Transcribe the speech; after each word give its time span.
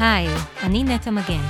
היי, 0.00 0.28
אני 0.62 0.84
נטע 0.84 1.10
מגן. 1.10 1.42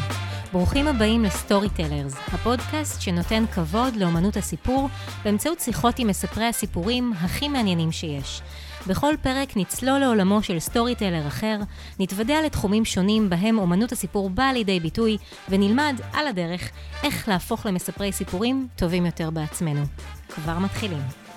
ברוכים 0.52 0.88
הבאים 0.88 1.24
לסטוריטלרז, 1.24 2.14
הפודקאסט 2.32 3.00
שנותן 3.00 3.44
כבוד 3.54 3.96
לאמנות 3.96 4.36
הסיפור 4.36 4.88
באמצעות 5.24 5.60
שיחות 5.60 5.98
עם 5.98 6.08
מספרי 6.08 6.44
הסיפורים 6.44 7.12
הכי 7.20 7.48
מעניינים 7.48 7.92
שיש. 7.92 8.40
בכל 8.86 9.14
פרק 9.22 9.56
נצלול 9.56 9.98
לעולמו 9.98 10.42
של 10.42 10.58
storyteller 10.58 11.26
אחר, 11.26 11.58
נתוודע 12.00 12.42
לתחומים 12.44 12.84
שונים 12.84 13.30
בהם 13.30 13.58
אומנות 13.58 13.92
הסיפור 13.92 14.30
באה 14.30 14.52
לידי 14.52 14.80
ביטוי, 14.80 15.16
ונלמד 15.48 16.00
על 16.12 16.26
הדרך 16.26 16.70
איך 17.02 17.28
להפוך 17.28 17.66
למספרי 17.66 18.12
סיפורים 18.12 18.68
טובים 18.76 19.06
יותר 19.06 19.30
בעצמנו. 19.30 19.82
כבר 20.28 20.58
מתחילים. 20.58 21.27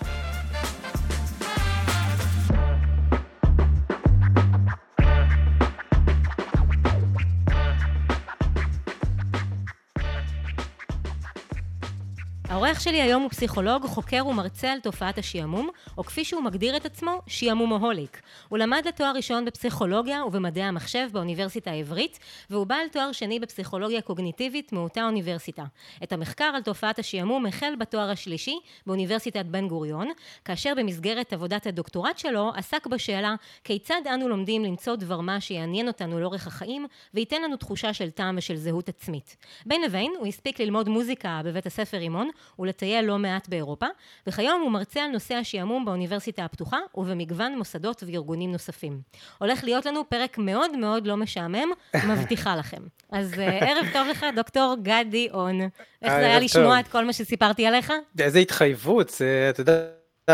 האורח 12.72 12.84
שלי 12.84 13.02
היום 13.02 13.22
הוא 13.22 13.30
פסיכולוג, 13.30 13.86
חוקר 13.86 14.28
ומרצה 14.28 14.72
על 14.72 14.80
תופעת 14.80 15.18
השעמום, 15.18 15.70
או 15.98 16.04
כפי 16.04 16.26
שהוא 16.26 16.44
מגדיר 16.44 16.78
את 16.78 16.86
עצמו, 16.86 17.22
שעמומהוליק. 17.28 18.22
הוא 18.50 18.60
למד 18.60 18.84
לתואר 18.88 19.12
ראשון 19.16 19.46
בפסיכולוגיה 19.46 20.26
ובמדעי 20.26 20.64
המחשב 20.64 21.08
באוניברסיטה 21.12 21.72
העברית, 21.72 22.20
והוא 22.50 22.68
בעל 22.68 22.88
תואר 22.92 23.12
שני 23.12 23.40
בפסיכולוגיה 23.40 24.02
קוגניטיבית 24.02 24.74
מאותה 24.74 25.04
אוניברסיטה. 25.04 25.64
את 26.04 26.14
המחקר 26.14 26.44
על 26.44 26.62
תופעת 26.62 27.00
השעמום 27.00 27.46
החל 27.46 27.74
בתואר 27.80 28.10
השלישי 28.10 28.60
באוניברסיטת 28.86 29.46
בן 29.46 29.68
גוריון, 29.68 30.08
כאשר 30.46 30.74
במסגרת 30.78 31.34
עבודת 31.34 31.68
הדוקטורט 31.68 32.18
שלו 32.18 32.52
עסק 32.56 32.88
בשאלה 32.88 33.36
כיצד 33.64 34.02
אנו 34.14 34.30
לומדים 34.30 34.64
למצוא 34.64 34.96
דבר 34.96 35.22
מה 35.22 35.42
שיעניין 35.42 35.88
אותנו 35.88 36.20
לאורך 36.20 36.48
החיים 36.48 36.88
וייתן 37.14 37.42
לנו 37.42 37.58
תחושה 37.58 37.94
של 37.94 38.10
טעם 38.10 38.36
ושל 38.38 38.56
זהות 38.56 38.90
עצמית. 38.90 39.38
בין 39.66 39.82
לבין 39.82 40.12
הוא 40.20 40.28
הספיק 40.28 40.60
ללמוד 40.60 40.90
מוזיקה 40.90 41.42
בבית 41.46 41.66
הספר 41.66 41.98
רימון 41.98 42.30
ולטייל 42.62 43.06
לא 43.06 43.18
מעט 43.18 43.50
באירופה, 43.50 43.86
וכיום 44.28 44.62
הוא 44.62 44.72
מרצה 44.72 45.04
על 45.04 45.12
נושא 45.12 45.34
השעמום 45.34 45.86
באוניברסיטה 45.86 46.46
הפתוחה 46.46 46.78
ובמגוון 46.96 47.58
מוסדות 47.58 48.04
וארגונים 48.08 48.52
נוספים. 48.52 49.02
הולך 49.38 49.64
להיות 49.64 49.86
לנו 49.86 50.10
פרק 50.10 50.38
מאוד 50.38 50.78
מאוד 50.78 51.08
לא 51.08 51.18
משעמם, 51.18 51.72
מבטיחה 52.10 52.56
לכם. 52.56 52.82
אז 53.12 53.40
אה, 53.40 53.58
ערב 53.70 53.86
טוב 53.94 54.08
לך, 54.08 54.26
דוקטור 54.36 54.76
גדי 54.82 55.28
און. 55.34 55.62
איך 56.02 56.14
זה 56.14 56.26
היה 56.26 56.40
לשמוע 56.40 56.80
את 56.80 56.88
כל 56.88 57.06
מה 57.06 57.14
שסיפרתי 57.14 57.66
עליך? 57.66 57.94
איזה 58.20 58.40
התחייבות, 58.40 59.22
אתה 59.50 59.62
יודע... 59.62 59.82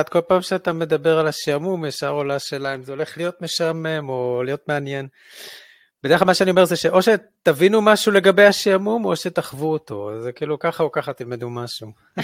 כל 0.09 0.21
פעם 0.21 0.41
שאתה 0.41 0.73
מדבר 0.73 1.19
על 1.19 1.27
השעמום, 1.27 1.85
ישר 1.85 2.09
עולה 2.09 2.35
השאלה 2.35 2.75
אם 2.75 2.83
זה 2.83 2.91
הולך 2.91 3.17
להיות 3.17 3.41
משעמם 3.41 4.09
או 4.09 4.41
להיות 4.45 4.67
מעניין. 4.67 5.07
בדרך 6.07 6.19
כלל 6.19 6.25
מה 6.25 6.33
שאני 6.33 6.51
אומר 6.51 6.65
זה 6.65 6.75
שאו 6.75 6.99
שתבינו 7.01 7.81
משהו 7.81 8.11
לגבי 8.11 8.45
השעמום, 8.45 9.05
או 9.05 9.15
שתחוו 9.15 9.71
אותו. 9.71 10.11
זה 10.21 10.31
כאילו 10.31 10.59
ככה 10.59 10.83
או 10.83 10.91
ככה 10.91 11.13
תלמדו 11.13 11.49
משהו. 11.49 11.91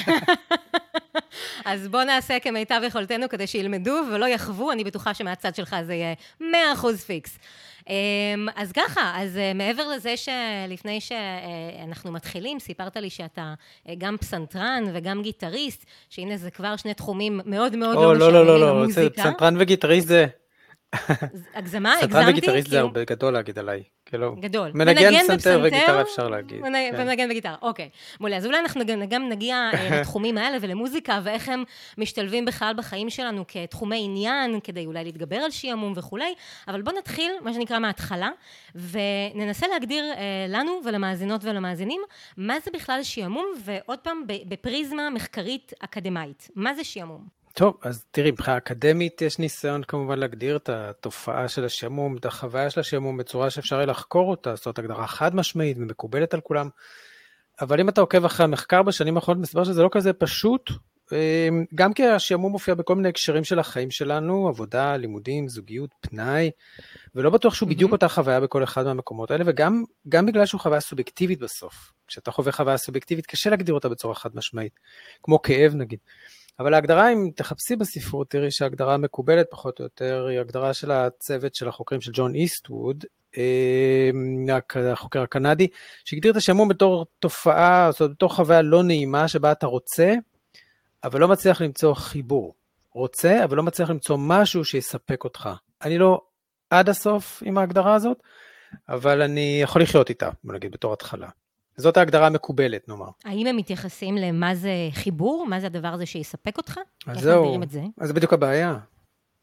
אז 1.66 1.88
בואו 1.88 2.04
נעשה 2.04 2.40
כמיטב 2.40 2.82
יכולתנו 2.88 3.30
כדי 3.30 3.48
שילמדו 3.48 4.02
ולא 4.12 4.26
יחוו, 4.26 4.72
אני 4.72 4.84
בטוחה 4.84 5.14
שמהצד 5.14 5.56
שלך 5.56 5.76
זה 5.86 5.94
יהיה 5.94 6.14
100% 6.42 6.46
פיקס. 7.06 7.38
אמ, 7.90 8.48
אז 8.56 8.72
ככה, 8.72 9.14
אז 9.16 9.38
אה, 9.38 9.54
מעבר 9.54 9.88
לזה 9.88 10.14
שלפני 10.18 11.00
שאנחנו 11.02 12.12
מתחילים, 12.12 12.60
סיפרת 12.60 12.98
לי 12.98 13.10
שאתה 13.10 13.54
אה, 13.90 13.94
גם 13.98 14.18
פסנתרן 14.18 14.84
וגם 14.94 15.22
גיטריסט, 15.22 15.86
שהנה 16.10 16.38
זה 16.38 16.52
כבר 16.52 16.76
שני 16.76 16.94
תחומים 16.94 17.42
מאוד 17.46 17.76
מאוד 17.76 17.96
לא, 17.96 18.18
לא 18.18 18.28
משעממים 18.28 18.46
במוזיקה. 18.46 19.02
לא, 19.02 19.08
לא, 19.08 19.10
לא, 19.10 19.16
פסנתרן 19.16 19.56
וגיטריסט 19.60 20.08
זה... 20.08 20.26
הגזמה, 21.54 21.94
הגזמתי? 21.94 22.14
סטרן 22.14 22.30
וגיטריסט 22.30 22.70
זה 22.70 22.80
הרבה 22.80 23.04
גדול 23.04 23.34
להגיד 23.34 23.60
עליי. 23.60 23.84
כאילו, 24.06 24.36
גדול. 24.36 24.72
מנגן 24.74 25.20
פסנתר 25.20 25.62
וגיטרה 25.64 26.02
אפשר 26.02 26.30
להגיד. 26.30 26.62
כן. 26.62 26.94
ומנגן 26.98 27.32
וגיטרה, 27.32 27.56
אוקיי. 27.62 27.90
מעולה. 28.20 28.38
אז 28.38 28.46
אולי 28.46 28.60
אנחנו 28.60 28.82
גם 29.10 29.30
נגיע 29.30 29.70
אה, 29.74 29.90
לתחומים 30.00 30.38
האלה 30.38 30.58
ולמוזיקה, 30.62 31.20
ואיך 31.24 31.50
הם 31.50 31.64
משתלבים 31.98 32.46
בכלל 32.46 32.74
בחיים 32.78 33.10
שלנו 33.10 33.44
כתחומי 33.48 34.02
עניין, 34.04 34.60
כדי 34.60 34.86
אולי 34.86 35.04
להתגבר 35.04 35.36
על 35.36 35.52
שעמום 35.52 35.94
וכולי, 35.96 36.34
אבל 36.68 36.82
בואו 36.82 36.98
נתחיל, 36.98 37.32
מה 37.42 37.54
שנקרא, 37.54 37.80
מההתחלה, 37.80 38.30
וננסה 38.76 39.68
להגדיר 39.68 40.04
אה, 40.04 40.46
לנו 40.50 40.80
ולמאזינות 40.86 41.44
ולמאזינים, 41.44 42.02
מה 42.38 42.60
זה 42.66 42.72
בכלל 42.74 43.04
שעמום, 43.04 43.46
ועוד 43.64 44.00
פעם, 44.00 44.24
בפריזמה 44.28 45.10
מחקרית 45.10 45.74
אקדמאית. 45.80 46.50
מה 46.56 46.76
זה 46.76 46.84
שעמום? 46.84 47.43
טוב, 47.56 47.78
אז 47.82 48.06
תראי, 48.12 48.32
מבחינה 48.32 48.58
אקדמית 48.58 49.22
יש 49.22 49.40
ניסיון 49.40 49.84
כמובן 49.84 50.20
להגדיר 50.20 50.56
את 50.56 50.70
התופעה 50.70 51.48
של 51.48 51.66
השעמום, 51.66 52.18
את 52.18 52.26
החוויה 52.26 52.70
של 52.70 52.80
השעמום 52.80 53.18
בצורה 53.18 53.50
שאפשר 53.50 53.76
יהיה 53.76 53.86
לחקור 53.86 54.30
אותה, 54.30 54.56
זאת 54.56 54.80
הגדרה 54.80 55.08
חד 55.08 55.36
משמעית 55.36 55.78
ומקובלת 55.78 56.34
על 56.34 56.42
כולם. 56.42 56.70
אבל 57.62 57.80
אם 57.80 57.90
אתה 57.90 58.02
עוקב 58.02 58.26
אחרי 58.26 58.44
המחקר 58.44 58.84
בשנים 58.84 59.16
האחרונות, 59.16 59.42
מסתבר 59.42 59.64
שזה 59.64 59.84
לא 59.84 59.90
כזה 59.92 60.14
פשוט, 60.14 60.72
אמ, 61.12 61.66
גם 61.76 61.94
כי 61.94 62.08
השעמום 62.08 62.52
מופיע 62.52 62.74
בכל 62.74 62.96
מיני 62.96 63.10
הקשרים 63.10 63.44
של 63.44 63.60
החיים 63.60 63.92
שלנו, 63.92 64.48
עבודה, 64.48 64.98
לימודים, 64.98 65.50
זוגיות, 65.50 65.90
פנאי, 66.02 66.52
ולא 67.16 67.30
בטוח 67.30 67.54
שהוא 67.54 67.70
בדיוק 67.70 67.92
אותה 67.92 68.08
חוויה 68.08 68.40
בכל 68.40 68.64
אחד 68.64 68.86
מהמקומות 68.86 69.32
האלה, 69.32 69.44
וגם 69.48 70.26
בגלל 70.26 70.46
שהוא 70.46 70.62
חוויה 70.62 70.80
סובייקטיבית 70.82 71.40
בסוף. 71.40 71.92
כשאתה 72.08 72.32
חווה 72.32 72.52
חוויה 72.52 72.78
סובייקטיבית, 72.78 73.26
קשה 73.26 73.50
להגדיר 73.50 73.76
אותה 73.76 73.90
בצורה 73.90 74.16
חד 74.16 74.30
משמעית, 74.36 74.80
כמו 75.24 75.42
כאב 75.42 75.76
נגיד. 75.76 76.00
אבל 76.60 76.74
ההגדרה, 76.74 77.14
אם 77.14 77.30
תחפשי 77.36 77.76
בספרות, 77.76 78.30
תראי 78.30 78.52
שההגדרה 78.52 78.94
המקובלת 78.94 79.46
פחות 79.52 79.80
או 79.80 79.84
יותר 79.84 80.26
היא 80.30 80.40
הגדרה 80.40 80.74
של 80.74 80.92
הצוות 80.92 81.56
של 81.56 81.68
החוקרים 81.68 82.02
של 82.02 82.12
ג'ון 82.14 82.36
איסטווד, 82.36 83.06
אמ, 83.38 84.46
החוקר 84.92 85.22
הקנדי, 85.22 85.68
שהגדיר 86.06 86.32
את 86.32 86.38
השעמום 86.38 86.68
בתור 86.68 87.06
תופעה, 87.20 87.90
זאת 87.92 88.02
אומרת, 88.02 88.12
בתור 88.12 88.36
חוויה 88.36 88.62
לא 88.62 88.84
נעימה 88.84 89.28
שבה 89.28 89.52
אתה 89.52 89.68
רוצה, 89.68 90.14
אבל 91.04 91.20
לא 91.20 91.28
מצליח 91.28 91.62
למצוא 91.62 91.94
חיבור. 91.94 92.54
רוצה, 92.94 93.44
אבל 93.44 93.58
לא 93.58 93.64
מצליח 93.64 93.90
למצוא 93.90 94.18
משהו 94.20 94.66
שיספק 94.66 95.24
אותך. 95.24 95.50
אני 95.82 95.98
לא 95.98 96.22
עד 96.70 96.90
הסוף 96.90 97.44
עם 97.46 97.58
ההגדרה 97.58 97.96
הזאת, 97.96 98.18
אבל 98.90 99.22
אני 99.22 99.60
יכול 99.64 99.82
לחיות 99.82 100.10
איתה, 100.10 100.30
בוא 100.44 100.54
נגיד, 100.54 100.72
בתור 100.72 100.94
התחלה. 100.94 101.28
זאת 101.78 101.98
ההגדרה 101.98 102.28
המקובלת, 102.28 102.88
נאמר. 102.88 103.10
האם 103.26 103.48
הם 103.48 103.58
מתייחסים 103.58 104.18
למה 104.18 104.56
זה 104.56 104.72
חיבור? 104.92 105.46
מה 105.50 105.60
זה 105.60 105.66
הדבר 105.66 105.88
הזה 105.88 106.06
שיספק 106.06 106.58
אותך? 106.58 106.80
אז 107.08 107.16
איך 107.16 107.24
זהו, 107.24 107.42
מגדירים 107.42 107.64
את 107.64 107.70
זה? 107.70 107.82
אז 107.98 108.08
זה 108.08 108.14
בדיוק 108.14 108.34
הבעיה. 108.34 108.78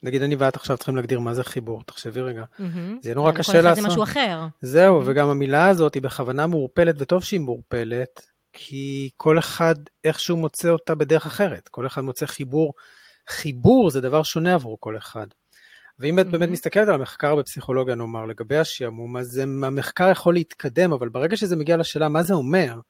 נגיד, 0.03 0.23
אני 0.23 0.37
ואת 0.37 0.57
עכשיו 0.57 0.77
צריכים 0.77 0.97
להגדיר 0.97 1.21
מה 1.21 1.35
זה 1.35 1.45
חיבור, 1.45 1.83
תחשבי 1.87 2.21
רגע. 2.21 2.43
Mm-hmm. 2.43 2.63
זה 3.03 3.15
נורא 3.15 3.33
קשה 3.33 3.61
לעשות. 3.61 3.83
זה 3.85 3.89
משהו 3.89 4.03
אחר. 4.03 4.47
זהו, 4.63 5.01
mm-hmm. 5.01 5.05
וגם 5.07 5.29
המילה 5.29 5.69
הזאת 5.69 5.95
היא 5.95 6.03
בכוונה 6.03 6.47
מעורפלת, 6.47 6.95
וטוב 6.99 7.25
שהיא 7.25 7.41
מעורפלת, 7.41 8.27
כי 8.53 9.11
כל 9.17 9.39
אחד 9.39 9.75
איכשהו 10.05 10.37
מוצא 10.37 10.69
אותה 10.69 10.95
בדרך 10.95 11.27
אחרת. 11.27 11.69
כל 11.69 11.87
אחד 11.87 12.01
מוצא 12.01 12.27
חיבור. 12.27 12.73
חיבור 13.29 13.91
זה 13.91 14.01
דבר 14.01 14.23
שונה 14.23 14.55
עבור 14.55 14.77
כל 14.81 14.97
אחד. 14.97 15.27
ואם 16.01 16.19
את 16.19 16.27
באמת 16.31 16.49
מסתכלת 16.49 16.89
על 16.89 16.95
המחקר 16.95 17.37
בפסיכולוגיה, 17.37 17.95
נאמר, 17.95 18.27
לגבי 18.27 18.57
השעמום, 18.57 19.17
אז 19.17 19.37
המחקר 19.65 20.11
יכול 20.11 20.35
להתקדם, 20.35 20.93
אבל 20.93 21.09
ברגע 21.09 21.37
שזה 21.37 21.57
מגיע 21.57 21.77
לשאלה 21.77 22.09
מה 22.09 22.23
זה 22.23 22.35
אומר, 22.35 22.81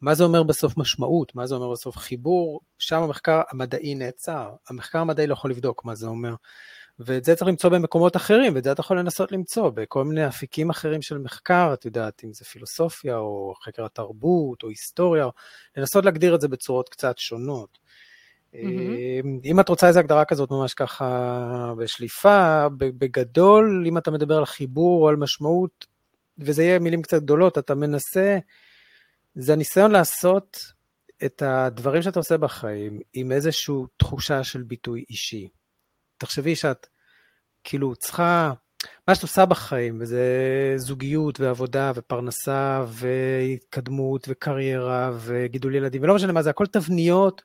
מה 0.00 0.14
זה 0.14 0.24
אומר 0.24 0.42
בסוף 0.42 0.76
משמעות, 0.76 1.34
מה 1.34 1.46
זה 1.46 1.54
אומר 1.54 1.72
בסוף 1.72 1.96
חיבור, 1.96 2.60
שם 2.78 3.02
המחקר 3.02 3.42
המדעי 3.50 3.94
נעצר. 3.94 4.50
המחקר 4.68 4.98
המדעי 4.98 5.26
לא 5.26 5.32
יכול 5.32 5.50
לבדוק 5.50 5.84
מה 5.84 5.94
זה 5.94 6.06
אומר. 6.06 6.34
ואת 6.98 7.24
זה 7.24 7.36
צריך 7.36 7.48
למצוא 7.48 7.70
במקומות 7.70 8.16
אחרים, 8.16 8.54
ואת 8.54 8.64
זה 8.64 8.72
אתה 8.72 8.80
יכול 8.80 8.98
לנסות 8.98 9.32
למצוא 9.32 9.70
בכל 9.70 10.04
מיני 10.04 10.28
אפיקים 10.28 10.70
אחרים 10.70 11.02
של 11.02 11.18
מחקר, 11.18 11.70
את 11.74 11.84
יודעת, 11.84 12.24
אם 12.24 12.32
זה 12.32 12.44
פילוסופיה, 12.44 13.16
או 13.16 13.54
חקר 13.64 13.84
התרבות, 13.84 14.62
או 14.62 14.68
היסטוריה, 14.68 15.28
לנסות 15.76 16.04
להגדיר 16.04 16.34
את 16.34 16.40
זה 16.40 16.48
בצורות 16.48 16.88
קצת 16.88 17.18
שונות. 17.18 17.78
Mm-hmm. 18.54 19.44
אם 19.44 19.60
את 19.60 19.68
רוצה 19.68 19.88
איזו 19.88 19.98
הגדרה 19.98 20.24
כזאת 20.24 20.50
ממש 20.50 20.74
ככה 20.74 21.74
בשליפה, 21.78 22.66
בגדול, 22.78 23.84
אם 23.88 23.98
אתה 23.98 24.10
מדבר 24.10 24.36
על 24.36 24.44
חיבור 24.44 25.02
או 25.02 25.08
על 25.08 25.16
משמעות, 25.16 25.86
וזה 26.38 26.62
יהיה 26.62 26.78
מילים 26.78 27.02
קצת 27.02 27.22
גדולות, 27.22 27.58
אתה 27.58 27.74
מנסה, 27.74 28.38
זה 29.34 29.52
הניסיון 29.52 29.90
לעשות 29.90 30.72
את 31.24 31.42
הדברים 31.46 32.02
שאתה 32.02 32.20
עושה 32.20 32.36
בחיים 32.36 33.00
עם 33.12 33.32
איזושהי 33.32 33.74
תחושה 33.96 34.44
של 34.44 34.62
ביטוי 34.62 35.04
אישי. 35.10 35.48
תחשבי 36.18 36.56
שאת 36.56 36.86
כאילו 37.64 37.96
צריכה, 37.96 38.52
מה 39.08 39.14
שאת 39.14 39.22
עושה 39.22 39.46
בחיים, 39.46 39.98
וזה 40.00 40.24
זוגיות 40.76 41.40
ועבודה 41.40 41.92
ופרנסה 41.94 42.84
והתקדמות 42.88 44.26
וקריירה 44.28 45.10
וגידול 45.20 45.74
ילדים, 45.74 46.02
ולא 46.02 46.14
משנה 46.14 46.32
מה 46.32 46.42
זה, 46.42 46.50
הכל 46.50 46.66
תבניות. 46.66 47.42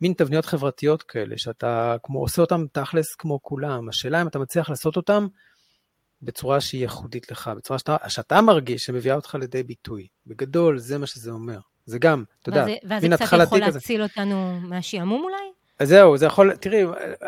מין 0.00 0.12
תבניות 0.12 0.46
חברתיות 0.46 1.02
כאלה, 1.02 1.38
שאתה 1.38 1.96
כמו 2.02 2.20
עושה 2.20 2.42
אותן 2.42 2.66
תכלס 2.72 3.14
כמו 3.14 3.42
כולם. 3.42 3.88
השאלה 3.88 4.22
אם 4.22 4.28
אתה 4.28 4.38
מצליח 4.38 4.70
לעשות 4.70 4.96
אותן 4.96 5.26
בצורה 6.22 6.60
שהיא 6.60 6.80
ייחודית 6.80 7.30
לך, 7.30 7.50
בצורה 7.56 7.78
שאתה, 7.78 7.96
שאתה 8.08 8.40
מרגיש 8.40 8.84
שמביאה 8.84 9.16
אותך 9.16 9.34
לידי 9.34 9.62
ביטוי. 9.62 10.06
בגדול, 10.26 10.78
זה 10.78 10.98
מה 10.98 11.06
שזה 11.06 11.30
אומר. 11.30 11.58
זה 11.86 11.98
גם, 11.98 12.24
אתה 12.42 12.48
יודע, 12.48 12.64
מין 12.64 12.72
התחלתי 12.72 12.80
כזה. 12.82 12.94
ואז 12.94 13.02
זה 13.02 13.08
קצת 13.08 13.24
יכול 13.24 13.58
להציל 13.58 14.02
אותנו 14.02 14.60
מהשעמום 14.60 15.22
אולי? 15.24 15.52
אז 15.78 15.88
זהו, 15.88 16.16
זה 16.16 16.26
יכול, 16.26 16.56
תראי, 16.56 16.82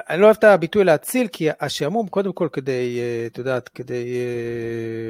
אני 0.09 0.21
לא 0.21 0.27
אוהב 0.27 0.37
את 0.39 0.45
הביטוי 0.45 0.85
להציל, 0.85 1.29
כי 1.29 1.49
השעמום, 1.61 2.09
קודם 2.09 2.33
כל, 2.33 2.49
כדי, 2.53 3.01
אה, 3.01 3.27
את 3.27 3.39
יודעת, 3.39 3.69
כדי 3.69 4.19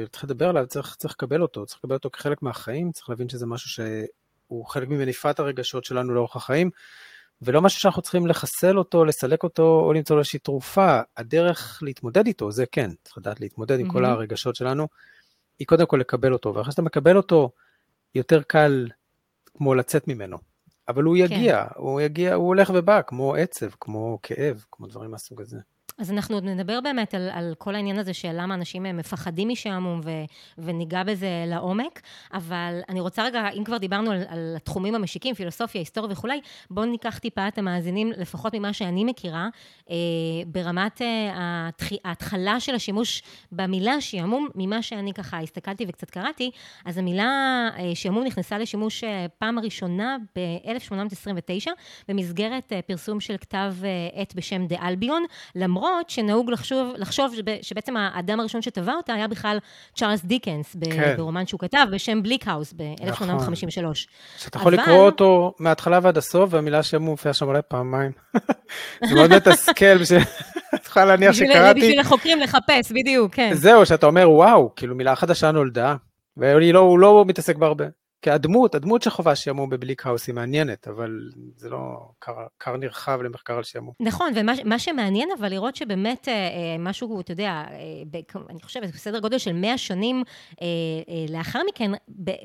להתחיל 0.01 0.29
לדבר 0.29 0.49
עליו, 0.49 0.67
צריך, 0.67 0.95
צריך 0.95 1.13
לקבל 1.13 1.41
אותו, 1.41 1.65
צריך 1.65 1.79
לקבל 1.79 1.95
אותו 1.95 2.09
כחלק 2.09 2.41
מהחיים, 2.41 2.91
צריך 2.91 3.09
להבין 3.09 3.29
שזה 3.29 3.45
משהו 3.45 3.69
שהוא 3.69 4.65
חלק 4.65 4.87
ממניפת 4.87 5.39
הרגשות 5.39 5.85
שלנו 5.85 6.13
לאורך 6.13 6.35
החיים, 6.35 6.69
ולא 7.41 7.61
משהו 7.61 7.81
שאנחנו 7.81 8.01
צריכים 8.01 8.27
לחסל 8.27 8.77
אותו, 8.77 9.05
לסלק 9.05 9.43
אותו, 9.43 9.83
או 9.85 9.93
למצוא 9.93 10.15
לו 10.15 10.19
איזושהי 10.19 10.39
תרופה. 10.39 10.99
הדרך 11.17 11.79
להתמודד 11.81 12.27
איתו, 12.27 12.51
זה 12.51 12.65
כן, 12.71 12.91
צריך 13.03 13.17
לדעת 13.17 13.39
להתמודד 13.39 13.77
mm-hmm. 13.77 13.81
עם 13.81 13.91
כל 13.91 14.05
הרגשות 14.05 14.55
שלנו, 14.55 14.87
היא 15.59 15.67
קודם 15.67 15.85
כל 15.85 15.97
לקבל 15.97 16.33
אותו, 16.33 16.55
ואחרי 16.55 16.71
שאתה 16.71 16.81
מקבל 16.81 17.17
אותו, 17.17 17.51
יותר 18.15 18.41
קל 18.41 18.87
כמו 19.53 19.75
לצאת 19.75 20.07
ממנו. 20.07 20.37
אבל 20.87 21.03
הוא 21.03 21.15
כן. 21.17 21.23
יגיע, 21.23 21.65
כן. 21.65 21.71
הוא 21.75 22.01
יגיע, 22.01 22.33
הוא 22.33 22.47
הולך 22.47 22.71
ובא, 22.75 23.01
כמו 23.07 23.35
עצב, 23.35 23.69
כמו 23.79 24.19
כאב, 24.23 24.65
כמו 24.71 24.87
דברים 24.87 25.11
מהסוג 25.11 25.41
הזה. 25.41 25.57
אז 25.99 26.11
אנחנו 26.11 26.35
עוד 26.35 26.43
נדבר 26.43 26.81
באמת 26.81 27.13
על, 27.13 27.29
על 27.31 27.53
כל 27.57 27.75
העניין 27.75 27.99
הזה 27.99 28.13
של 28.13 28.31
למה 28.33 28.53
אנשים 28.53 28.83
מפחדים 28.83 29.49
משעמום 29.49 30.01
ו, 30.03 30.11
וניגע 30.57 31.03
בזה 31.03 31.43
לעומק, 31.47 32.01
אבל 32.33 32.79
אני 32.89 32.99
רוצה 32.99 33.23
רגע, 33.23 33.49
אם 33.49 33.63
כבר 33.63 33.77
דיברנו 33.77 34.11
על, 34.11 34.23
על 34.27 34.53
התחומים 34.55 34.95
המשיקים, 34.95 35.35
פילוסופיה, 35.35 35.81
היסטוריה 35.81 36.11
וכולי, 36.11 36.41
בואו 36.69 36.85
ניקח 36.85 37.17
טיפה 37.17 37.47
את 37.47 37.57
המאזינים, 37.57 38.11
לפחות 38.17 38.55
ממה 38.55 38.73
שאני 38.73 39.03
מכירה, 39.03 39.47
אה, 39.89 39.95
ברמת 40.47 41.01
אה, 41.01 41.69
ההתחלה 42.05 42.59
של 42.59 42.75
השימוש 42.75 43.23
במילה 43.51 44.01
שעמום, 44.01 44.47
ממה 44.55 44.81
שאני 44.81 45.13
ככה 45.13 45.39
הסתכלתי 45.39 45.85
וקצת 45.87 46.09
קראתי, 46.09 46.51
אז 46.85 46.97
המילה 46.97 47.29
אה, 47.77 47.91
שעמום 47.95 48.23
נכנסה 48.23 48.57
לשימוש 48.57 49.03
אה, 49.03 49.25
פעם 49.39 49.57
הראשונה 49.57 50.17
ב-1829, 50.35 51.69
במסגרת 52.07 52.73
אה, 52.73 52.81
פרסום 52.81 53.19
של 53.19 53.37
כתב 53.37 53.73
אה, 53.83 54.21
עת 54.21 54.35
בשם 54.35 54.67
דה 54.67 54.87
אלביון, 54.87 55.23
למרות 55.55 55.88
למרות 55.89 56.09
שנהוג 56.09 56.51
לחשוב, 56.51 56.93
לחשוב 56.97 57.33
שבעצם 57.61 57.97
האדם 57.97 58.39
הראשון 58.39 58.61
שטבע 58.61 58.93
אותה 58.93 59.13
היה 59.13 59.27
בכלל 59.27 59.57
צ'ארלס 59.95 60.25
דיקנס, 60.25 60.75
כן. 60.91 61.13
ברומן 61.17 61.45
שהוא 61.45 61.59
כתב 61.59 61.87
בשם 61.91 62.23
בליקהאוס 62.23 62.73
ב-1853. 62.73 63.07
נכון. 63.81 63.93
שאתה 64.37 64.57
יכול 64.57 64.73
אבל... 64.73 64.83
לקרוא 64.83 65.05
אותו 65.05 65.53
מההתחלה 65.59 65.99
ועד 66.03 66.17
הסוף, 66.17 66.53
והמילה 66.53 66.83
שם 66.83 67.01
מופיעה 67.01 67.33
שם 67.33 67.47
אולי 67.47 67.61
פעמיים. 67.67 68.11
זה 69.09 69.15
מאוד 69.15 69.35
מתסכל, 69.35 69.85
את 70.75 70.85
יכולה 70.85 71.05
להניח 71.05 71.33
שקראתי... 71.33 71.79
בשביל 71.79 71.99
החוקרים 71.99 72.39
לחפש, 72.39 72.91
בדיוק, 72.91 73.33
כן. 73.35 73.53
זהו, 73.53 73.85
שאתה 73.85 74.05
אומר, 74.05 74.31
וואו, 74.31 74.71
כאילו 74.75 74.95
מילה 74.95 75.15
חדשה 75.15 75.51
נולדה, 75.51 75.95
והוא 76.37 76.73
לא, 76.73 76.99
לא 76.99 77.23
מתעסק 77.27 77.55
בהרבה. 77.55 77.85
כי 78.21 78.29
הדמות, 78.31 78.75
שחווה 79.03 79.35
שעמום 79.35 79.69
בבליק 79.69 80.05
האוס 80.05 80.27
היא 80.27 80.35
מעניינת, 80.35 80.87
אבל 80.87 81.29
זה 81.55 81.69
לא 81.69 82.09
כר 82.59 82.77
נרחב 82.77 83.21
למחקר 83.21 83.53
על 83.53 83.63
שעמום. 83.63 83.93
נכון, 83.99 84.31
ומה 84.35 84.79
שמעניין 84.79 85.29
אבל 85.39 85.49
לראות 85.49 85.75
שבאמת 85.75 86.27
אה, 86.27 86.33
אה, 86.33 86.75
משהו, 86.79 87.21
אתה 87.21 87.31
יודע, 87.31 87.49
אה, 87.49 88.19
אני 88.49 88.61
חושבת, 88.61 88.93
בסדר 88.93 89.19
גודל 89.19 89.37
של 89.37 89.53
100 89.53 89.77
שנים 89.77 90.23
לאחר 91.29 91.59
מכן, 91.69 91.91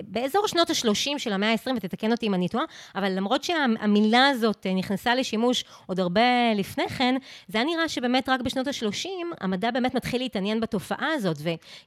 באזור 0.03 0.47
שנות 0.47 0.71
ה-30 0.71 1.19
של 1.19 1.33
המאה 1.33 1.53
ה-20, 1.53 1.71
ותתקן 1.77 2.13
אותי 2.13 2.27
אם 2.27 2.35
אני 2.35 2.49
טועה, 2.49 2.65
אבל 2.95 3.13
למרות 3.13 3.45
שהמילה 3.45 4.29
הזאת 4.29 4.67
נכנסה 4.77 5.15
לשימוש 5.15 5.65
עוד 5.87 6.01
הרבה 6.01 6.55
לפני 6.55 6.89
כן, 6.89 7.15
זה 7.49 7.59
היה 7.59 7.67
נראה 7.67 7.89
שבאמת 7.89 8.29
רק 8.29 8.41
בשנות 8.41 8.67
ה-30 8.67 9.09
המדע 9.41 9.71
באמת 9.71 9.95
מתחיל 9.95 10.21
להתעניין 10.21 10.61
בתופעה 10.61 11.09
הזאת, 11.15 11.37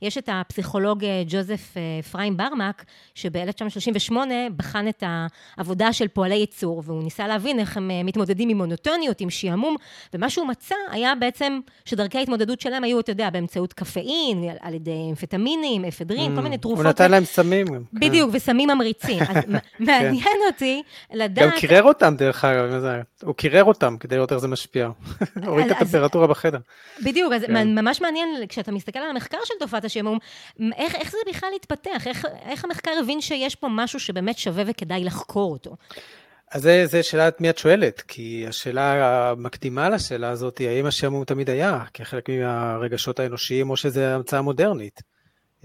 ויש 0.01 0.18
את 0.18 0.30
הפסיכולוג 0.31 1.04
ג'וזף 1.28 1.74
פריים 2.12 2.38
ברמק, 2.38 2.86
שב-1930 3.16 3.76
38 3.79 4.33
בחן 4.57 4.88
את 4.88 5.03
העבודה 5.57 5.94
של 5.94 6.07
פועלי 6.07 6.35
ייצור, 6.35 6.83
והוא 6.85 7.03
ניסה 7.03 7.27
להבין 7.27 7.59
איך 7.59 7.77
הם 7.77 7.91
אה, 7.91 8.03
מתמודדים 8.03 8.50
עם 8.50 8.57
מונוטוניות, 8.57 9.21
עם 9.21 9.29
שעמום, 9.29 9.75
ומה 10.13 10.29
שהוא 10.29 10.47
מצא 10.47 10.75
היה 10.91 11.15
בעצם 11.15 11.59
שדרכי 11.85 12.18
ההתמודדות 12.18 12.62
שלהם 12.62 12.83
היו, 12.83 13.00
אתה 13.00 13.12
יודע, 13.12 13.29
באמצעות 13.29 13.74
קפאין, 13.74 14.50
על 14.59 14.74
ידי 14.74 15.07
אמפטמינים, 15.09 15.85
אפדרין, 15.85 16.33
mm, 16.33 16.35
כל 16.35 16.41
מיני 16.41 16.57
תרופות. 16.57 16.85
הוא 16.85 16.89
נתן 16.89 17.12
להם 17.12 17.25
סמים. 17.25 17.68
כן. 17.68 17.81
בדיוק, 17.94 18.29
וסמים 18.33 18.69
ממריצים. 18.69 19.19
אז 19.29 19.44
מעניין 19.79 20.24
כן. 20.24 20.53
אותי 20.53 20.83
לדעת... 21.13 21.53
גם 21.53 21.59
קירר 21.59 21.83
אותם, 21.83 22.15
דרך 22.18 22.45
אגב, 22.45 22.83
הוא 23.24 23.35
קירר 23.35 23.63
אותם 23.63 23.97
כדי 24.00 24.15
לראות 24.15 24.31
איך 24.31 24.39
זה 24.39 24.47
משפיע. 24.47 24.89
הוריד 25.45 25.65
את 25.65 25.71
הטמפרטורה 25.71 26.27
בחדר. 26.27 26.59
בדיוק, 27.03 27.33
אז 27.33 27.41
כן. 27.41 27.75
ממש 27.75 28.01
מעניין, 28.01 28.29
כשאתה 28.50 28.71
מסתכל 28.71 29.00
על 29.00 29.09
המחקר 29.09 29.38
של 29.45 29.53
תופעת 29.59 29.85
השעמום, 29.85 30.18
איך 30.75 31.12
זה 31.12 31.18
בכלל 31.29 31.50
התפתח? 31.56 32.07
איך 32.45 32.65
המחקר 32.65 32.91
הבין 33.00 33.21
שיש 33.21 33.56
פה 33.56 33.66
משהו 33.69 33.99
שבאמת 33.99 34.37
שווה 34.37 34.63
וכדאי 34.67 35.03
לחקור 35.03 35.51
אותו? 35.51 35.75
אז 36.51 36.69
זו 36.85 36.97
שאלה 37.01 37.27
את 37.27 37.41
מי 37.41 37.49
את 37.49 37.57
שואלת, 37.57 38.01
כי 38.01 38.45
השאלה 38.47 39.29
המקדימה 39.29 39.89
לשאלה 39.89 40.29
הזאת 40.29 40.57
היא 40.57 40.69
האם 40.69 40.85
השעמום 40.85 41.23
תמיד 41.23 41.49
היה 41.49 41.83
כחלק 41.93 42.29
מהרגשות 42.29 43.19
האנושיים 43.19 43.69
או 43.69 43.77
שזו 43.77 44.01
המצאה 44.01 44.41
מודרנית. 44.41 45.01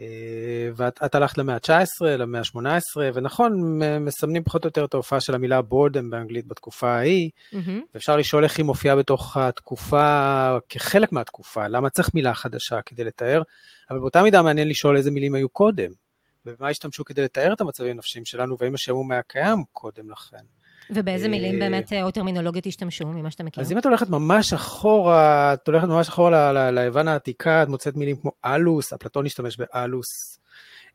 אה, 0.00 0.70
ואת 0.76 1.14
הלכת 1.14 1.38
למאה 1.38 1.54
ה-19, 1.54 2.04
למאה 2.06 2.40
ה-18, 2.40 3.00
ונכון, 3.14 3.80
מסמנים 4.00 4.44
פחות 4.44 4.64
או 4.64 4.68
יותר 4.68 4.84
את 4.84 4.94
ההופעה 4.94 5.20
של 5.20 5.34
המילה 5.34 5.62
בורדם 5.62 6.10
באנגלית 6.10 6.46
בתקופה 6.46 6.88
ההיא, 6.88 7.30
mm-hmm. 7.52 7.70
ואפשר 7.94 8.16
לשאול 8.16 8.44
איך 8.44 8.58
היא 8.58 8.66
מופיעה 8.66 8.96
בתוך 8.96 9.36
התקופה, 9.36 10.58
כחלק 10.68 11.12
מהתקופה, 11.12 11.68
למה 11.68 11.90
צריך 11.90 12.14
מילה 12.14 12.34
חדשה 12.34 12.82
כדי 12.82 13.04
לתאר, 13.04 13.42
אבל 13.90 13.98
באותה 13.98 14.22
מידה 14.22 14.42
מעניין 14.42 14.68
לשאול 14.68 14.96
איזה 14.96 15.10
מילים 15.10 15.34
היו 15.34 15.48
קודם. 15.48 15.90
ובמה 16.46 16.68
השתמשו 16.68 17.04
כדי 17.04 17.22
לתאר 17.22 17.52
את 17.52 17.60
המצבים 17.60 17.90
הנפשיים 17.90 18.24
שלנו, 18.24 18.58
והאם 18.58 18.74
השעמום 18.74 19.12
היה 19.12 19.22
קיים 19.22 19.64
קודם 19.72 20.10
לכן. 20.10 20.44
ובאיזה 20.90 21.28
מילים 21.28 21.58
באמת 21.58 21.92
או 22.02 22.10
טרמינולוגיות 22.10 22.66
השתמשו, 22.66 23.06
ממה 23.06 23.30
שאתה 23.30 23.44
מכיר? 23.44 23.62
אז 23.62 23.72
אם 23.72 23.78
את 23.78 23.86
הולכת 23.86 24.08
ממש 24.08 24.52
אחורה, 24.52 25.54
את 25.54 25.66
הולכת 25.66 25.86
ממש 25.86 26.08
אחורה 26.08 26.70
ליוון 26.70 27.08
העתיקה, 27.08 27.62
את 27.62 27.68
מוצאת 27.68 27.96
מילים 27.96 28.16
כמו 28.16 28.32
אלוס, 28.44 28.92
אפלטון 28.92 29.26
השתמש 29.26 29.56
באלוס. 29.56 30.38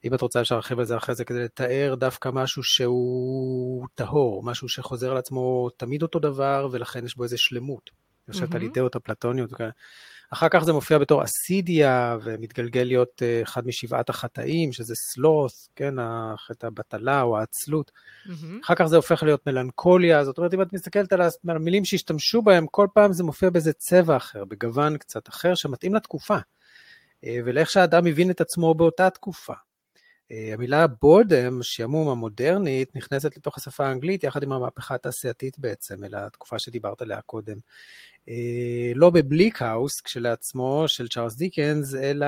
אם 0.06 0.14
את 0.14 0.22
רוצה 0.22 0.42
אפשר 0.42 0.56
להרחיב 0.56 0.80
על 0.80 0.86
זה 0.86 0.98
אחרי 0.98 1.16
זה 1.16 1.26
כדי 1.26 1.44
לתאר 1.44 1.96
דווקא 1.96 2.30
משהו 2.34 2.64
שהוא 2.64 3.88
טהור, 3.96 4.44
משהו 4.44 4.70
שחוזר 4.70 5.12
על 5.12 5.18
עצמו 5.18 5.70
תמיד 5.78 6.02
אותו 6.02 6.20
דבר, 6.20 6.68
ולכן 6.72 7.06
יש 7.06 7.16
בו 7.16 7.24
איזה 7.24 7.38
שלמות. 7.38 7.90
יושבת 8.28 8.56
על 8.56 8.62
אידאות 8.62 8.96
אפלטוניות 8.96 9.54
וכאלה. 9.54 9.70
אחר 10.30 10.48
כך 10.50 10.64
זה 10.64 10.74
מופיע 10.74 10.98
בתור 10.98 11.24
אסידיה, 11.24 12.18
ומתגלגל 12.24 12.84
להיות 12.84 13.22
אה, 13.22 13.42
אחד 13.44 13.68
משבעת 13.68 14.10
החטאים, 14.10 14.74
שזה 14.74 14.96
סלוס, 14.96 15.70
כן, 15.76 15.94
החטא 16.00 16.68
הבטלה 16.68 17.22
או 17.22 17.38
העצלות. 17.38 17.92
Mm-hmm. 17.92 18.32
אחר 18.64 18.76
כך 18.76 18.86
זה 18.86 18.96
הופך 18.96 19.24
להיות 19.24 19.48
מלנכוליה, 19.48 20.26
זאת 20.26 20.38
אומרת, 20.38 20.54
אם 20.54 20.62
את 20.62 20.74
מסתכלת 20.74 21.14
על 21.14 21.22
המילים 21.50 21.86
שהשתמשו 21.86 22.42
בהם, 22.42 22.68
כל 22.68 22.88
פעם 22.94 23.14
זה 23.14 23.24
מופיע 23.24 23.50
באיזה 23.50 23.74
צבע 23.74 24.18
אחר, 24.18 24.46
בגוון 24.46 24.98
קצת 24.98 25.30
אחר, 25.30 25.56
שמתאים 25.56 25.96
לתקופה, 25.96 26.38
אה, 27.24 27.38
ולאיך 27.46 27.70
שהאדם 27.70 28.08
הבין 28.08 28.32
את 28.32 28.42
עצמו 28.42 28.74
באותה 28.74 29.10
תקופה. 29.10 29.54
אה, 30.32 30.54
המילה 30.54 30.88
בורדם, 30.88 31.64
שעמום 31.64 32.10
המודרנית, 32.10 32.96
נכנסת 32.96 33.38
לתוך 33.38 33.58
השפה 33.58 33.88
האנגלית 33.88 34.24
יחד 34.24 34.44
עם 34.44 34.52
המהפכה 34.52 34.96
התעשייתית 34.96 35.60
בעצם, 35.60 36.04
אלא 36.04 36.18
התקופה 36.18 36.60
שדיברת 36.60 37.02
עליה 37.02 37.22
קודם. 37.22 37.58
אה, 38.30 38.92
לא 38.96 39.10
בבליק 39.10 39.62
האוס 39.62 40.02
כשלעצמו 40.02 40.84
של 40.88 41.08
צ'ארלס 41.08 41.36
דיקנס, 41.36 41.96
אלא 41.96 42.28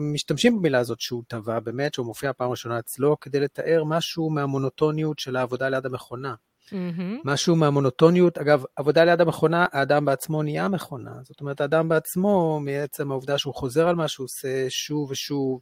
משתמשים 0.00 0.58
במילה 0.58 0.78
הזאת 0.78 1.00
שהוא 1.00 1.22
טבע 1.28 1.60
באמת, 1.60 1.94
שהוא 1.94 2.06
מופיע 2.06 2.32
פעם 2.32 2.50
ראשונה 2.50 2.78
אצלו, 2.78 3.20
כדי 3.20 3.40
לתאר 3.40 3.84
משהו 3.84 4.30
מהמונוטוניות 4.30 5.18
של 5.18 5.36
העבודה 5.36 5.68
ליד 5.68 5.86
המכונה. 5.86 6.34
Mm-hmm. 6.68 7.20
משהו 7.24 7.56
מהמונוטוניות, 7.56 8.38
אגב, 8.38 8.64
עבודה 8.76 9.04
ליד 9.04 9.20
המכונה, 9.20 9.66
האדם 9.72 10.04
בעצמו 10.04 10.42
נהיה 10.42 10.68
מכונה. 10.68 11.12
זאת 11.22 11.40
אומרת, 11.40 11.60
האדם 11.60 11.88
בעצמו, 11.88 12.60
מעצם 12.60 13.10
העובדה 13.10 13.38
שהוא 13.38 13.54
חוזר 13.54 13.88
על 13.88 13.96
מה 13.96 14.08
שהוא 14.08 14.24
עושה 14.24 14.66
שוב 14.68 15.10
ושוב, 15.10 15.60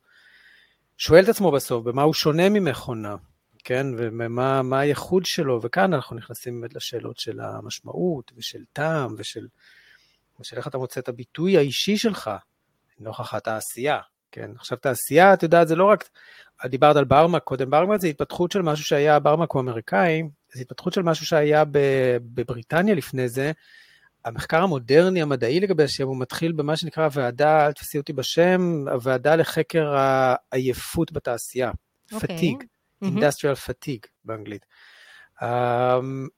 שואל 0.98 1.24
את 1.24 1.28
עצמו 1.28 1.50
בסוף, 1.50 1.84
במה 1.84 2.02
הוא 2.02 2.14
שונה 2.14 2.48
ממכונה, 2.48 3.16
כן, 3.64 3.86
ומה 3.96 4.80
הייחוד 4.80 5.24
שלו, 5.24 5.62
וכאן 5.62 5.94
אנחנו 5.94 6.16
נכנסים 6.16 6.60
באמת 6.60 6.74
לשאלות 6.74 7.18
של 7.18 7.40
המשמעות, 7.40 8.32
ושל 8.36 8.64
טעם, 8.72 9.14
ושל, 9.18 9.46
ושל 10.40 10.56
איך 10.56 10.66
אתה 10.66 10.78
מוצא 10.78 11.00
את 11.00 11.08
הביטוי 11.08 11.56
האישי 11.56 11.96
שלך, 11.96 12.30
נוכח 13.00 13.34
התעשייה, 13.34 13.98
כן. 14.32 14.50
עכשיו, 14.56 14.78
תעשייה, 14.78 15.34
את 15.34 15.42
יודעת, 15.42 15.68
זה 15.68 15.76
לא 15.76 15.84
רק, 15.84 16.08
דיברת 16.66 16.96
על 16.96 17.04
ברמק 17.04 17.42
קודם, 17.42 17.70
ברמק 17.70 18.00
זה 18.00 18.08
התפתחות 18.08 18.52
של 18.52 18.62
משהו 18.62 18.84
שהיה, 18.84 19.18
ברמק 19.18 19.52
הוא 19.52 19.60
אמריקאי, 19.60 20.22
זה 20.52 20.60
התפתחות 20.60 20.92
של 20.92 21.02
משהו 21.02 21.26
שהיה 21.26 21.64
בבריטניה 22.34 22.94
לפני 22.94 23.28
זה, 23.28 23.52
המחקר 24.24 24.62
המודרני 24.62 25.22
המדעי 25.22 25.60
לגבי 25.60 25.82
השם 25.82 26.06
הוא 26.06 26.20
מתחיל 26.20 26.52
במה 26.52 26.76
שנקרא 26.76 27.04
הוועדה, 27.04 27.66
אל 27.66 27.72
תפסי 27.72 27.98
אותי 27.98 28.12
בשם, 28.12 28.84
הוועדה 28.92 29.36
לחקר 29.36 29.94
העייפות 29.96 31.12
בתעשייה, 31.12 31.70
okay. 32.12 32.20
פתיג, 32.20 32.64
industrial 33.04 33.68
fatigue 33.68 34.06
באנגלית. 34.24 34.66
Uh, 35.40 35.44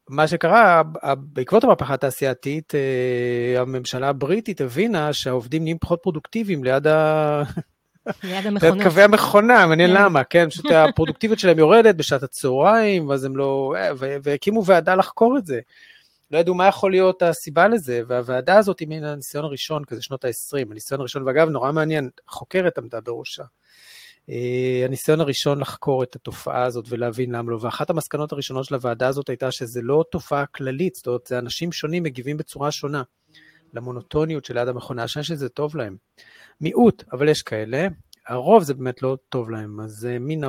מה 0.09 0.29
שקרה, 0.29 0.83
בעקבות 1.17 1.65
המהפכה 1.65 1.95
התעשייתית, 1.95 2.73
uh, 2.75 3.61
הממשלה 3.61 4.09
הבריטית 4.09 4.61
הבינה 4.61 5.13
שהעובדים 5.13 5.63
נהיים 5.63 5.79
פחות 5.79 5.99
פרודוקטיביים 6.03 6.65
ליד 6.65 6.87
ה... 6.87 7.43
ליד 8.23 8.47
המכונות. 8.47 8.83
קווי 8.83 9.03
המכונה, 9.03 9.67
מעניין. 9.67 9.91
כן. 9.91 10.03
למה, 10.03 10.25
כן? 10.25 10.51
פשוט 10.51 10.67
הפרודוקטיביות 10.71 11.39
שלהם 11.39 11.59
יורדת 11.59 11.95
בשעת 11.95 12.23
הצהריים, 12.23 13.09
ואז 13.09 13.25
הם 13.25 13.37
לא... 13.37 13.75
והקימו 13.99 14.65
ועדה 14.65 14.95
לחקור 14.95 15.39
את 15.39 15.47
זה. 15.47 15.61
לא 16.31 16.39
ידעו 16.39 16.55
מה 16.55 16.69
יכול 16.69 16.91
להיות 16.91 17.23
הסיבה 17.23 17.69
לזה, 17.69 18.01
והוועדה 18.07 18.59
הזאת 18.59 18.79
היא 18.79 18.89
מן 18.89 19.05
הניסיון 19.05 19.45
הראשון, 19.45 19.85
כזה 19.85 20.03
שנות 20.03 20.25
ה-20, 20.25 20.71
הניסיון 20.71 21.01
הראשון, 21.01 21.23
ואגב, 21.23 21.49
נורא 21.49 21.73
מעניין, 21.73 22.11
חוקרת 22.29 22.79
עמדה 22.79 23.01
בראשה. 23.01 23.45
אה, 24.31 24.83
הניסיון 24.85 25.21
הראשון 25.21 25.61
לחקור 25.61 26.03
את 26.03 26.17
התופעה 26.17 26.65
הזאת 26.65 26.85
ולהבין 26.89 27.35
למה 27.35 27.51
לא, 27.51 27.59
ואחת 27.61 27.91
המסקנות 27.91 28.33
הראשונות 28.33 28.65
של 28.65 28.75
הוועדה 28.75 29.09
הזאת 29.09 29.29
הייתה 29.29 29.51
שזה 29.51 29.83
לא 29.83 30.05
תופעה 30.11 30.47
כללית, 30.47 30.95
זאת 30.95 31.07
אומרת, 31.07 31.27
זה 31.27 31.39
אנשים 31.39 31.73
שונים 31.73 32.03
מגיבים 32.03 32.37
בצורה 32.37 32.71
שונה 32.71 33.03
למונוטוניות 33.75 34.45
שליד 34.45 34.69
המכונה, 34.69 35.09
שאני 35.09 35.25
שזה 35.25 35.49
טוב 35.49 35.77
להם. 35.77 35.97
מיעוט, 36.61 37.05
אבל 37.13 37.29
יש 37.29 37.43
כאלה, 37.43 37.87
הרוב 38.29 38.63
זה 38.63 38.75
באמת 38.75 39.03
לא 39.03 39.17
טוב 39.29 39.51
להם, 39.51 39.81
אז 39.81 40.09
מין 40.21 40.45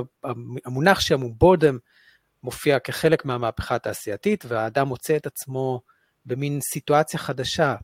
המונח 0.65 0.99
שם 0.99 1.21
הוא 1.21 1.31
בודם, 1.37 1.77
מופיע 2.45 2.79
כחלק 2.79 3.25
מהמהפכה 3.25 3.75
התעשייתית, 3.75 4.45
והאדם 4.47 4.87
מוצא 4.87 5.15
את 5.15 5.25
עצמו 5.25 5.81
במין 6.25 6.59
סיטואציה 6.61 7.19
חדשה, 7.19 7.75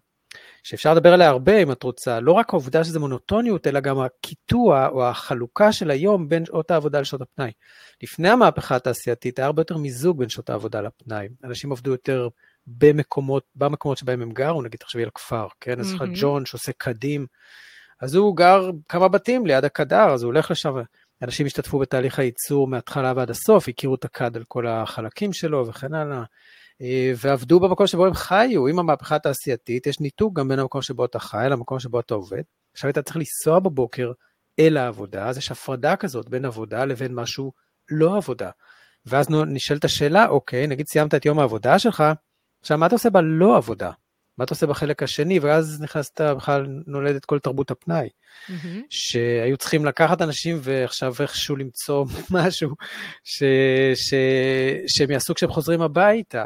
שאפשר 0.63 0.93
לדבר 0.93 1.13
עליה 1.13 1.29
הרבה 1.29 1.57
אם 1.57 1.71
את 1.71 1.83
רוצה, 1.83 2.19
לא 2.19 2.31
רק 2.31 2.49
העובדה 2.49 2.83
שזה 2.83 2.99
מונוטוניות, 2.99 3.67
אלא 3.67 3.79
גם 3.79 3.99
הקיטוע 3.99 4.87
או 4.87 5.07
החלוקה 5.07 5.71
של 5.71 5.91
היום 5.91 6.29
בין 6.29 6.45
שעות 6.45 6.71
העבודה 6.71 7.01
לשעות 7.01 7.21
הפנאי. 7.21 7.51
לפני 8.03 8.29
המהפכה 8.29 8.75
התעשייתית 8.75 9.39
היה 9.39 9.45
הרבה 9.45 9.61
יותר 9.61 9.77
מיזוג 9.77 10.19
בין 10.19 10.29
שעות 10.29 10.49
העבודה 10.49 10.81
לפנאי. 10.81 11.27
אנשים 11.43 11.71
עבדו 11.71 11.91
יותר 11.91 12.27
במקומות, 12.67 13.43
במקומות 13.55 13.97
שבהם 13.97 14.21
הם 14.21 14.31
גרו, 14.31 14.61
נגיד 14.61 14.79
תחשבי 14.79 15.03
על 15.03 15.09
כפר, 15.15 15.47
כן? 15.59 15.79
אז 15.79 15.89
יש 15.89 15.95
לך 15.95 16.03
ג'ון 16.13 16.45
שעושה 16.45 16.71
קדים, 16.77 17.25
אז 18.01 18.15
הוא 18.15 18.37
גר 18.37 18.69
כמה 18.89 19.07
בתים 19.07 19.45
ליד 19.45 19.65
הקדר, 19.65 20.13
אז 20.13 20.23
הוא 20.23 20.29
הולך 20.29 20.51
לשם. 20.51 20.75
אנשים 21.21 21.45
השתתפו 21.45 21.79
בתהליך 21.79 22.19
הייצור 22.19 22.67
מההתחלה 22.67 23.13
ועד 23.15 23.29
הסוף, 23.29 23.67
הכירו 23.67 23.95
את 23.95 24.05
הכד 24.05 24.37
על 24.37 24.43
כל 24.47 24.67
החלקים 24.67 25.33
שלו 25.33 25.67
וכן 25.67 25.93
הלאה, 25.93 26.23
אה, 26.81 27.13
ועבדו 27.17 27.59
במקום 27.59 27.87
שבו 27.87 28.05
הם 28.05 28.13
חיו. 28.13 28.67
עם 28.67 28.79
המהפכה 28.79 29.15
התעשייתית 29.15 29.87
יש 29.87 29.99
ניתוק 29.99 30.37
גם 30.39 30.47
בין 30.47 30.59
המקום 30.59 30.81
שבו 30.81 31.05
אתה 31.05 31.19
חי 31.19 31.47
למקום 31.49 31.79
שבו 31.79 31.99
אתה 31.99 32.13
עובד. 32.13 32.41
עכשיו 32.73 32.89
אתה 32.89 33.01
צריך 33.01 33.17
לנסוע 33.17 33.59
בבוקר 33.59 34.11
אל 34.59 34.77
העבודה, 34.77 35.27
אז 35.27 35.37
יש 35.37 35.51
הפרדה 35.51 35.95
כזאת 35.95 36.29
בין 36.29 36.45
עבודה 36.45 36.85
לבין 36.85 37.15
משהו 37.15 37.51
לא 37.89 38.17
עבודה. 38.17 38.49
ואז 39.05 39.29
נשאלת 39.29 39.85
השאלה, 39.85 40.27
אוקיי, 40.27 40.67
נגיד 40.67 40.87
סיימת 40.87 41.13
את 41.13 41.25
יום 41.25 41.39
העבודה 41.39 41.79
שלך, 41.79 42.03
עכשיו 42.61 42.77
מה 42.77 42.85
אתה 42.85 42.95
עושה 42.95 43.09
בלא 43.09 43.57
עבודה? 43.57 43.91
מה 44.41 44.45
אתה 44.45 44.53
עושה 44.53 44.67
בחלק 44.67 45.03
השני, 45.03 45.39
ואז 45.39 45.81
נכנסת, 45.81 46.21
בכלל 46.21 46.67
נולדת 46.87 47.25
כל 47.25 47.39
תרבות 47.39 47.71
הפנאי. 47.71 48.09
Mm-hmm. 48.09 48.79
שהיו 48.89 49.57
צריכים 49.57 49.85
לקחת 49.85 50.21
אנשים 50.21 50.59
ועכשיו 50.61 51.13
איכשהו 51.19 51.55
למצוא 51.55 52.05
משהו 52.31 52.75
ש, 53.23 53.43
ש, 53.95 54.13
שהם 54.87 55.11
יעשו 55.11 55.35
כשהם 55.35 55.49
חוזרים 55.49 55.81
הביתה. 55.81 56.45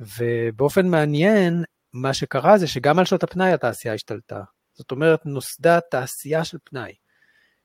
ובאופן 0.00 0.86
מעניין, 0.88 1.64
מה 1.92 2.14
שקרה 2.14 2.58
זה 2.58 2.66
שגם 2.66 2.98
על 2.98 3.04
שעות 3.04 3.22
הפנאי 3.22 3.52
התעשייה 3.52 3.94
השתלטה. 3.94 4.40
זאת 4.74 4.90
אומרת, 4.90 5.26
נוסדה 5.26 5.78
תעשייה 5.90 6.44
של 6.44 6.58
פנאי. 6.64 6.92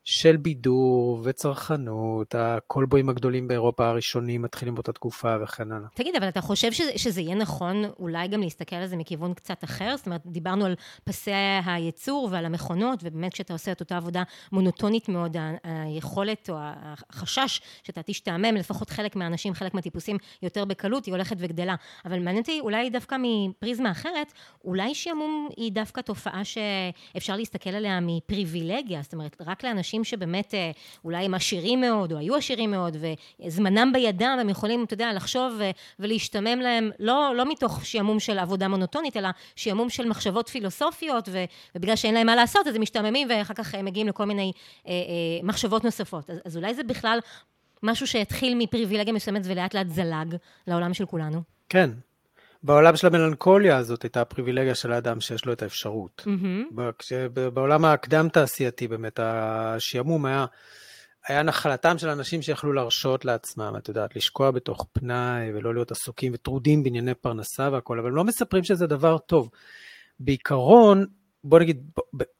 של 0.04 0.38
בידור 0.38 1.22
וצרכנות, 1.24 2.36
הקולבויים 2.36 3.10
הגדולים 3.10 3.48
באירופה 3.48 3.88
הראשונים 3.88 4.42
מתחילים 4.42 4.76
באותה 4.76 4.92
תקופה 4.92 5.36
וכן 5.44 5.72
הלאה. 5.72 5.88
תגיד, 5.94 6.16
אבל 6.16 6.28
אתה 6.28 6.42
חושב 6.42 6.72
שזה, 6.72 6.92
שזה 6.96 7.22
יהיה 7.22 7.36
נכון 7.36 7.84
אולי 8.00 8.28
גם 8.28 8.42
להסתכל 8.42 8.76
על 8.76 8.88
זה 8.88 8.98
מכיוון 8.98 9.34
קצת 9.34 9.64
אחר? 9.64 9.94
זאת 9.98 10.06
אומרת, 10.06 10.22
דיברנו 10.26 10.66
על 10.66 10.76
פסי 11.04 11.32
הייצור 11.66 12.30
ועל 12.32 12.46
המכונות, 12.46 13.00
ובאמת 13.04 13.34
כשאתה 13.34 13.54
עושה 13.54 13.72
את 13.72 13.80
אותה 13.80 13.98
עבודה 13.98 14.24
מונוטונית 14.52 15.10
מאוד, 15.10 15.38
היכולת 15.64 16.50
או 16.50 16.56
החשש 16.60 17.62
שאתה 17.84 18.02
תשתעמם, 18.04 18.56
לפחות 18.56 18.90
חלק 18.90 19.16
מהאנשים, 19.16 19.54
חלק 19.54 19.74
מהטיפוסים 19.74 20.18
יותר 20.44 20.66
בקלות, 20.66 21.06
היא 21.06 21.14
הולכת 21.14 21.36
וגדלה. 21.40 21.76
אבל 22.06 22.20
מעניין 22.20 22.38
אותי 22.38 22.60
אולי 22.60 22.90
דווקא 22.90 23.16
מפריזמה 23.20 23.92
אחרת, 23.92 24.34
אולי 24.66 24.96
שעמום 24.96 25.50
היא 25.58 25.72
דווקא 25.72 26.02
תופעה 26.02 26.42
שאפשר 26.44 27.36
להסתכל 27.36 27.70
עליה 27.70 28.00
מפריבילגיה, 28.02 29.02
זאת 29.02 29.14
אומרת, 29.14 29.38
רק 29.46 29.64
לאנשים... 29.64 29.91
אנשים 29.92 30.04
שבאמת 30.04 30.54
אה, 30.54 30.72
אולי 31.06 31.26
הם 31.26 31.34
עשירים 31.34 31.82
מאוד, 31.82 32.12
או 32.12 32.18
היו 32.18 32.36
עשירים 32.36 32.72
מאוד, 32.72 32.98
וזמנם 33.46 33.92
בידם, 33.94 34.38
הם 34.42 34.50
יכולים, 34.50 34.84
אתה 34.84 34.94
יודע, 34.94 35.14
לחשוב 35.14 35.60
ולהשתמם 36.00 36.60
להם, 36.60 36.92
לא, 37.00 37.34
לא 37.36 37.52
מתוך 37.52 37.86
שעמום 37.86 38.20
של 38.20 38.40
עבודה 38.40 38.68
מונוטונית, 38.68 39.18
אלא 39.18 39.30
שעמום 39.56 39.90
של 39.90 40.08
מחשבות 40.08 40.50
פילוסופיות, 40.50 41.30
ובגלל 41.76 41.96
שאין 41.96 42.14
להם 42.14 42.28
מה 42.28 42.36
לעשות, 42.36 42.68
אז 42.68 42.76
הם 42.76 42.82
משתעממים, 42.82 43.28
ואחר 43.32 43.54
כך 43.54 43.76
הם 43.76 43.86
מגיעים 43.86 44.08
לכל 44.08 44.26
מיני 44.26 44.52
אה, 44.88 44.92
אה, 44.92 44.96
מחשבות 45.44 45.84
נוספות. 45.84 46.30
אז, 46.30 46.40
אז 46.46 46.58
אולי 46.58 46.74
זה 46.74 46.84
בכלל 46.84 47.20
משהו 47.84 48.08
שהתחיל 48.08 48.56
מפריבילגיה 48.58 49.14
מסוימת 49.14 49.42
ולאט 49.46 49.74
לאט 49.74 49.90
זלג 49.90 50.36
לעולם 50.68 50.94
של 50.94 51.06
כולנו. 51.06 51.42
כן, 51.70 51.90
בעולם 52.64 52.96
של 52.96 53.08
המלנכוליה 53.08 53.78
הזאת 53.78 54.04
הייתה 54.04 54.22
הפריבילגיה 54.22 54.76
של 54.76 54.92
האדם 54.92 55.22
שיש 55.22 55.46
לו 55.46 55.54
את 55.54 55.62
האפשרות. 55.62 56.26
Mm-hmm. 56.26 57.40
בעולם 57.54 57.86
הקדם-תעשייתי 57.86 58.88
באמת, 58.88 59.20
השעמום 59.24 60.26
היה, 60.26 60.46
היה 61.28 61.44
נחלתם 61.44 61.98
של 61.98 62.10
אנשים 62.10 62.42
שיכלו 62.42 62.74
להרשות 62.74 63.26
לעצמם, 63.26 63.74
את 63.78 63.88
יודעת, 63.88 64.16
לשקוע 64.16 64.52
בתוך 64.52 64.86
פנאי 64.94 65.54
ולא 65.54 65.74
להיות 65.74 65.92
עסוקים 65.92 66.32
וטרודים 66.36 66.84
בענייני 66.84 67.14
פרנסה 67.14 67.70
והכול, 67.72 68.00
אבל 68.00 68.10
הם 68.10 68.16
לא 68.16 68.24
מספרים 68.24 68.64
שזה 68.64 68.88
דבר 68.88 69.18
טוב. 69.18 69.50
בעיקרון, 70.20 71.06
בוא 71.44 71.60
נגיד, 71.60 71.92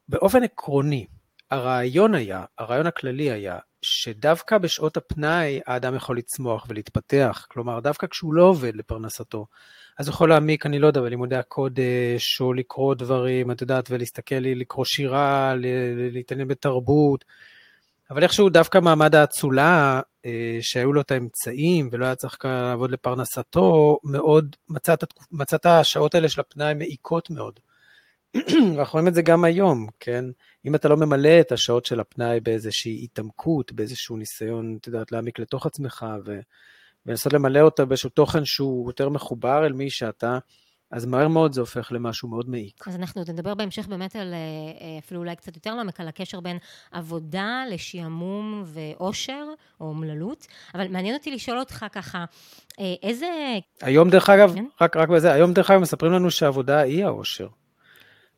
באופן 0.08 0.42
עקרוני, 0.42 1.06
הרעיון 1.50 2.14
היה, 2.14 2.44
הרעיון 2.58 2.86
הכללי 2.86 3.30
היה, 3.30 3.58
שדווקא 3.82 4.58
בשעות 4.58 4.96
הפנאי 4.96 5.60
האדם 5.66 5.94
יכול 5.94 6.18
לצמוח 6.18 6.66
ולהתפתח. 6.68 7.46
כלומר, 7.50 7.80
דווקא 7.80 8.06
כשהוא 8.06 8.34
לא 8.34 8.44
עובד 8.44 8.76
לפרנסתו, 8.76 9.46
אז 10.02 10.08
יכול 10.08 10.28
להעמיק, 10.28 10.66
אני 10.66 10.78
לא 10.78 10.86
יודע, 10.86 11.00
בלימודי 11.00 11.36
הקודש, 11.36 12.40
או 12.40 12.52
לקרוא 12.52 12.94
דברים, 12.94 13.50
את 13.50 13.60
יודעת, 13.60 13.90
ולהסתכל, 13.90 14.34
לקרוא 14.34 14.84
שירה, 14.84 15.54
להתעניין 16.12 16.48
בתרבות. 16.48 17.24
אבל 18.10 18.22
איכשהו 18.22 18.48
דווקא 18.48 18.78
מעמד 18.78 19.14
האצולה, 19.14 20.00
אה, 20.26 20.58
שהיו 20.60 20.92
לו 20.92 21.00
את 21.00 21.10
האמצעים 21.10 21.88
ולא 21.92 22.04
היה 22.04 22.14
צריך 22.14 22.38
לעבוד 22.44 22.90
לפרנסתו, 22.90 23.98
מאוד, 24.04 24.56
מצא 25.30 25.56
את 25.56 25.66
השעות 25.66 26.14
האלה 26.14 26.28
של 26.28 26.40
הפנאי 26.40 26.74
מעיקות 26.74 27.30
מאוד. 27.30 27.60
ואנחנו 28.76 28.92
רואים 28.92 29.08
את 29.08 29.14
זה 29.14 29.22
גם 29.22 29.44
היום, 29.44 29.86
כן? 30.00 30.24
אם 30.66 30.74
אתה 30.74 30.88
לא 30.88 30.96
ממלא 30.96 31.40
את 31.40 31.52
השעות 31.52 31.86
של 31.86 32.00
הפנאי 32.00 32.40
באיזושהי 32.40 33.00
התעמקות, 33.04 33.72
באיזשהו 33.72 34.16
ניסיון, 34.16 34.78
את 34.80 34.86
יודעת, 34.86 35.12
להעמיק 35.12 35.38
לתוך 35.38 35.66
עצמך 35.66 36.06
ו... 36.24 36.40
ולנסות 37.06 37.32
למלא 37.32 37.60
אותה 37.60 37.84
באיזשהו 37.84 38.10
תוכן 38.10 38.44
שהוא 38.44 38.90
יותר 38.90 39.08
מחובר 39.08 39.66
אל 39.66 39.72
מי 39.72 39.90
שאתה, 39.90 40.38
אז 40.90 41.06
מהר 41.06 41.28
מאוד 41.28 41.52
זה 41.52 41.60
הופך 41.60 41.92
למשהו 41.92 42.28
מאוד 42.28 42.50
מעיק. 42.50 42.88
אז 42.88 42.96
אנחנו 42.96 43.22
נדבר 43.28 43.54
בהמשך 43.54 43.86
באמת 43.88 44.16
על, 44.16 44.34
אה, 44.34 44.98
אפילו 44.98 45.20
אולי 45.20 45.36
קצת 45.36 45.56
יותר 45.56 45.74
לעומק, 45.74 46.00
על 46.00 46.08
הקשר 46.08 46.40
בין 46.40 46.58
עבודה 46.92 47.62
לשעמום 47.70 48.64
ואושר, 48.66 49.44
או 49.80 49.86
אומללות, 49.86 50.46
אבל 50.74 50.88
מעניין 50.88 51.14
אותי 51.14 51.30
לשאול 51.30 51.58
אותך 51.58 51.86
ככה, 51.92 52.24
אה, 52.80 52.94
איזה... 53.02 53.28
היום 53.82 54.10
דרך 54.10 54.30
אגב, 54.30 54.54
כן? 54.54 54.64
רק, 54.80 54.96
רק 54.96 55.08
בזה, 55.08 55.32
היום 55.32 55.52
דרך 55.52 55.70
אגב 55.70 55.80
מספרים 55.80 56.12
לנו 56.12 56.30
שהעבודה 56.30 56.80
היא 56.80 57.04
האושר. 57.04 57.48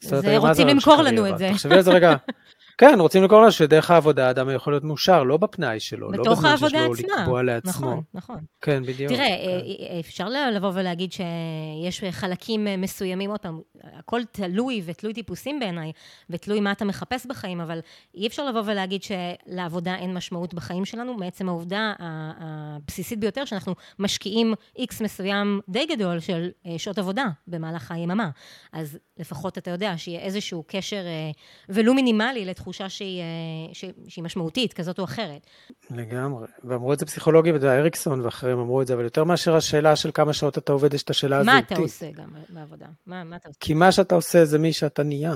זה 0.00 0.38
רוצים 0.38 0.68
למכור 0.68 1.02
לנו 1.02 1.28
את 1.28 1.38
זה. 1.38 1.50
תחשבי 1.52 1.75
על 1.75 1.83
זה 1.83 1.90
רגע. 1.90 2.16
כן, 2.78 2.97
רוצים 3.00 3.23
לקרוא 3.25 3.45
לו 3.45 3.52
שדרך 3.52 3.90
העבודה 3.90 4.26
האדם 4.26 4.50
יכול 4.50 4.73
להיות 4.73 4.85
מאושר, 4.85 5.23
לא 5.23 5.37
בפנאי 5.37 5.81
שלו, 5.81 6.12
לא 6.12 6.19
בתוך 6.23 6.45
העבודה 6.45 6.85
עצמה. 6.85 7.07
לא 7.09 7.21
לקבוע 7.21 7.43
לעצמו. 7.43 7.71
נכון, 7.71 8.02
נכון. 8.14 8.38
כן, 8.61 8.83
בדיוק. 8.83 9.12
תראה, 9.12 9.26
כן. 9.26 9.95
אה, 9.95 10.00
אפשר 10.00 10.28
לבוא 10.28 10.71
ולהגיד 10.75 11.12
שיש 11.12 12.04
חלקים 12.11 12.66
מסוימים, 12.78 13.31
עוד 13.31 13.40
פעם, 13.40 13.61
הכל 13.83 14.21
תלוי 14.33 14.83
ותלוי 14.85 15.14
טיפוסים 15.14 15.61
בעיניי, 15.61 15.93
ותלוי 16.31 16.61
מה 16.61 16.73
אתה 16.73 16.85
מחפש 16.85 17.26
בחיים, 17.26 17.61
אבל 17.61 17.78
אי 18.14 18.26
אפשר 18.26 18.47
לבוא 18.47 18.62
ולהגיד 18.64 19.00
שלעבודה 19.02 19.95
אין 19.95 20.14
משמעות 20.14 20.54
בחיים 20.54 20.85
שלנו, 20.85 21.14
מעצם 21.14 21.49
העובדה 21.49 21.93
הבסיסית 21.99 23.21
ביותר, 23.21 23.45
שאנחנו 23.45 23.75
משקיעים 23.99 24.54
איקס 24.76 25.00
מסוים 25.00 25.61
די 25.69 25.87
גדול 25.87 26.21
של 26.21 26.49
אה, 26.66 26.78
שעות 26.78 26.99
עבודה 26.99 27.25
במהלך 27.47 27.90
היממה. 27.90 28.31
אז 28.73 28.99
לפחות 29.19 29.59
אתה 29.59 29.71
יודע 29.71 29.95
שיהיה 29.97 30.21
איזשהו 30.21 30.64
קשר, 30.66 31.07
אה, 31.07 31.31
ולו 31.69 31.95
מינימלי, 31.95 32.45
לתחושה 32.64 32.88
שהיא, 32.88 33.23
אה, 33.23 33.90
שהיא 34.09 34.25
משמעותית, 34.25 34.73
כזאת 34.73 34.99
או 34.99 35.04
אחרת. 35.04 35.47
לגמרי. 35.90 36.47
ואמרו 36.64 36.92
את 36.92 36.99
זה 36.99 37.06
פסיכולוגים, 37.06 37.56
אתה 37.56 37.66
יודע, 37.66 37.78
אריקסון 37.78 38.21
ואחרים 38.21 38.59
אמרו 38.59 38.83
את 38.83 38.87
זה, 38.87 38.94
אבל 38.94 39.04
יותר 39.04 39.25
מאשר 39.25 39.56
השאלה 39.56 39.97
של 39.97 40.11
כמה 40.14 40.33
שעות 40.33 40.59
אתה 40.59 40.73
עובד, 40.73 40.94
יש 40.94 41.02
את 41.02 41.11
השאלה 41.11 41.38
הזהותית. 41.38 41.71
מה 41.71 41.76
אתה 41.76 41.83
עושה 41.83 42.11
גם 42.11 42.28
בעבודה? 42.49 42.87
מה, 43.06 43.25
מה 43.25 43.37
אתה 43.37 43.49
עושה? 43.49 43.61
כי 43.61 43.75
מה 43.75 43.92
שאתה 43.92 44.14
עושה 44.14 44.44
זה 44.44 44.59
מי 44.59 44.73
שאתה 44.73 45.02
נהיה. 45.02 45.35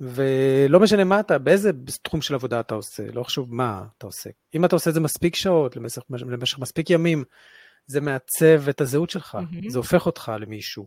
ולא 0.00 0.80
משנה 0.80 1.04
מה 1.04 1.20
אתה, 1.20 1.38
באיזה 1.38 1.70
תחום 2.02 2.22
של 2.22 2.34
עבודה 2.34 2.60
אתה 2.60 2.74
עושה, 2.74 3.02
לא 3.12 3.22
חשוב 3.22 3.54
מה 3.54 3.84
אתה 3.98 4.06
עושה. 4.06 4.30
אם 4.54 4.64
אתה 4.64 4.76
עושה 4.76 4.90
את 4.90 4.94
זה 4.94 5.00
מספיק 5.00 5.36
שעות, 5.36 5.76
למשך, 5.76 6.02
למשך 6.10 6.58
מספיק 6.58 6.90
ימים, 6.90 7.24
זה 7.86 8.00
מעצב 8.00 8.68
את 8.68 8.80
הזהות 8.80 9.10
שלך, 9.10 9.34
mm-hmm. 9.34 9.70
זה 9.70 9.78
הופך 9.78 10.06
אותך 10.06 10.32
למישהו. 10.40 10.86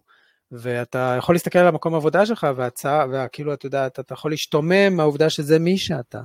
ואתה 0.52 1.16
יכול 1.18 1.36
להסתכל 1.36 1.60
על 1.60 1.68
המקום 1.68 1.94
העבודה 1.94 2.26
שלך, 2.26 2.48
והצעה, 2.56 3.06
וכאילו, 3.12 3.54
אתה 3.54 3.66
יודע, 3.66 3.88
אתה, 3.88 4.02
אתה 4.02 4.14
יכול 4.14 4.32
להשתומם 4.32 4.94
מהעובדה 4.94 5.30
שזה 5.30 5.60
מי 5.60 5.78
שאתה. 5.78 6.22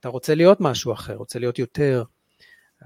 אתה 0.00 0.08
רוצה 0.08 0.34
להיות 0.34 0.60
משהו 0.60 0.92
אחר, 0.92 1.14
רוצה 1.14 1.38
להיות 1.38 1.58
יותר. 1.58 2.04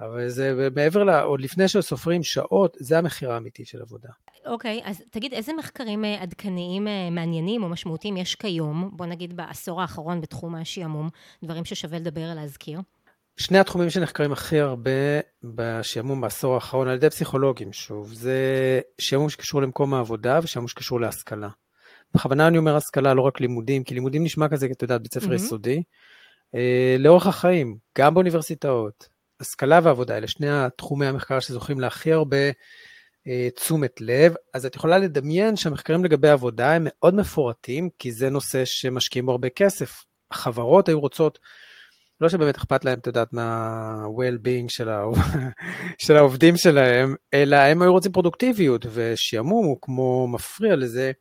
אבל 0.01 0.29
זה 0.29 0.69
מעבר 0.75 1.05
ל... 1.05 1.11
עוד 1.11 1.41
לפני 1.41 1.69
שסופרים 1.69 2.23
שעות, 2.23 2.77
זה 2.81 2.99
המחיר 2.99 3.33
האמיתי 3.33 3.65
של 3.65 3.83
עבודה. 3.83 4.09
אוקיי, 4.47 4.81
okay, 4.85 4.89
אז 4.89 5.03
תגיד, 5.11 5.33
איזה 5.33 5.53
מחקרים 5.53 6.05
אה, 6.05 6.23
עדכניים 6.23 6.89
אה, 6.89 7.11
מעניינים 7.11 7.63
או 7.63 7.69
משמעותיים 7.69 8.17
יש 8.17 8.35
כיום, 8.35 8.91
בוא 8.93 9.07
נגיד 9.07 9.37
בעשור 9.37 9.81
האחרון 9.81 10.21
בתחום 10.21 10.55
השעמום, 10.55 11.09
דברים 11.45 11.65
ששווה 11.65 11.99
לדבר 11.99 12.35
להזכיר? 12.35 12.81
שני 13.37 13.59
התחומים 13.59 13.91
שנחקרים 13.91 14.33
הכי 14.33 14.61
הרבה 14.61 14.91
בשעמום 15.45 16.21
בעשור 16.21 16.55
האחרון 16.55 16.89
על 16.89 16.95
ידי 16.97 17.11
פסיכולוגים, 17.11 17.73
שוב, 17.73 18.13
זה 18.13 18.81
שעמום 18.99 19.31
שקשור 19.31 19.63
למקום 19.63 19.95
העבודה 19.95 20.41
ושעמום 20.43 20.69
שקשור 20.69 21.01
להשכלה. 21.01 21.49
בכוונה 22.15 22.49
אני 22.49 22.59
אומר 22.59 22.77
השכלה, 22.77 23.15
לא 23.15 23.23
רק 23.23 23.41
לימודים, 23.41 23.85
כי 23.85 23.95
לימודים 23.95 24.25
נשמע 24.25 24.49
כזה, 24.49 24.67
את 24.73 24.83
יודעת, 24.83 25.03
בית 25.03 25.15
ספר 25.15 25.31
mm-hmm. 25.31 25.35
יסודי. 25.35 25.83
אה, 26.55 26.97
לאורך 26.99 27.27
החיים, 27.27 27.77
גם 27.99 28.15
באוניברסיטאות, 28.15 29.09
השכלה 29.41 29.81
ועבודה, 29.83 30.17
אלה 30.17 30.27
שני 30.27 30.51
התחומי 30.51 31.07
המחקר 31.07 31.41
שזוכים 31.41 31.81
להכי 31.81 32.13
הרבה 32.13 32.51
אה, 33.27 33.49
תשומת 33.57 34.01
לב, 34.01 34.35
אז 34.55 34.67
את 34.67 34.75
יכולה 34.75 34.99
לדמיין 34.99 35.57
שהמחקרים 35.57 36.05
לגבי 36.05 36.29
עבודה 36.29 36.73
הם 36.73 36.87
מאוד 36.87 37.15
מפורטים, 37.15 37.89
כי 37.99 38.13
זה 38.13 38.31
נושא 38.31 38.65
שמשקיעים 38.65 39.27
בו 39.27 39.33
הרבה 39.33 39.49
כסף. 39.49 40.05
החברות 40.31 40.89
היו 40.89 41.01
רוצות, 41.01 41.39
לא 42.21 42.29
שבאמת 42.29 42.57
אכפת 42.57 42.85
להם, 42.85 42.99
את 42.99 43.07
יודעת, 43.07 43.33
מה-well-being 43.33 44.69
של, 44.69 44.89
העוב... 44.89 45.19
של 46.05 46.17
העובדים 46.17 46.57
שלהם, 46.57 47.15
אלא 47.35 47.57
הם 47.57 47.83
היו 47.83 47.93
רוצים 47.93 48.13
פרודוקטיביות, 48.13 48.87
ושעמום 48.93 49.67
הוא 49.67 49.79
כמו 49.83 50.29
מפריע 50.29 50.77
לזה. 50.77 51.13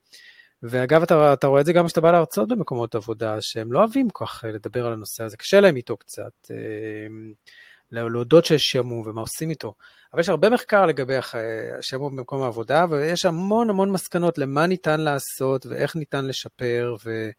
ואגב, 0.64 1.04
אתה, 1.04 1.34
אתה 1.34 1.48
רואה 1.48 1.62
את 1.62 1.66
זה 1.66 1.74
גם 1.74 1.86
כשאתה 1.86 2.02
בא 2.02 2.12
להרצות 2.12 2.50
במקומות 2.50 2.96
עבודה, 2.96 3.38
שהם 3.42 3.72
לא 3.72 3.80
אוהבים 3.80 4.10
כל 4.10 4.26
כך 4.26 4.44
לדבר 4.54 4.86
על 4.86 4.94
הנושא 4.94 5.24
הזה, 5.24 5.38
קשה 5.38 5.60
להם 5.60 5.76
איתו 5.76 5.98
קצת. 5.98 6.32
אה, 6.52 7.08
להודות 7.92 8.46
שיש 8.46 8.64
שעמום 8.64 9.08
ומה 9.08 9.22
עושים 9.22 9.50
איתו. 9.50 9.74
אבל 10.14 10.22
יש 10.22 10.30
הרבה 10.30 10.50
מחקר 10.50 10.86
לגבי 10.86 11.16
השעמום 11.80 12.16
במקום 12.16 12.44
העבודה, 12.44 12.86
ויש 12.90 13.26
המון 13.26 13.70
המון 13.70 13.92
מסקנות 13.92 14.38
למה 14.38 14.68
ניתן 14.68 15.02
לעשות 15.02 15.66
ואיך 15.66 15.96
ניתן 15.96 16.26
לשפר, 16.26 16.96
ו... 17.06 17.30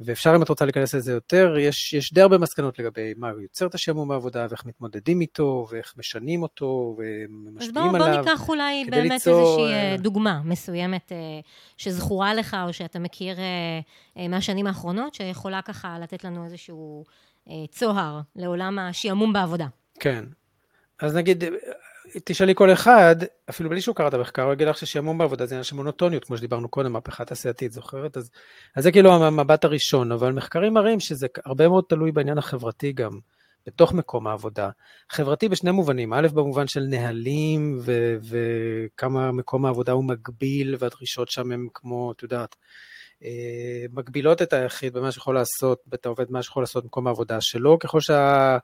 ואפשר 0.00 0.36
אם 0.36 0.42
את 0.42 0.48
רוצה 0.48 0.64
להיכנס 0.64 0.94
לזה 0.94 1.12
יותר, 1.12 1.56
יש, 1.58 1.92
יש 1.92 2.12
די 2.12 2.20
הרבה 2.20 2.38
מסקנות 2.38 2.78
לגבי 2.78 3.14
מה 3.16 3.30
יוצר 3.42 3.66
את 3.66 3.74
השעמום 3.74 4.08
בעבודה, 4.08 4.46
ואיך 4.50 4.66
מתמודדים 4.66 5.20
איתו, 5.20 5.66
ואיך 5.70 5.94
משנים 5.96 6.42
אותו, 6.42 6.96
ומשפיעים 6.98 7.78
עליו. 7.78 7.96
אז 7.96 7.98
בואו 7.98 8.12
בוא 8.12 8.20
ניקח 8.20 8.48
אולי 8.48 8.84
באמת 8.90 9.10
ליצור... 9.10 9.40
איזושהי 9.40 9.72
אה, 9.72 9.96
דוגמה 9.98 10.40
מסוימת 10.44 11.12
אה, 11.12 11.16
שזכורה 11.76 12.34
לך, 12.34 12.56
או 12.66 12.72
שאתה 12.72 12.98
מכיר 12.98 13.36
אה, 14.16 14.28
מהשנים 14.28 14.66
האחרונות, 14.66 15.14
שיכולה 15.14 15.62
ככה 15.62 15.98
לתת 15.98 16.24
לנו 16.24 16.44
איזשהו 16.44 17.04
צוהר 17.70 18.20
לעולם 18.36 18.78
השעמום 18.78 19.32
בעבודה. 19.32 19.66
כן. 20.00 20.24
אז 21.00 21.16
נגיד, 21.16 21.44
תשאלי 22.24 22.54
כל 22.54 22.72
אחד, 22.72 23.16
אפילו 23.50 23.70
בלי 23.70 23.80
שהוא 23.80 23.96
קרא 23.96 24.08
את 24.08 24.14
המחקר, 24.14 24.42
הוא 24.42 24.52
יגיד 24.52 24.68
לך 24.68 24.78
ששעמום 24.78 25.18
בעבודה 25.18 25.46
זה 25.46 25.54
עניין 25.54 25.64
של 25.64 25.76
מונוטוניות, 25.76 26.24
כמו 26.24 26.36
שדיברנו 26.36 26.68
קודם, 26.68 26.92
מהפכה 26.92 27.24
תעשייתית, 27.24 27.72
זוכרת? 27.72 28.16
אז, 28.16 28.30
אז 28.76 28.84
זה 28.84 28.92
כאילו 28.92 29.12
המבט 29.12 29.64
הראשון, 29.64 30.12
אבל 30.12 30.32
מחקרים 30.32 30.74
מראים 30.74 31.00
שזה 31.00 31.26
הרבה 31.44 31.68
מאוד 31.68 31.84
תלוי 31.88 32.12
בעניין 32.12 32.38
החברתי 32.38 32.92
גם, 32.92 33.18
בתוך 33.66 33.92
מקום 33.92 34.26
העבודה. 34.26 34.70
חברתי 35.10 35.48
בשני 35.48 35.70
מובנים, 35.70 36.12
א', 36.12 36.28
במובן 36.34 36.66
של 36.66 36.80
נהלים 36.80 37.78
ו- 37.80 38.16
וכמה 38.22 39.32
מקום 39.32 39.66
העבודה 39.66 39.92
הוא 39.92 40.04
מגביל, 40.04 40.76
והדרישות 40.78 41.28
שם 41.28 41.52
הם 41.52 41.68
כמו, 41.74 42.12
את 42.12 42.22
יודעת, 42.22 42.56
אה, 43.24 43.86
מגבילות 43.92 44.42
את 44.42 44.52
היחיד 44.52 44.92
במה 44.92 45.12
שיכול 45.12 45.34
לעשות, 45.34 45.82
את 45.94 46.06
העובד, 46.06 46.30
מה 46.30 46.42
שיכול 46.42 46.62
לעשות 46.62 46.84
במקום 46.84 47.06
העבודה 47.06 47.40
שלו, 47.40 47.78
ככל 47.78 48.00
שה... 48.00 48.58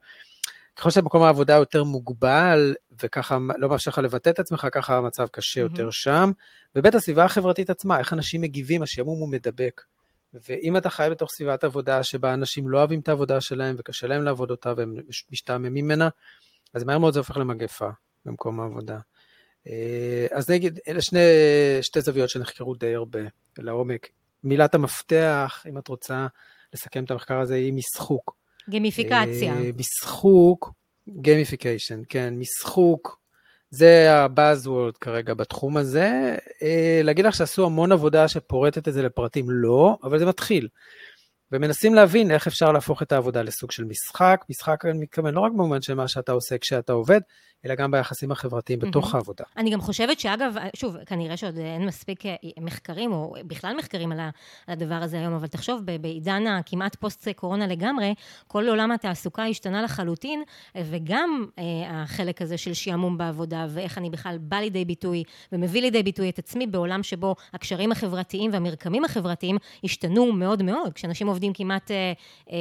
ככל 0.76 0.90
שמקום 0.90 1.22
העבודה 1.22 1.54
יותר 1.54 1.84
מוגבל, 1.84 2.74
וככה 3.02 3.38
לא 3.58 3.68
מאפשר 3.68 3.90
לך 3.90 3.98
לבטא 3.98 4.30
את 4.30 4.38
עצמך, 4.38 4.66
ככה 4.72 4.96
המצב 4.96 5.26
קשה 5.26 5.60
mm-hmm. 5.60 5.62
יותר 5.62 5.90
שם. 5.90 6.30
ובית 6.76 6.94
הסביבה 6.94 7.24
החברתית 7.24 7.70
עצמה, 7.70 7.98
איך 7.98 8.12
אנשים 8.12 8.40
מגיבים, 8.40 8.82
השעמום 8.82 9.20
הוא 9.20 9.28
מדבק. 9.28 9.80
ואם 10.34 10.76
אתה 10.76 10.90
חי 10.90 11.08
בתוך 11.10 11.30
סביבת 11.30 11.64
עבודה 11.64 12.02
שבה 12.02 12.34
אנשים 12.34 12.68
לא 12.68 12.78
אוהבים 12.78 13.00
את 13.00 13.08
העבודה 13.08 13.40
שלהם 13.40 13.76
וקשה 13.78 14.06
להם 14.06 14.22
לעבוד 14.22 14.50
אותה 14.50 14.72
והם 14.76 14.96
משתעממים 15.30 15.74
ממנה, 15.74 16.08
אז 16.74 16.84
מהר 16.84 16.98
מאוד 16.98 17.12
זה 17.12 17.20
הופך 17.20 17.36
למגפה 17.36 17.88
במקום 18.24 18.60
העבודה. 18.60 18.98
אה, 19.66 20.26
אז 20.30 20.50
נגיד, 20.50 20.80
אלה 20.88 21.02
שני, 21.02 21.20
שתי 21.82 22.00
זוויות 22.00 22.30
שנחקרו 22.30 22.74
די 22.74 22.94
הרבה 22.94 23.20
לעומק. 23.58 24.08
מילת 24.44 24.74
המפתח, 24.74 25.64
אם 25.68 25.78
את 25.78 25.88
רוצה 25.88 26.26
לסכם 26.74 27.04
את 27.04 27.10
המחקר 27.10 27.40
הזה, 27.40 27.54
היא 27.54 27.72
משחוק. 27.72 28.41
גמיפיקציה. 28.70 29.54
אה, 29.54 29.70
משחוק, 29.76 30.72
גמיפיקיישן, 31.20 32.00
כן, 32.08 32.34
משחוק, 32.38 33.22
זה 33.70 34.12
הבאזוורד 34.12 34.96
כרגע 34.96 35.34
בתחום 35.34 35.76
הזה. 35.76 36.36
אה, 36.62 37.00
להגיד 37.04 37.24
לך 37.24 37.34
שעשו 37.34 37.66
המון 37.66 37.92
עבודה 37.92 38.28
שפורטת 38.28 38.88
את 38.88 38.92
זה 38.92 39.02
לפרטים, 39.02 39.44
לא, 39.48 39.98
אבל 40.02 40.18
זה 40.18 40.26
מתחיל. 40.26 40.68
ומנסים 41.52 41.94
להבין 41.94 42.30
איך 42.30 42.46
אפשר 42.46 42.72
להפוך 42.72 43.02
את 43.02 43.12
העבודה 43.12 43.42
לסוג 43.42 43.70
של 43.70 43.84
משחק. 43.84 44.44
משחק, 44.50 44.84
אני 44.84 44.98
מתכוון 44.98 45.34
לא 45.34 45.40
רק 45.40 45.52
במובן 45.52 45.82
של 45.82 45.94
מה 45.94 46.08
שאתה 46.08 46.32
עושה 46.32 46.58
כשאתה 46.58 46.92
עובד, 46.92 47.20
אלא 47.66 47.74
גם 47.74 47.90
ביחסים 47.90 48.32
החברתיים 48.32 48.78
בתוך 48.78 49.12
mm-hmm. 49.12 49.16
העבודה. 49.16 49.44
אני 49.56 49.70
גם 49.70 49.80
חושבת 49.80 50.20
שאגב, 50.20 50.54
שוב, 50.76 50.96
כנראה 51.04 51.36
שעוד 51.36 51.56
אין 51.56 51.86
מספיק 51.86 52.26
אה, 52.26 52.34
מחקרים, 52.60 53.12
או 53.12 53.34
בכלל 53.46 53.76
מחקרים 53.78 54.12
על 54.12 54.18
הדבר 54.68 54.94
הזה 54.94 55.18
היום, 55.18 55.32
אבל 55.32 55.46
תחשוב, 55.46 55.80
בעידן 56.00 56.46
הכמעט 56.46 56.96
פוסט-קורונה 56.96 57.66
לגמרי, 57.66 58.14
כל 58.46 58.68
עולם 58.68 58.92
התעסוקה 58.92 59.44
השתנה 59.44 59.82
לחלוטין, 59.82 60.42
וגם 60.76 61.46
אה, 61.58 61.64
החלק 61.90 62.42
הזה 62.42 62.56
של 62.56 62.74
שעמום 62.74 63.18
בעבודה, 63.18 63.66
ואיך 63.68 63.98
אני 63.98 64.10
בכלל 64.10 64.38
בא 64.40 64.56
לידי 64.56 64.84
ביטוי, 64.84 65.24
ומביא 65.52 65.82
לידי 65.82 66.02
ביטוי 66.02 66.28
את 66.28 66.38
עצמי 66.38 66.66
בעולם 66.66 67.02
שבו 67.02 67.34
הקשרים 67.52 67.92
החברתיים 67.92 68.50
והמרקמים 68.52 69.04
החברתיים 69.04 69.56
השתנו 69.84 70.32
מאוד 70.32 70.62
מאוד. 70.62 70.92
כשאנשים 70.92 71.26
עובדים 71.26 71.52
כמעט, 71.52 71.90
אה, 71.90 72.12
אה, 72.50 72.56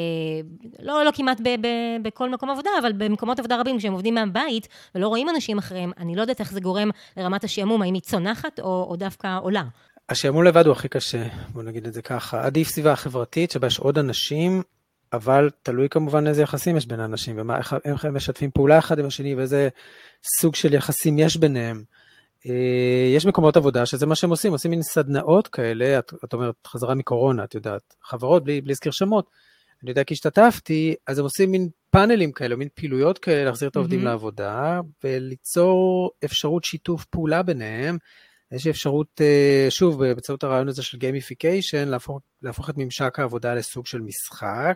לא, 0.80 1.06
לא 1.06 1.12
כמעט 1.14 1.40
ב, 1.40 1.48
ב, 1.62 1.68
בכל 2.02 2.30
מקום 2.30 2.50
עבודה, 2.50 2.70
אבל 2.82 2.92
במקומות 2.92 3.40
עבודה 3.40 3.60
רבים, 3.60 3.78
כשהם 3.78 3.94
עובדים 3.94 4.16
מהבית, 4.16 4.68
ולא 4.96 5.08
רואים 5.08 5.30
אנשים 5.30 5.58
אחריהם, 5.58 5.92
אני 5.98 6.16
לא 6.16 6.22
יודעת 6.22 6.40
איך 6.40 6.52
זה 6.52 6.60
גורם 6.60 6.90
לרמת 7.18 7.44
השעמום, 7.44 7.82
האם 7.82 7.94
היא 7.94 8.02
צונחת 8.02 8.60
או, 8.60 8.88
או 8.90 8.96
דווקא 8.96 9.38
עולה. 9.42 9.64
השעמום 10.10 10.44
לבד 10.44 10.66
הוא 10.66 10.72
הכי 10.72 10.90
קשה, 10.90 11.28
בוא 11.54 11.64
נגיד 11.64 11.88
את 11.88 11.94
זה 11.94 12.02
ככה. 12.02 12.46
עדיף 12.46 12.68
סביבה 12.68 12.96
חברתית 12.96 13.52
שבה 13.52 13.68
יש 13.68 13.80
עוד 13.80 13.98
אנשים, 13.98 14.62
אבל 15.14 15.50
תלוי 15.64 15.90
כמובן 15.90 16.28
איזה 16.28 16.42
יחסים 16.42 16.78
יש 16.78 16.86
בין 16.86 17.00
האנשים, 17.00 17.36
ומה, 17.40 17.58
איך 17.86 18.06
הם 18.06 18.16
משתפים 18.16 18.52
פעולה 18.52 18.80
אחד 18.80 19.00
עם 19.00 19.06
השני, 19.06 19.36
ואיזה 19.36 19.70
סוג 20.40 20.56
של 20.56 20.74
יחסים 20.74 21.20
יש 21.20 21.38
ביניהם. 21.38 21.84
אה, 22.50 23.16
יש 23.16 23.26
מקומות 23.26 23.58
עבודה 23.58 23.86
שזה 23.86 24.06
מה 24.06 24.16
שהם 24.16 24.30
עושים, 24.30 24.52
עושים 24.52 24.72
מין 24.72 24.82
סדנאות 24.82 25.48
כאלה, 25.48 26.00
את, 26.00 26.14
את 26.26 26.34
אומרת, 26.34 26.56
חזרה 26.68 26.96
מקורונה, 26.96 27.44
את 27.44 27.56
יודעת, 27.56 27.96
חברות 28.04 28.44
בלי 28.44 28.62
להזכיר 28.66 28.92
שמות, 28.92 29.30
אני 29.84 29.92
יודע 29.92 30.04
כי 30.04 30.14
השתתפתי, 30.14 30.96
אז 31.08 31.20
הם 31.20 31.24
עושים 31.24 31.52
מין 31.52 31.70
פאנלים 31.92 32.32
כאלה, 32.32 32.56
מין 32.56 32.68
פעילויות 32.74 33.20
כאלה, 33.20 33.46
להחזיר 33.46 33.70
את 33.70 33.76
העובדים 33.76 34.02
mm-hmm. 34.02 34.04
לעבודה, 34.04 34.82
וליצור 35.04 36.12
אפשרות 36.26 36.64
שיתוף 36.64 37.06
פעולה 37.06 37.44
ביניהם. 37.44 37.98
יש 38.52 38.68
אפשרות, 38.68 39.22
אה, 39.22 39.68
שוב, 39.70 40.04
באמצעות 40.04 40.44
הרעיון 40.44 40.68
הזה 40.68 40.84
של 40.84 40.98
gamification, 40.98 41.88
להפוך, 41.88 42.20
להפוך 42.42 42.70
את 42.70 42.76
ממשק 42.78 43.20
העבודה 43.20 43.54
לסוג 43.54 43.86
של 43.86 44.02
משחק. 44.02 44.76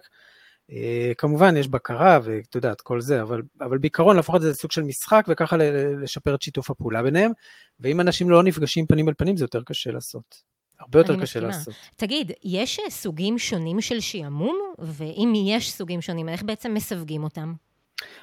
אה, 0.71 1.11
כמובן, 1.17 1.57
יש 1.57 1.67
בקרה 1.67 2.19
ואת 2.23 2.55
יודעת, 2.55 2.81
כל 2.81 3.01
זה, 3.01 3.21
אבל, 3.21 3.41
אבל 3.61 3.77
בעיקרון 3.77 4.15
להפוך 4.15 4.35
את 4.35 4.41
זה 4.41 4.49
לסוג 4.49 4.71
של 4.71 4.83
משחק, 4.83 5.25
וככה 5.27 5.57
לשפר 6.01 6.35
את 6.35 6.41
שיתוף 6.41 6.69
הפעולה 6.69 7.03
ביניהם. 7.03 7.31
ואם 7.79 8.01
אנשים 8.01 8.29
לא 8.29 8.43
נפגשים 8.43 8.85
פנים 8.85 9.09
אל 9.09 9.13
פנים, 9.17 9.37
זה 9.37 9.43
יותר 9.43 9.63
קשה 9.63 9.91
לעשות. 9.91 10.54
הרבה 10.79 10.99
יותר 10.99 11.21
קשה. 11.21 11.39
לעשות. 11.39 11.73
תגיד, 11.95 12.31
יש 12.43 12.79
אה, 12.79 12.89
סוגים 12.89 13.39
שונים 13.39 13.81
של 13.81 13.99
שעמום? 13.99 14.59
ואם 14.79 15.33
יש 15.35 15.71
סוגים 15.71 16.01
שונים, 16.01 16.29
איך 16.29 16.43
בעצם 16.43 16.73
מסווגים 16.73 17.23
אותם? 17.23 17.53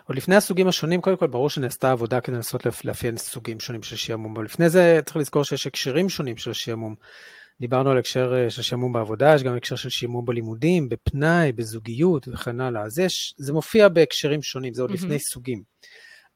עוד 0.04 0.16
לפני 0.16 0.36
הסוגים 0.36 0.68
השונים, 0.68 1.00
קודם 1.00 1.16
כל 1.16 1.26
ברור 1.26 1.50
שנעשתה 1.50 1.90
עבודה 1.92 2.20
כדי 2.20 2.36
לנסות 2.36 2.84
לאפיין 2.84 3.16
סוגים 3.16 3.60
שונים 3.60 3.82
של 3.82 3.96
שעמום, 3.96 4.36
אבל 4.36 4.44
לפני 4.44 4.70
זה 4.70 5.00
צריך 5.04 5.16
לזכור 5.16 5.44
שיש 5.44 5.66
הקשרים 5.66 6.08
שונים 6.08 6.36
של 6.36 6.52
שעמום. 6.52 6.94
דיברנו 7.60 7.90
על 7.90 7.98
הקשר 7.98 8.34
אה, 8.34 8.50
של 8.50 8.62
שעמום 8.62 8.92
בעבודה, 8.92 9.34
יש 9.34 9.42
גם 9.42 9.56
הקשר 9.56 9.76
של 9.76 9.88
שעמום 9.88 10.24
בלימודים, 10.24 10.88
בפנאי, 10.88 11.52
בזוגיות 11.52 12.28
וכן 12.28 12.60
הלאה. 12.60 12.82
אז 12.82 12.98
יש, 12.98 13.34
זה 13.38 13.52
מופיע 13.52 13.88
בהקשרים 13.88 14.42
שונים, 14.42 14.74
זה 14.74 14.82
עוד 14.82 14.90
mm-hmm. 14.90 14.94
לפני 14.94 15.18
סוגים. 15.18 15.62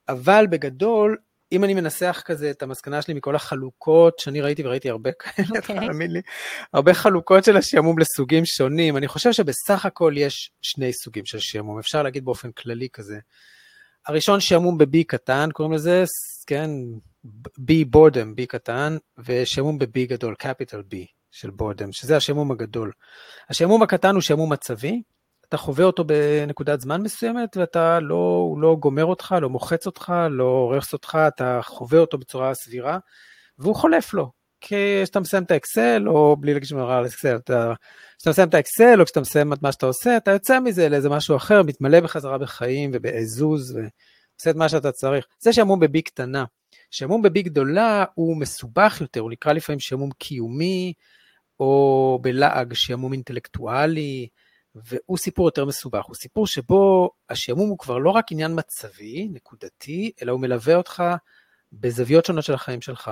אבל 0.09 0.47
בגדול, 0.51 1.17
אם 1.53 1.65
אני 1.65 1.75
מנסח 1.75 2.23
כזה 2.25 2.51
את 2.51 2.63
המסקנה 2.63 3.03
שלי 3.03 3.15
מכל 3.15 3.37
החלוקות 3.37 4.19
שאני 4.19 4.41
ראיתי, 4.41 4.67
וראיתי 4.67 4.91
הרבה 4.91 5.11
כאלה, 5.13 5.49
okay. 5.49 5.57
אוקיי. 5.57 5.87
תאמין 5.87 6.11
לי, 6.11 6.21
הרבה 6.73 6.95
חלוקות 6.95 7.45
של 7.45 7.57
השעמום 7.57 7.99
לסוגים 7.99 8.45
שונים, 8.45 8.97
אני 8.97 9.09
חושב 9.09 9.33
שבסך 9.33 9.87
הכל 9.87 10.15
יש 10.17 10.51
שני 10.63 10.93
סוגים 10.93 11.27
של 11.27 11.39
שעמום, 11.39 11.79
אפשר 11.79 12.03
להגיד 12.03 12.25
באופן 12.25 12.53
כללי 12.53 12.89
כזה. 12.93 13.19
הראשון 14.07 14.41
שעמום 14.41 14.79
ב-B 14.79 14.97
קטן, 15.07 15.49
קוראים 15.53 15.75
לזה, 15.75 16.05
כן, 16.47 16.71
B 17.59 17.73
בורדם, 17.87 18.35
B 18.41 18.47
קטן, 18.47 18.97
ושעמום 19.19 19.79
ב-B 19.79 20.09
גדול, 20.09 20.35
capital 20.43 20.95
B 20.95 20.97
של 21.31 21.51
בורדם, 21.51 21.93
שזה 21.93 22.17
השעמום 22.17 22.51
הגדול. 22.51 22.93
השעמום 23.51 23.83
הקטן 23.83 24.15
הוא 24.15 24.21
שעמום 24.21 24.53
מצבי, 24.53 25.03
אתה 25.49 25.57
חווה 25.57 25.85
אותו 25.85 26.05
בנקודת 26.05 26.81
זמן 26.81 27.03
מסוימת, 27.03 27.57
ואתה 27.57 28.01
לא, 28.01 28.47
הוא 28.51 28.61
לא 28.61 28.77
גומר 28.81 29.05
אותך, 29.05 29.35
לא 29.41 29.51
מוחץ 29.51 29.87
אותך, 29.87 30.13
לא 30.31 30.45
הורס 30.45 30.93
אותך, 30.93 31.19
אתה 31.29 31.61
חווה 31.63 31.99
אותו 31.99 32.19
בצורה 32.19 32.55
סבירה, 32.55 32.99
והוא 33.59 33.75
חולף 33.75 34.15
לו. 34.15 34.31
כשאתה 34.61 35.21
מסיים 35.21 35.43
את 35.43 35.51
האקסל, 35.51 36.09
או 36.09 36.37
בלי 36.37 36.53
להגיד 36.55 36.69
שמראה 36.69 36.99
על 36.99 37.07
אקסל, 37.07 37.39
כשאתה 37.39 38.31
מסיים 38.31 38.49
את 38.49 38.55
האקסל, 38.55 39.01
או 39.01 39.05
כשאתה 39.05 39.21
מסיים 39.21 39.53
את 39.53 39.63
מה 39.63 39.73
שאתה 39.73 39.87
עושה, 39.87 40.17
אתה 40.17 40.31
יוצא 40.31 40.61
מזה 40.61 40.89
לאיזה 40.89 41.09
משהו 41.09 41.37
אחר, 41.37 41.63
מתמלא 41.63 42.01
בחזרה 42.01 42.39
בחיים 42.39 42.91
ובעזוז, 42.95 43.71
ועושה 43.71 44.51
את 44.51 44.57
מה 44.57 44.69
שאתה 44.69 44.93
צריך. 44.93 45.27
זה 45.39 45.53
שעמום 45.53 45.81
בבי 45.81 46.03
קטנה. 46.03 46.45
שעמום 46.91 47.23
בבי 47.23 47.43
גדולה 47.43 48.05
הוא 48.15 48.37
מסובך 48.37 48.99
יותר, 49.01 49.21
הוא 49.21 49.31
נקרא 49.31 49.53
לפעמים 49.53 49.81
שעמום 49.81 50.11
קיומי, 50.19 50.93
או 51.61 52.19
בלעג 52.23 52.75
שעמום 52.75 53.13
אינטלקטואלי, 53.13 54.29
והוא 54.85 55.19
סיפור 55.19 55.49
יותר 55.49 55.65
מסובך. 55.65 56.05
הוא 56.05 56.15
סיפור 56.15 56.47
שבו 56.47 57.11
השעמום 57.31 57.69
הוא 57.69 57.79
כבר 57.79 57.99
לא 57.99 58.11
רק 58.11 58.33
עניין 58.33 58.53
מצבי, 58.55 59.29
נקודתי, 59.33 60.13
אלא 60.23 60.33
הוא 60.33 60.41
מלווה 60.41 60.75
אותך 60.75 61.03
בזוויות 61.73 62.25
שונות 62.25 62.45
של 62.45 62.55
החיים 62.55 62.81
שלך. 62.81 63.11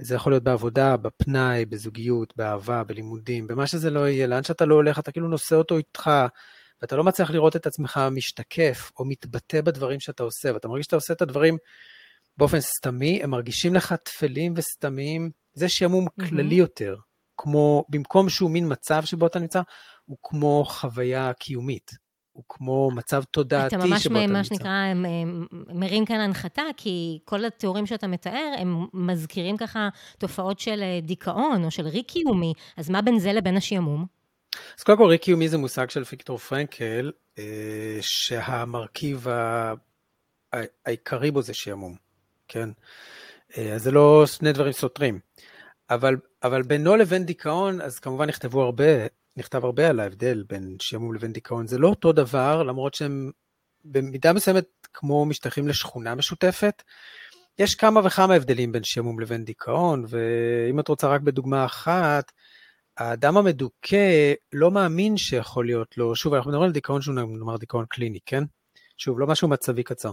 זה 0.00 0.14
יכול 0.14 0.32
להיות 0.32 0.42
בעבודה, 0.42 0.96
בפנאי, 0.96 1.64
בזוגיות, 1.64 2.32
באהבה, 2.36 2.84
בלימודים, 2.84 3.46
במה 3.46 3.66
שזה 3.66 3.90
לא 3.90 4.08
יהיה, 4.08 4.26
לאן 4.26 4.42
שאתה 4.42 4.64
לא 4.64 4.74
הולך, 4.74 4.98
אתה 4.98 5.12
כאילו 5.12 5.28
נושא 5.28 5.56
אותו 5.56 5.76
איתך, 5.76 6.10
ואתה 6.82 6.96
לא 6.96 7.04
מצליח 7.04 7.30
לראות 7.30 7.56
את 7.56 7.66
עצמך 7.66 8.00
משתקף 8.10 8.90
או 8.98 9.04
מתבטא 9.04 9.60
בדברים 9.60 10.00
שאתה 10.00 10.22
עושה, 10.22 10.52
ואתה 10.54 10.68
מרגיש 10.68 10.84
שאתה 10.84 10.96
עושה 10.96 11.12
את 11.12 11.22
הדברים 11.22 11.56
באופן 12.36 12.60
סתמי, 12.60 13.22
הם 13.22 13.30
מרגישים 13.30 13.74
לך 13.74 13.94
טפלים 14.04 14.54
וסתמיים, 14.56 15.30
זה 15.54 15.68
שעמום 15.68 16.06
mm-hmm. 16.06 16.28
כללי 16.28 16.54
יותר, 16.54 16.96
כמו, 17.38 17.84
במקום 17.88 18.28
שהוא 18.28 18.50
מין 18.50 18.72
מצב 18.72 19.04
שבו 19.04 19.26
אתה 19.26 19.38
נמצא, 19.38 19.62
הוא 20.04 20.16
כמו 20.22 20.64
חוויה 20.66 21.32
קיומית. 21.32 21.90
הוא 22.32 22.44
כמו 22.48 22.90
מצב 22.90 23.22
תודעתי 23.30 23.74
שבו 23.74 23.84
אתה 23.84 23.94
נמצא. 23.94 24.08
אתה 24.08 24.08
ממש, 24.08 24.30
מה 24.30 24.44
שנקרא, 24.44 24.92
מרים 25.74 26.04
כאן 26.04 26.20
הנחתה, 26.20 26.62
כי 26.76 27.18
כל 27.24 27.44
התיאורים 27.44 27.86
שאתה 27.86 28.06
מתאר, 28.06 28.52
הם 28.58 28.86
מזכירים 28.94 29.56
ככה 29.56 29.88
תופעות 30.18 30.60
של 30.60 30.82
אה, 30.82 30.98
דיכאון 31.02 31.64
או 31.64 31.70
של 31.70 31.86
ריק 31.86 32.08
קיומי, 32.08 32.52
אז 32.76 32.90
מה 32.90 33.02
בין 33.02 33.18
זה 33.18 33.32
לבין 33.32 33.56
השעמום? 33.56 34.06
אז 34.78 34.82
קודם 34.82 34.98
כל, 34.98 35.04
ריק 35.04 35.22
קיומי 35.22 35.48
זה 35.48 35.58
מושג 35.58 35.90
של 35.90 36.02
ויקטור 36.10 36.38
פרנקל, 36.38 37.12
אה, 37.38 37.98
שהמרכיב 38.00 39.26
העיקרי 40.86 41.30
בו 41.30 41.42
זה 41.42 41.54
שעמום, 41.54 41.96
כן? 42.48 42.68
אה, 43.58 43.74
אז 43.74 43.82
זה 43.82 43.90
לא 43.90 44.26
שני 44.26 44.52
דברים 44.52 44.72
סותרים. 44.72 45.18
אבל, 45.90 46.16
אבל 46.42 46.62
בינו 46.62 46.96
לבין 46.96 47.24
דיכאון, 47.24 47.80
אז 47.80 47.98
כמובן 47.98 48.28
נכתבו 48.28 48.62
הרבה 48.62 48.84
נכתב 49.36 49.64
הרבה 49.64 49.88
על 49.88 50.00
ההבדל 50.00 50.44
בין 50.48 50.76
שעמום 50.80 51.14
לבין 51.14 51.32
דיכאון. 51.32 51.66
זה 51.66 51.78
לא 51.78 51.88
אותו 51.88 52.12
דבר, 52.12 52.62
למרות 52.62 52.94
שהם 52.94 53.30
במידה 53.84 54.32
מסוימת 54.32 54.66
כמו 54.94 55.24
משתייכים 55.24 55.68
לשכונה 55.68 56.14
משותפת. 56.14 56.82
יש 57.58 57.74
כמה 57.74 58.00
וכמה 58.04 58.34
הבדלים 58.34 58.72
בין 58.72 58.84
שעמום 58.84 59.20
לבין 59.20 59.44
דיכאון, 59.44 60.04
ואם 60.08 60.80
את 60.80 60.88
רוצה 60.88 61.08
רק 61.08 61.20
בדוגמה 61.20 61.64
אחת, 61.64 62.32
האדם 62.96 63.36
המדוכא 63.36 64.32
לא 64.52 64.70
מאמין 64.70 65.16
שיכול 65.16 65.66
להיות 65.66 65.98
לו, 65.98 66.16
שוב, 66.16 66.34
אנחנו 66.34 66.50
מדברים 66.50 66.66
על 66.66 66.72
דיכאון 66.72 67.02
שהוא 67.02 67.14
נאמר 67.14 67.56
דיכאון 67.56 67.84
קליני, 67.88 68.18
כן? 68.26 68.44
שוב, 68.98 69.20
לא 69.20 69.26
משהו 69.26 69.48
מצבי 69.48 69.82
קצר. 69.82 70.12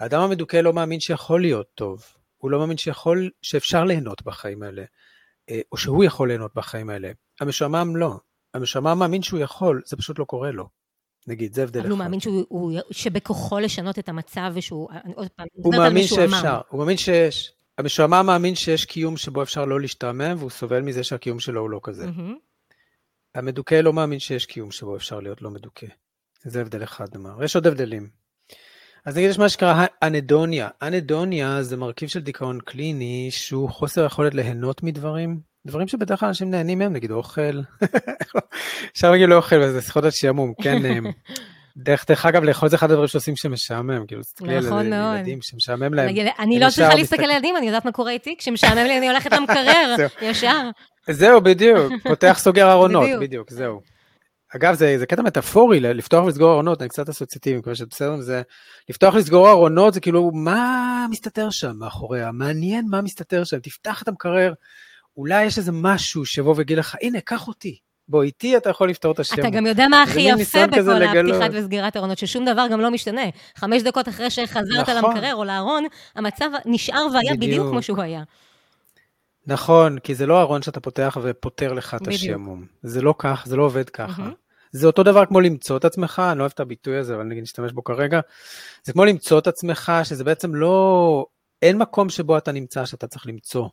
האדם 0.00 0.20
המדוכא 0.20 0.56
לא 0.56 0.72
מאמין 0.72 1.00
שיכול 1.00 1.40
להיות 1.40 1.66
טוב, 1.74 2.04
הוא 2.36 2.50
לא 2.50 2.58
מאמין 2.58 2.76
שיכול, 2.76 3.30
שאפשר 3.42 3.84
ליהנות 3.84 4.22
בחיים 4.22 4.62
האלה, 4.62 4.84
אה, 5.50 5.60
או 5.72 5.76
שהוא 5.76 6.04
יכול 6.04 6.28
ליהנות 6.28 6.54
בחיים 6.54 6.90
האלה. 6.90 7.10
המשועמם 7.40 7.96
לא. 7.96 8.20
המשועמם 8.54 8.98
מאמין 8.98 9.22
שהוא 9.22 9.40
יכול, 9.40 9.82
זה 9.86 9.96
פשוט 9.96 10.18
לא 10.18 10.24
קורה 10.24 10.50
לו. 10.50 10.68
נגיד, 11.26 11.54
זה 11.54 11.62
הבדל 11.62 11.80
אחד. 11.80 11.86
אבל 11.86 11.90
הוא 11.90 11.98
מאמין 11.98 12.20
שהוא, 12.20 12.44
הוא, 12.48 12.80
שבכוחו 12.90 13.58
לשנות 13.58 13.98
את 13.98 14.08
המצב 14.08 14.52
ושהוא, 14.54 14.88
עוד 15.14 15.28
פעם, 15.28 15.46
הוא 15.52 15.74
מאמין 15.74 16.06
שאפשר, 16.06 16.60
הוא 16.68 16.80
מאמין 16.80 16.96
שיש. 16.96 17.52
המשועמם 17.78 18.26
מאמין 18.26 18.54
שיש 18.54 18.84
קיום 18.84 19.16
שבו 19.16 19.42
אפשר 19.42 19.64
לא 19.64 19.80
להשתעמם, 19.80 20.34
והוא 20.38 20.50
סובל 20.50 20.82
מזה 20.82 21.04
שהקיום 21.04 21.40
שלו 21.40 21.60
הוא 21.60 21.70
לא 21.70 21.80
כזה. 21.82 22.04
Mm-hmm. 22.04 22.74
המדוכא 23.34 23.74
לא 23.74 23.92
מאמין 23.92 24.18
שיש 24.18 24.46
קיום 24.46 24.70
שבו 24.70 24.96
אפשר 24.96 25.20
להיות 25.20 25.42
לא 25.42 25.50
מדוכא. 25.50 25.86
זה 26.42 26.60
הבדל 26.60 26.82
אחד, 26.82 27.06
נאמר. 27.16 27.44
יש 27.44 27.56
עוד 27.56 27.66
הבדלים. 27.66 28.10
אז 29.06 29.16
נגיד 29.16 29.30
יש 29.30 29.38
מה 29.38 29.48
שקרה 29.48 29.86
אנדוניה. 30.02 30.68
אנדוניה 30.82 31.62
זה 31.62 31.76
מרכיב 31.76 32.08
של 32.08 32.20
דיכאון 32.20 32.58
קליני 32.64 33.28
שהוא 33.30 33.70
חוסר 33.70 34.04
יכולת 34.04 34.34
ליהנות 34.34 34.82
מדברים, 34.82 35.40
דברים 35.66 35.88
שבדרך 35.88 36.20
כלל 36.20 36.28
אנשים 36.28 36.50
נהנים 36.50 36.78
מהם, 36.78 36.92
נגיד 36.92 37.10
אוכל, 37.10 37.60
אפשר 38.92 39.10
להגיד 39.10 39.28
לאוכל 39.28 39.60
וזה 39.60 39.82
שיחות 39.82 40.04
על 40.04 40.10
שעמום, 40.10 40.52
כן. 40.62 40.82
דרך, 41.76 42.04
דרך 42.08 42.26
אגב, 42.26 42.44
לאכול 42.44 42.68
זה 42.68 42.76
אחד 42.76 42.90
הדברים 42.90 43.08
שעושים 43.08 43.36
שמשעמם, 43.36 44.06
כאילו, 44.06 44.22
תסתכלי 44.22 44.58
נכון 44.58 44.92
על 44.92 45.16
ילדים 45.16 45.38
שמשעמם 45.42 45.94
להם. 45.94 46.14
אני 46.38 46.60
לא 46.60 46.70
צריכה 46.70 46.94
להסתכל 46.94 47.24
על 47.24 47.30
ילדים, 47.30 47.56
אני 47.56 47.66
יודעת 47.66 47.84
מה 47.84 47.92
קורה 47.92 48.10
איתי, 48.10 48.34
כשמשעמם 48.38 48.84
לי 48.86 48.98
אני 48.98 49.08
הולכת 49.08 49.32
למקרר, 49.32 49.96
ישר. 50.22 50.70
זהו, 51.10 51.40
בדיוק, 51.40 51.92
פותח 52.02 52.38
סוגר 52.40 52.70
ארונות, 52.72 53.08
בדיוק, 53.20 53.50
זהו. 53.50 53.95
אגב, 54.54 54.74
זה, 54.74 54.98
זה 54.98 55.06
קטע 55.06 55.22
מטאפורי, 55.22 55.80
לפתוח 55.80 56.24
ולסגור 56.24 56.52
ארונות, 56.52 56.82
אני 56.82 56.88
קצת 56.88 57.08
אסוציאטיבי, 57.08 57.58
מקווה 57.58 57.74
שזה 57.74 57.86
בסדר, 57.86 58.20
זה 58.20 58.42
לפתוח 58.88 59.14
ולסגור 59.14 59.50
ארונות, 59.50 59.94
זה 59.94 60.00
כאילו, 60.00 60.30
מה 60.34 61.06
מסתתר 61.10 61.50
שם 61.50 61.72
מאחוריה? 61.78 62.32
מעניין 62.32 62.86
מה 62.90 63.02
מסתתר 63.02 63.44
שם, 63.44 63.58
תפתח 63.58 64.02
את 64.02 64.08
המקרר, 64.08 64.52
אולי 65.16 65.44
יש 65.44 65.58
איזה 65.58 65.72
משהו 65.74 66.26
שיבוא 66.26 66.54
ויגיד 66.56 66.78
לך, 66.78 66.96
הנה, 67.02 67.20
קח 67.20 67.48
אותי. 67.48 67.78
בוא 68.08 68.22
איתי, 68.22 68.56
אתה 68.56 68.70
יכול 68.70 68.90
לפתור 68.90 69.12
את 69.12 69.18
השם. 69.18 69.40
אתה 69.40 69.50
גם 69.50 69.66
יודע 69.66 69.88
מה 69.88 70.02
הכי 70.02 70.20
יפה 70.20 70.66
בכל 70.66 71.02
הפתיחת 71.02 71.50
וסגירת 71.52 71.96
ארונות, 71.96 72.18
ששום 72.18 72.44
דבר 72.44 72.66
גם 72.70 72.80
לא 72.80 72.90
משתנה. 72.90 73.22
חמש 73.56 73.82
דקות 73.82 74.08
אחרי 74.08 74.30
שחזרת 74.30 74.88
נכון. 74.88 74.96
למקרר 74.96 75.34
או 75.34 75.44
לארון, 75.44 75.84
המצב 76.16 76.50
נשאר 76.64 77.06
והיה 77.12 77.34
בדיוק, 77.34 77.50
בדיוק 77.50 77.68
כמו 77.70 77.82
שהוא 77.82 78.02
היה. 78.02 78.22
נכון, 79.46 79.98
כי 79.98 80.14
זה 80.14 80.26
לא 80.26 80.40
ארון 80.40 80.62
שאתה 80.62 80.80
פותח 80.80 81.18
ופותר 81.22 81.72
לך 81.72 81.96
את 82.02 82.08
השעמום. 82.08 82.66
זה 82.82 83.02
לא 83.02 83.14
כך, 83.18 83.44
זה 83.46 83.56
לא 83.56 83.62
עובד 83.62 83.90
ככה. 83.90 84.22
Mm-hmm. 84.22 84.46
זה 84.72 84.86
אותו 84.86 85.02
דבר 85.02 85.26
כמו 85.26 85.40
למצוא 85.40 85.76
את 85.76 85.84
עצמך, 85.84 86.22
אני 86.30 86.38
לא 86.38 86.42
אוהב 86.42 86.52
את 86.54 86.60
הביטוי 86.60 86.96
הזה, 86.96 87.14
אבל 87.14 87.24
נגיד 87.24 87.42
נשתמש 87.42 87.72
בו 87.72 87.84
כרגע. 87.84 88.20
זה 88.84 88.92
כמו 88.92 89.04
למצוא 89.04 89.38
את 89.38 89.46
עצמך, 89.46 89.92
שזה 90.04 90.24
בעצם 90.24 90.54
לא... 90.54 91.26
אין 91.62 91.78
מקום 91.78 92.08
שבו 92.08 92.38
אתה 92.38 92.52
נמצא 92.52 92.84
שאתה 92.84 93.06
צריך 93.06 93.26
למצוא. 93.26 93.68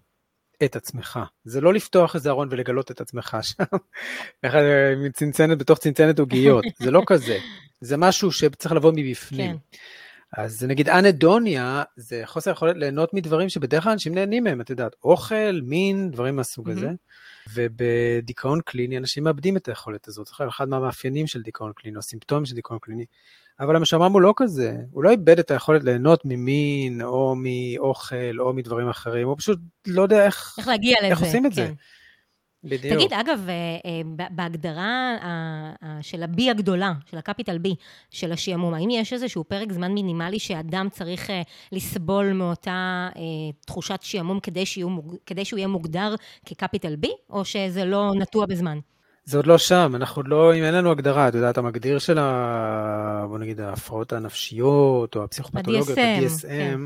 את 0.65 0.75
עצמך. 0.75 1.19
זה 1.43 1.61
לא 1.61 1.73
לפתוח 1.73 2.15
איזה 2.15 2.29
ארון 2.29 2.47
ולגלות 2.51 2.91
את 2.91 3.01
עצמך 3.01 3.37
שם, 3.47 3.63
צנצנת 5.13 5.57
בתוך 5.57 5.79
צנצנת 5.79 6.19
עוגיות, 6.19 6.63
זה 6.79 6.91
לא 6.91 7.01
כזה. 7.07 7.37
זה 7.81 7.97
משהו 7.97 8.31
שצריך 8.31 8.73
לבוא 8.73 8.91
מבפנים. 8.95 9.51
כן. 9.51 9.77
אז 10.37 10.63
נגיד 10.63 10.89
אנדוניה, 10.89 11.83
זה 11.95 12.21
חוסר 12.25 12.51
יכולת 12.51 12.75
ליהנות 12.77 13.13
מדברים 13.13 13.49
שבדרך 13.49 13.83
כלל 13.83 13.91
אנשים 13.91 14.15
נהנים 14.15 14.43
מהם, 14.43 14.61
את 14.61 14.69
יודעת, 14.69 14.95
אוכל, 15.03 15.59
מין, 15.63 16.11
דברים 16.11 16.35
מהסוג 16.35 16.69
הזה. 16.69 16.89
ובדיכאון 17.53 18.59
קליני 18.65 18.97
אנשים 18.97 19.23
מאבדים 19.23 19.57
את 19.57 19.67
היכולת 19.67 20.07
הזאת. 20.07 20.27
זה 20.27 20.47
אחד 20.47 20.69
מהמאפיינים 20.69 21.27
של 21.27 21.41
דיכאון 21.41 21.71
קליני, 21.75 21.97
או 21.97 22.01
סימפטומים 22.01 22.45
של 22.45 22.55
דיכאון 22.55 22.79
קליני. 22.81 23.05
אבל 23.59 23.75
המשועמם 23.75 24.13
הוא 24.13 24.21
לא 24.21 24.33
כזה, 24.37 24.75
הוא 24.91 25.03
לא 25.03 25.09
איבד 25.09 25.39
את 25.39 25.51
היכולת 25.51 25.83
ליהנות 25.83 26.21
ממין, 26.25 27.01
או 27.01 27.35
מאוכל, 27.37 28.39
או 28.39 28.53
מדברים 28.53 28.89
אחרים, 28.89 29.27
הוא 29.27 29.37
פשוט 29.37 29.59
לא 29.87 30.01
יודע 30.01 30.25
איך, 30.25 30.55
איך 30.57 30.67
להגיע 30.67 30.97
לזה, 30.99 31.07
איך 31.07 31.21
עושים 31.21 31.45
את 31.45 31.51
כן. 31.51 31.55
זה. 31.55 31.73
בדיוק. 32.63 32.93
תגיד, 32.93 33.13
אגב, 33.13 33.39
אה, 33.49 33.53
אה, 33.85 34.27
בהגדרה 34.31 35.17
של 36.01 36.23
ה-B 36.23 36.41
הגדולה, 36.51 36.93
של 37.05 37.17
ה-capital 37.17 37.67
B, 37.67 37.69
של 38.09 38.31
השעמום, 38.31 38.73
האם 38.73 38.89
יש 38.89 39.13
איזשהו 39.13 39.43
פרק 39.43 39.71
זמן 39.71 39.91
מינימלי 39.91 40.39
שאדם 40.39 40.87
צריך 40.91 41.29
אה, 41.29 41.41
לסבול 41.71 42.33
מאותה 42.33 43.09
תחושת 43.65 43.99
שעמום 44.01 44.39
כדי, 44.39 44.63
כדי 45.25 45.45
שהוא 45.45 45.57
יהיה 45.57 45.67
מוגדר 45.67 46.15
כ-capital 46.45 47.05
B, 47.05 47.07
או 47.29 47.45
שזה 47.45 47.85
לא 47.85 48.11
נטוע 48.15 48.45
בזמן? 48.45 48.79
זה 49.25 49.37
עוד 49.37 49.47
לא 49.47 49.57
שם, 49.57 49.91
אנחנו 49.95 50.19
עוד 50.19 50.27
לא, 50.27 50.55
אם 50.55 50.63
אין 50.63 50.73
לנו 50.73 50.91
הגדרה, 50.91 51.27
אתה 51.27 51.37
יודע, 51.37 51.49
אתה 51.49 51.61
מגדיר 51.61 51.99
של 51.99 52.17
ה... 52.17 53.25
בוא 53.29 53.39
נגיד, 53.39 53.59
ההפרעות 53.59 54.13
הנפשיות, 54.13 55.15
או 55.15 55.23
הפסיכופתולוגיות, 55.23 55.97
ה-DSM, 55.97 56.47
כן. 56.47 56.79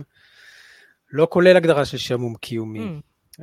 לא 1.11 1.27
כולל 1.29 1.57
הגדרה 1.57 1.85
של 1.85 1.97
שעמום 1.97 2.35
קיומי. 2.35 2.79
Mm. 2.79 3.41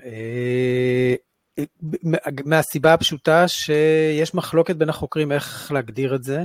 מהסיבה 2.45 2.95
הפשוטה 2.95 3.49
שיש 3.49 4.35
מחלוקת 4.35 4.77
בין 4.77 4.89
החוקרים 4.89 5.33
איך 5.33 5.73
להגדיר 5.73 6.15
את 6.15 6.25
זה, 6.25 6.45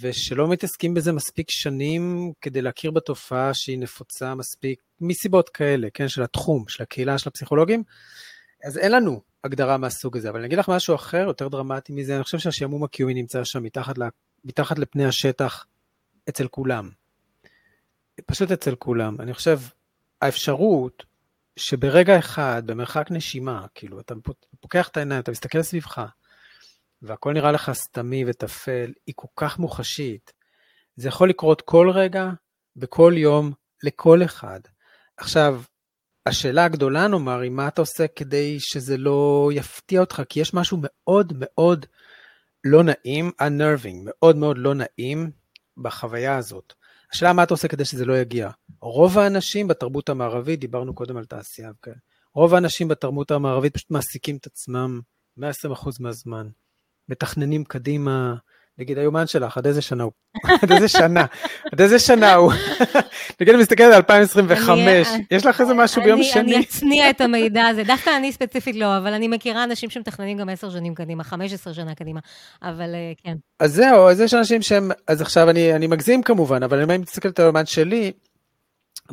ושלא 0.00 0.48
מתעסקים 0.48 0.94
בזה 0.94 1.12
מספיק 1.12 1.50
שנים 1.50 2.32
כדי 2.40 2.62
להכיר 2.62 2.90
בתופעה 2.90 3.54
שהיא 3.54 3.78
נפוצה 3.78 4.34
מספיק, 4.34 4.82
מסיבות 5.00 5.48
כאלה, 5.48 5.88
כן, 5.94 6.08
של 6.08 6.22
התחום, 6.22 6.64
של 6.68 6.82
הקהילה 6.82 7.18
של 7.18 7.28
הפסיכולוגים. 7.28 7.82
אז 8.64 8.78
אין 8.78 8.92
לנו 8.92 9.20
הגדרה 9.44 9.76
מהסוג 9.76 10.16
הזה. 10.16 10.30
אבל 10.30 10.38
אני 10.38 10.46
אגיד 10.46 10.58
לך 10.58 10.68
משהו 10.68 10.94
אחר, 10.94 11.24
יותר 11.26 11.48
דרמטי 11.48 11.92
מזה, 11.92 12.16
אני 12.16 12.24
חושב 12.24 12.38
שהשעמום 12.38 12.84
הקיומי 12.84 13.14
נמצא 13.14 13.44
שם 13.44 13.62
מתחת, 13.62 13.98
לה, 13.98 14.08
מתחת 14.44 14.78
לפני 14.78 15.04
השטח 15.04 15.66
אצל 16.28 16.48
כולם. 16.48 16.90
פשוט 18.26 18.50
אצל 18.50 18.74
כולם. 18.74 19.16
אני 19.20 19.34
חושב, 19.34 19.60
האפשרות 20.22 21.04
שברגע 21.56 22.18
אחד, 22.18 22.62
במרחק 22.66 23.06
נשימה, 23.10 23.66
כאילו, 23.74 24.00
אתה 24.00 24.14
פוקח 24.60 24.88
את 24.88 24.96
העיניים, 24.96 25.20
אתה 25.20 25.30
מסתכל 25.30 25.62
סביבך, 25.62 26.02
והכל 27.02 27.32
נראה 27.32 27.52
לך 27.52 27.72
סתמי 27.72 28.24
וטפל, 28.26 28.92
היא 29.06 29.14
כל 29.16 29.28
כך 29.36 29.58
מוחשית. 29.58 30.32
זה 30.96 31.08
יכול 31.08 31.28
לקרות 31.28 31.62
כל 31.62 31.90
רגע, 31.90 32.30
בכל 32.76 33.12
יום, 33.16 33.52
לכל 33.82 34.24
אחד. 34.24 34.60
עכשיו, 35.16 35.62
השאלה 36.26 36.64
הגדולה, 36.64 37.08
נאמר, 37.08 37.40
היא 37.40 37.50
מה 37.50 37.68
אתה 37.68 37.80
עושה 37.80 38.06
כדי 38.06 38.60
שזה 38.60 38.96
לא 38.96 39.50
יפתיע 39.54 40.00
אותך, 40.00 40.22
כי 40.28 40.40
יש 40.40 40.54
משהו 40.54 40.78
מאוד 40.80 41.32
מאוד 41.36 41.86
לא 42.64 42.82
נעים, 42.82 43.30
unnerving, 43.42 43.96
מאוד 44.04 44.36
מאוד 44.36 44.58
לא 44.58 44.74
נעים 44.74 45.30
בחוויה 45.76 46.36
הזאת. 46.36 46.74
השאלה 47.12 47.32
מה 47.32 47.42
אתה 47.42 47.54
עושה 47.54 47.68
כדי 47.68 47.84
שזה 47.84 48.04
לא 48.04 48.18
יגיע. 48.18 48.50
רוב 48.80 49.18
האנשים 49.18 49.68
בתרבות 49.68 50.08
המערבית, 50.08 50.60
דיברנו 50.60 50.94
קודם 50.94 51.16
על 51.16 51.24
תעשייה 51.24 51.70
וכאלה, 51.70 51.96
רוב 52.34 52.54
האנשים 52.54 52.88
בתרבות 52.88 53.30
המערבית 53.30 53.74
פשוט 53.74 53.90
מעסיקים 53.90 54.36
את 54.36 54.46
עצמם 54.46 55.00
120% 55.38 55.42
מהזמן, 56.00 56.48
מתכננים 57.08 57.64
קדימה, 57.64 58.34
נגיד 58.78 58.98
היומן 58.98 59.26
שלך, 59.26 59.58
עד 59.58 59.66
איזה 59.66 59.82
שנה 59.82 60.04
הוא? 60.04 60.12
עד 60.62 60.72
איזה 60.72 60.88
שנה? 60.88 61.24
עד 61.72 61.80
איזה 61.80 61.98
שנה 61.98 62.34
הוא? 62.34 62.52
נגיד, 63.40 63.54
אני 63.54 63.62
מסתכלת 63.62 63.86
על 63.86 63.94
2025, 63.94 65.08
יש 65.30 65.46
לך 65.46 65.60
איזה 65.60 65.74
משהו 65.74 66.02
ביום 66.02 66.22
שני? 66.22 66.56
אני 66.56 66.64
אצניע 66.64 67.10
את 67.10 67.20
המידע 67.20 67.66
הזה, 67.66 67.84
דווקא 67.84 68.10
אני 68.16 68.32
ספציפית 68.32 68.76
לא, 68.76 68.96
אבל 68.98 69.12
אני 69.12 69.28
מכירה 69.28 69.64
אנשים 69.64 69.90
שמתכננים 69.90 70.38
גם 70.38 70.48
10 70.48 70.70
שנים 70.70 70.94
קדימה, 70.94 71.24
15 71.24 71.74
שנה 71.74 71.94
קדימה, 71.94 72.20
אבל 72.62 72.94
אה, 72.94 73.12
כן. 73.24 73.34
אז 73.60 73.74
זהו, 73.74 74.08
אז 74.08 74.20
יש 74.20 74.34
אנשים 74.34 74.62
שהם, 74.62 74.90
אז 75.08 75.20
עכשיו 75.20 75.50
אני 75.50 75.86
מגזים 75.86 76.22
כמובן, 76.22 76.62
אבל 76.62 76.82
אם 76.82 76.90
אני 76.90 76.98
מסתכלת 76.98 77.38
על 77.38 77.44
היומן 77.44 77.66
שלי, 77.66 78.12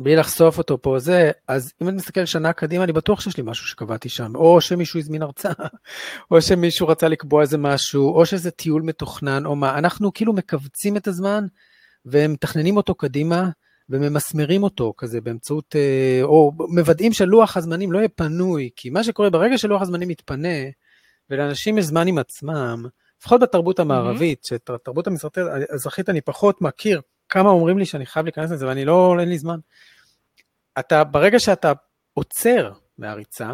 בלי 0.00 0.16
לחשוף 0.16 0.58
אותו 0.58 0.82
פה 0.82 0.98
זה, 0.98 1.30
אז 1.48 1.72
אם 1.82 1.88
אני 1.88 1.96
מסתכל 1.96 2.24
שנה 2.24 2.52
קדימה, 2.52 2.84
אני 2.84 2.92
בטוח 2.92 3.20
שיש 3.20 3.36
לי 3.36 3.42
משהו 3.46 3.66
שקבעתי 3.66 4.08
שם, 4.08 4.36
או 4.36 4.60
שמישהו 4.60 5.00
הזמין 5.00 5.22
הרצאה, 5.22 5.52
או 6.30 6.42
שמישהו 6.42 6.88
רצה 6.88 7.08
לקבוע 7.08 7.42
איזה 7.42 7.58
משהו, 7.58 8.14
או 8.14 8.26
שזה 8.26 8.50
טיול 8.50 8.82
מתוכנן, 8.82 9.46
או 9.46 9.56
מה, 9.56 9.78
אנחנו 9.78 10.12
כאילו 10.12 10.32
מכווצים 10.32 10.96
את 10.96 11.06
הזמן, 11.08 11.46
ומתכננים 12.06 12.76
אותו 12.76 12.94
קדימה, 12.94 13.48
וממסמרים 13.88 14.62
אותו 14.62 14.92
כזה 14.96 15.20
באמצעות, 15.20 15.76
אה, 15.76 16.20
או 16.22 16.52
מוודאים 16.58 17.12
שלוח 17.12 17.56
הזמנים 17.56 17.92
לא 17.92 17.98
יהיה 17.98 18.08
פנוי, 18.08 18.70
כי 18.76 18.90
מה 18.90 19.04
שקורה 19.04 19.30
ברגע 19.30 19.58
שלוח 19.58 19.82
הזמנים 19.82 20.08
מתפנה, 20.08 20.58
ולאנשים 21.30 21.78
יש 21.78 21.84
זמן 21.84 22.06
עם 22.06 22.18
עצמם, 22.18 22.84
לפחות 23.20 23.40
בתרבות 23.40 23.78
המערבית, 23.78 24.38
mm-hmm. 24.38 24.48
שאת 24.48 24.70
התרבות 24.70 25.08
האזרחית 25.70 26.08
אני 26.08 26.20
פחות 26.20 26.62
מכיר, 26.62 27.00
כמה 27.28 27.48
אומרים 27.48 27.78
לי 27.78 27.86
שאני 27.86 28.06
חייב 28.06 28.26
להיכנס 28.26 28.50
לזה 28.50 28.66
ואני 28.66 28.84
לא, 28.84 29.16
אין 29.20 29.28
לי 29.28 29.38
זמן. 29.38 29.58
אתה, 30.78 31.04
ברגע 31.04 31.38
שאתה 31.38 31.72
עוצר 32.14 32.72
מהריצה, 32.98 33.50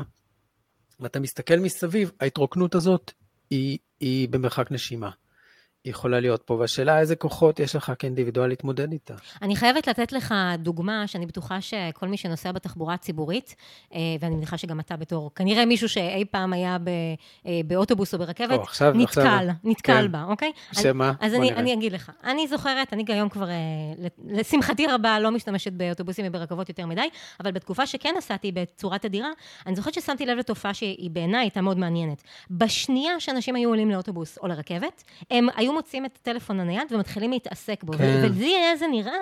ואתה 1.01 1.21
מסתכל 1.21 1.57
מסביב, 1.57 2.11
ההתרוקנות 2.21 2.75
הזאת 2.75 3.13
היא, 3.51 3.79
היא 4.01 4.29
במרחק 4.29 4.71
נשימה. 4.71 5.11
יכולה 5.85 6.21
להיות 6.21 6.43
פה, 6.43 6.55
והשאלה 6.55 7.01
איזה 7.01 7.17
כוחות 7.17 7.61
יש 7.61 7.77
לך 7.77 7.93
כאינדיבידואל 7.99 8.49
להתמודד 8.49 8.93
איתה. 8.93 9.15
אני 9.43 9.57
חייבת 9.57 9.87
לתת 9.87 10.13
לך 10.13 10.35
דוגמה 10.59 11.07
שאני 11.07 11.27
בטוחה 11.27 11.61
שכל 11.61 12.09
מי 12.09 12.17
שנוסע 12.17 12.53
בתחבורה 12.53 12.95
הציבורית, 12.95 13.55
אה, 13.95 13.99
ואני 14.21 14.35
מניחה 14.35 14.59
שגם 14.59 14.81
אתה 14.81 14.97
בתור, 14.97 15.31
כנראה 15.35 15.65
מישהו 15.65 15.89
שאי 15.89 16.25
פעם 16.31 16.53
היה 16.53 16.79
ב, 16.79 16.89
אה, 17.47 17.61
באוטובוס 17.67 18.15
או 18.15 18.19
ברכבת, 18.19 18.59
או, 18.59 18.63
עכשיו, 18.63 18.93
נתקל, 18.95 19.21
עכשיו, 19.21 19.55
נתקל 19.65 20.03
כן. 20.03 20.13
בה, 20.13 20.25
אוקיי? 20.29 20.53
שמה? 20.73 21.13
אז 21.21 21.35
אני, 21.35 21.53
אני 21.53 21.75
אגיד 21.75 21.93
לך. 21.93 22.13
אני 22.25 22.49
זוכרת, 22.49 22.93
אני 22.93 23.05
היום 23.09 23.29
כבר, 23.29 23.49
אה, 23.49 23.55
לשמחתי 24.25 24.87
רבה, 24.87 25.21
לא 25.21 25.31
משתמשת 25.31 25.73
באוטובוסים 25.73 26.25
וברכבות 26.29 26.69
יותר 26.69 26.87
מדי, 26.87 27.09
אבל 27.41 27.51
בתקופה 27.51 27.87
שכן 27.87 28.15
נסעתי 28.19 28.53
בצורה 28.53 28.99
תדירה, 28.99 29.29
אני 29.67 29.77
זוכרת 29.77 29.95
ששמתי 29.95 30.27
לב 30.27 30.39
לתופעה 30.39 30.75
שהיא 30.75 31.11
בעיניי 31.11 31.41
הייתה 31.41 31.61
מאוד 31.61 31.79
מעניינת. 31.79 32.23
בשנייה 32.51 33.21
שאנשים 33.21 33.57
היו 33.57 33.69
עולים 33.69 33.91
לאוטובוס 33.91 34.39
או 34.39 34.49
לרכבת, 34.49 35.05
הם 35.31 35.49
היו 35.57 35.70
היו 35.71 35.75
מוצאים 35.75 36.05
את 36.05 36.19
הטלפון 36.23 36.61
הנייד 36.61 36.93
ומתחילים 36.93 37.31
להתעסק 37.31 37.85
בו. 37.85 37.93
כן. 37.93 38.23
ולי 38.23 38.57
היה 38.57 38.77
זה 38.77 38.87
נראה 38.87 39.13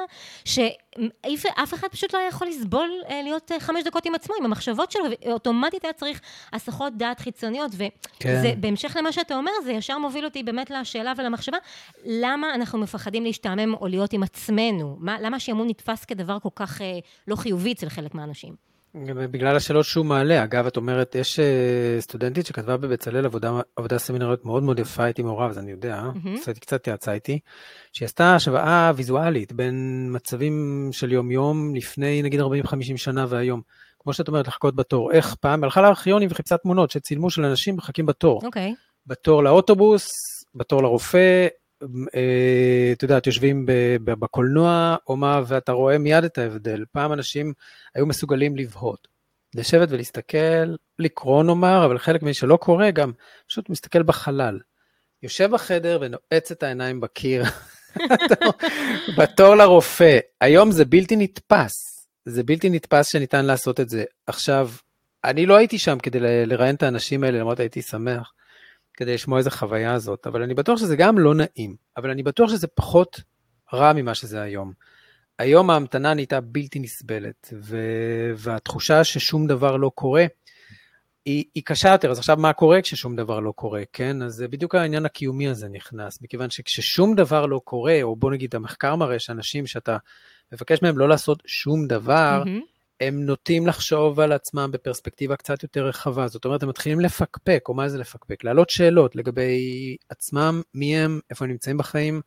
שאף 0.45 1.75
אחד 1.75 1.89
פשוט 1.89 2.15
לא 2.15 2.19
היה 2.19 2.29
יכול 2.29 2.49
לסבול 2.49 2.91
אה, 3.09 3.23
להיות 3.23 3.53
אה, 3.53 3.61
חמש 3.61 3.85
דקות 3.85 4.07
עם 4.07 4.15
עצמו, 4.15 4.35
עם 4.39 4.45
המחשבות 4.45 4.91
שלו, 4.91 5.05
ואוטומטית 5.27 5.85
היה 5.85 5.93
צריך 5.93 6.21
הסחות 6.53 6.97
דעת 6.97 7.21
חיצוניות. 7.21 7.73
ובהמשך 8.25 8.93
כן. 8.93 8.99
למה 8.99 9.13
שאתה 9.13 9.37
אומר, 9.37 9.53
זה 9.65 9.73
ישר 9.73 9.99
מוביל 9.99 10.25
אותי 10.25 10.43
באמת 10.43 10.71
לשאלה 10.71 11.13
ולמחשבה, 11.17 11.59
למה 12.05 12.55
אנחנו 12.55 12.79
מפחדים 12.79 13.25
להשתעמם 13.25 13.75
או 13.75 13.87
להיות 13.87 14.13
עם 14.13 14.23
עצמנו? 14.23 14.97
מה, 15.01 15.17
למה 15.21 15.41
שעמום 15.41 15.69
נתפס 15.69 16.05
כדבר 16.05 16.39
כל 16.39 16.49
כך 16.55 16.83
אה, 16.83 16.99
לא 17.29 17.37
חיובי 17.37 17.73
אצל 17.73 17.89
חלק 17.89 18.15
מהאנשים? 18.15 18.68
בגלל 19.31 19.57
השאלות 19.57 19.85
שהוא 19.85 20.07
מעלה. 20.07 20.45
אגב, 20.45 20.67
את 20.67 20.77
אומרת, 20.77 21.15
יש 21.15 21.39
אה, 21.39 22.01
סטודנטית 22.01 22.47
שכתבה 22.47 22.77
בבצלאל 22.77 23.27
עבודה, 23.27 23.61
עבודה 23.77 23.99
סמינרית 23.99 24.45
מאוד 24.45 24.63
מאוד 24.63 24.79
יפה, 24.79 25.05
הייתי 25.05 25.23
מעורב, 25.23 25.51
אז 25.51 25.59
אני 25.59 25.71
יודע, 25.71 26.03
mm-hmm. 26.15 26.61
קצת 26.61 26.87
יעצה 26.87 27.13
איתי, 27.13 27.39
שהיא 27.93 28.07
עשתה 28.07 28.35
השוואה 28.35 28.93
ויזואלית 28.97 29.53
בין 29.53 30.09
מצבים 30.13 30.89
של 30.93 31.13
יום-יום 31.13 31.75
לפני 31.75 32.23
נגיד 32.23 32.41
40-50 32.41 32.45
שנה 32.97 33.27
והיום. 33.29 33.61
כמו 33.99 34.13
שאת 34.13 34.29
אומרת, 34.29 34.49
לחכות 34.49 34.77
בתור. 34.77 35.13
איך 35.13 35.35
פעם, 35.35 35.65
הלכה 35.65 35.83
לארכיונים 35.83 36.29
וחיפשה 36.33 36.57
תמונות 36.57 36.91
שצילמו 36.91 37.31
של 37.31 37.45
אנשים 37.45 37.77
מחכים 37.77 38.07
בתור. 38.07 38.41
אוקיי. 38.45 38.73
Okay. 38.73 38.75
בתור 39.07 39.43
לאוטובוס, 39.43 40.11
בתור 40.55 40.83
לרופא, 40.83 41.47
את 42.93 43.03
יודעת, 43.03 43.27
יושבים 43.27 43.67
בקולנוע 44.05 44.97
או 45.07 45.17
מה, 45.17 45.43
ואתה 45.47 45.73
רואה 45.73 45.99
מיד 45.99 46.25
את 46.25 46.39
ההבדל. 46.39 46.85
פעם 46.93 47.13
אנשים 47.13 47.53
היו 47.95 48.07
מסוגלים 48.07 48.57
לבהות. 48.57 49.09
לשבת 49.55 49.89
ולהסתכל, 49.91 50.75
לקרוא 50.99 51.45
נאמר, 51.45 51.85
אבל 51.85 51.99
חלק 51.99 52.23
ממי 52.23 52.35
שלא 52.35 52.57
קורא 52.57 52.91
גם 52.91 53.13
פשוט 53.49 53.71
מסתכל 53.71 54.03
בחלל. 54.03 54.59
יושב 55.23 55.51
בחדר 55.51 55.99
ונועץ 56.01 56.51
את 56.51 56.63
העיניים 56.63 57.01
בקיר, 57.01 57.45
בתור 59.19 59.55
לרופא. 59.55 60.19
היום 60.41 60.71
זה 60.71 60.85
בלתי 60.85 61.17
נתפס, 61.17 62.07
זה 62.25 62.43
בלתי 62.43 62.71
נתפס 62.71 63.13
שניתן 63.13 63.45
לעשות 63.45 63.81
את 63.81 63.89
זה. 63.89 64.05
עכשיו, 64.27 64.71
אני 65.25 65.47
לא 65.47 65.57
הייתי 65.57 65.79
שם 65.79 65.99
כדי 65.99 66.21
לראיין 66.21 66.75
את 66.75 66.83
האנשים 66.83 67.25
האלה, 67.25 67.39
למרות 67.39 67.61
הייתי 67.61 67.83
שמח. 67.83 68.33
כדי 68.99 69.15
לשמוע 69.15 69.39
איזה 69.39 69.51
חוויה 69.51 69.95
הזאת, 69.95 70.27
אבל 70.27 70.43
אני 70.43 70.55
בטוח 70.55 70.79
שזה 70.79 70.97
גם 70.97 71.19
לא 71.19 71.35
נעים, 71.35 71.77
אבל 71.97 72.11
אני 72.11 72.23
בטוח 72.23 72.51
שזה 72.51 72.67
פחות 72.67 73.21
רע 73.75 73.93
ממה 73.93 74.15
שזה 74.15 74.43
היום. 74.43 74.73
היום 75.39 75.71
ההמתנה 75.71 76.15
נהייתה 76.15 76.41
בלתי 76.41 76.79
נסבלת, 76.79 77.55
ו... 77.63 77.77
והתחושה 78.37 79.05
ששום 79.05 79.47
דבר 79.47 79.77
לא 79.77 79.91
קורה, 79.95 80.27
היא, 81.25 81.45
היא 81.55 81.63
קשה 81.67 81.93
יותר. 81.93 82.11
אז 82.11 82.19
עכשיו, 82.19 82.37
מה 82.37 82.53
קורה 82.53 82.83
כששום 82.83 83.17
דבר 83.17 83.41
לא 83.41 83.53
קורה, 83.53 83.83
כן? 83.93 84.23
אז 84.23 84.45
בדיוק 84.51 84.75
העניין 84.75 85.07
הקיומי 85.07 85.49
הזה 85.49 85.69
נכנס, 85.69 86.23
מכיוון 86.23 86.51
שכששום 86.51 87.15
דבר 87.15 87.47
לא 87.47 87.61
קורה, 87.65 88.03
או 88.03 88.17
בוא 88.17 88.31
נגיד, 88.31 88.55
המחקר 88.55 88.97
מראה 88.97 89.19
שאנשים 89.19 89.67
שאתה 89.67 89.97
מבקש 90.53 90.83
מהם 90.83 90.99
לא 90.99 91.09
לעשות 91.09 91.43
שום 91.47 91.87
דבר, 91.87 92.43
mm-hmm. 92.45 92.78
הם 93.01 93.27
נוטים 93.27 93.67
לחשוב 93.67 94.21
על 94.21 94.33
עצמם 94.33 94.71
בפרספקטיבה 94.73 95.37
קצת 95.37 95.63
יותר 95.63 95.87
רחבה. 95.87 96.29
זאת 96.29 96.45
אומרת, 96.45 96.63
הם 96.63 96.69
מתחילים 96.69 97.01
לפקפק, 97.01 97.65
או 97.69 97.75
מה 97.75 97.89
זה 97.89 97.99
לפקפק? 97.99 98.45
להעלות 98.45 98.71
שאלות 98.71 99.17
לגבי 99.17 99.97
עצמם, 100.09 100.63
מי 100.75 100.97
הם, 100.97 101.21
איפה 101.31 101.45
הם 101.45 101.51
נמצאים 101.51 101.79
בחיים, 101.79 102.21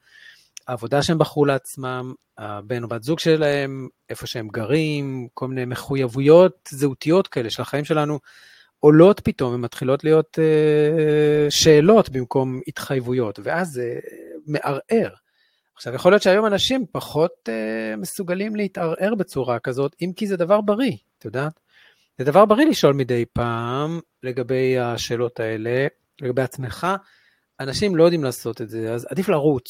העבודה 0.68 1.04
שהם 1.04 1.18
בחרו 1.18 1.46
לעצמם, 1.46 2.14
הבן 2.38 2.84
או 2.84 2.88
בת 2.88 3.04
זוג 3.04 3.20
שלהם, 3.20 3.88
איפה 4.10 4.28
שהם 4.28 4.48
גרים, 4.48 5.28
כל 5.34 5.48
מיני 5.48 5.66
מחויבויות 5.66 6.70
זהותיות 6.70 7.28
כאלה 7.28 7.50
של 7.50 7.62
החיים 7.62 7.86
שלנו 7.86 8.20
עולות 8.80 9.20
פתאום, 9.20 9.54
הן 9.54 9.62
מתחילות 9.62 10.04
להיות 10.04 10.40
אה, 10.40 11.50
שאלות 11.50 12.10
במקום 12.10 12.62
התחייבויות, 12.68 13.40
ואז 13.44 13.72
זה 13.72 14.00
מערער. 14.48 15.10
עכשיו, 15.76 15.96
יכול 15.96 16.12
להיות 16.12 16.22
שהיום 16.22 16.46
אנשים 16.46 16.86
פחות 16.92 17.32
אה, 17.50 17.96
מסוגלים 17.98 18.56
להתערער 18.56 19.16
בצורה 19.18 19.60
כזאת, 19.60 19.96
אם 20.02 20.12
כי 20.16 20.28
זה 20.28 20.38
דבר 20.38 20.62
בריא, 20.62 20.98
את 21.18 21.26
יודעת? 21.26 21.60
זה 22.18 22.26
דבר 22.26 22.46
בריא 22.46 22.66
לשאול 22.66 22.94
מדי 22.94 23.26
פעם 23.34 24.00
לגבי 24.24 24.80
השאלות 24.80 25.40
האלה, 25.40 25.88
לגבי 26.22 26.42
עצמך. 26.42 26.88
אנשים 27.60 27.96
לא 27.96 28.04
יודעים 28.04 28.24
לעשות 28.24 28.62
את 28.62 28.70
זה, 28.70 28.94
אז 28.94 29.08
עדיף 29.10 29.30
לרוץ 29.30 29.68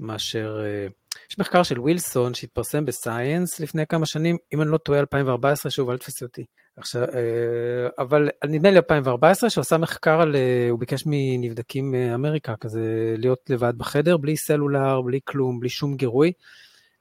מאשר... 0.00 0.60
אה, 0.64 0.86
יש 1.30 1.38
מחקר 1.38 1.62
של 1.62 1.80
ווילסון 1.80 2.34
שהתפרסם 2.34 2.84
בסייאנס 2.84 3.60
לפני 3.60 3.86
כמה 3.86 4.06
שנים, 4.06 4.36
אם 4.54 4.62
אני 4.62 4.70
לא 4.70 4.78
טועה, 4.78 5.00
2014, 5.00 5.70
שוב, 5.70 5.90
אל 5.90 5.98
תפסי 5.98 6.24
אותי. 6.24 6.44
עכשיו, 6.76 7.02
אה, 7.02 7.88
אבל 7.98 8.28
נדמה 8.44 8.70
לי 8.70 8.76
2014, 8.76 9.50
שהוא 9.50 9.62
עשה 9.62 9.78
מחקר 9.78 10.20
על, 10.20 10.36
אה, 10.36 10.66
הוא 10.70 10.78
ביקש 10.78 11.02
מנבדקים 11.06 11.90
מאמריקה, 11.90 12.56
כזה 12.56 13.14
להיות 13.18 13.50
לבד 13.50 13.78
בחדר, 13.78 14.16
בלי 14.16 14.36
סלולר, 14.36 15.00
בלי 15.00 15.20
כלום, 15.24 15.60
בלי 15.60 15.68
שום 15.68 15.96
גירוי, 15.96 16.32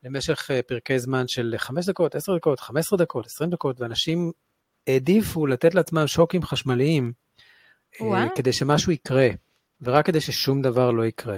למשך 0.03 0.51
אה, 0.51 0.61
פרקי 0.61 0.99
זמן 0.99 1.27
של 1.27 1.55
5 1.57 1.85
דקות, 1.85 2.15
10 2.15 2.35
דקות, 2.35 2.59
15 2.59 2.99
דקות, 2.99 3.25
20 3.25 3.49
דקות, 3.49 3.81
ואנשים 3.81 4.31
העדיפו 4.87 5.47
לתת 5.47 5.75
לעצמם 5.75 6.07
שוקים 6.07 6.43
חשמליים, 6.43 7.11
וואו. 7.99 8.27
כדי 8.35 8.53
שמשהו 8.53 8.91
יקרה, 8.91 9.27
ורק 9.81 10.05
כדי 10.05 10.21
ששום 10.21 10.61
דבר 10.61 10.91
לא 10.91 11.05
יקרה. 11.05 11.37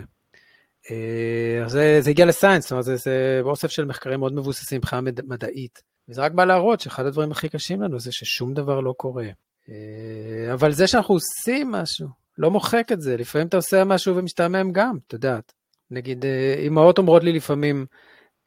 זה, 1.68 1.98
זה 2.02 2.10
הגיע 2.10 2.26
לסיינס, 2.26 2.64
זאת 2.64 2.72
אומרת, 2.72 2.86
זה, 2.86 2.96
זה 2.96 3.40
אוסף 3.42 3.72
של 3.72 3.86
מחקרים 3.86 4.20
מאוד 4.20 4.34
מבוססים 4.34 4.78
מבחינה 4.78 5.02
מדעית. 5.02 5.93
וזה 6.10 6.22
רק 6.22 6.32
בא 6.32 6.46
להראות 6.46 6.80
שאחד 6.80 7.06
הדברים 7.06 7.32
הכי 7.32 7.50
קשים 7.50 7.82
לנו 7.82 8.00
זה 8.00 8.12
ששום 8.12 8.54
דבר 8.54 8.80
לא 8.80 8.94
קורה. 8.98 9.28
אה, 9.70 10.54
אבל 10.54 10.72
זה 10.72 10.88
שאנחנו 10.88 11.14
עושים 11.14 11.72
משהו, 11.72 12.08
לא 12.38 12.52
מוחק 12.52 12.92
את 12.92 13.02
זה. 13.02 13.18
לפעמים 13.18 13.48
אתה 13.48 13.58
עושה 13.58 13.84
משהו 13.84 14.16
ומשתעמם 14.16 14.72
גם, 14.72 14.98
את 15.08 15.14
יודעת. 15.14 15.54
נגיד, 15.92 16.26
אמהות 16.68 16.98
אומרות 16.98 17.24
לי 17.24 17.32
לפעמים, 17.32 17.86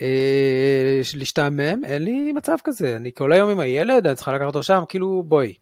אה, 0.03 1.01
להשתעמם, 1.17 1.85
אין 1.85 2.03
לי 2.03 2.33
מצב 2.33 2.57
כזה. 2.65 2.97
אני 2.97 3.11
כל 3.15 3.33
היום 3.33 3.51
עם 3.51 3.61
הילד, 3.61 4.07
אני 4.07 4.17
צריכה 4.17 4.33
לקחת 4.33 4.47
אותו 4.47 4.63
שם, 4.63 4.83
כאילו, 4.89 5.23
בואי. 5.27 5.55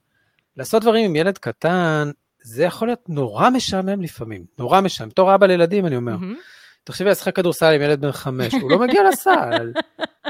לעשות 0.56 0.82
דברים 0.82 1.04
עם 1.04 1.16
ילד 1.16 1.38
קטן, 1.38 2.10
זה 2.42 2.64
יכול 2.64 2.88
להיות 2.88 3.08
נורא 3.08 3.50
משעמם 3.50 4.02
לפעמים, 4.02 4.44
נורא 4.58 4.80
משעמם. 4.80 5.10
בתור 5.10 5.34
אבא 5.34 5.46
לילדים, 5.46 5.86
אני 5.86 5.96
אומר. 5.96 6.16
תחשבי, 6.84 7.10
לשחק 7.10 7.36
כדורסל 7.36 7.74
עם 7.74 7.82
ילד 7.82 8.00
בן 8.00 8.12
חמש, 8.12 8.54
הוא 8.54 8.70
לא 8.70 8.78
מגיע 8.78 9.02
לסל. 9.08 9.72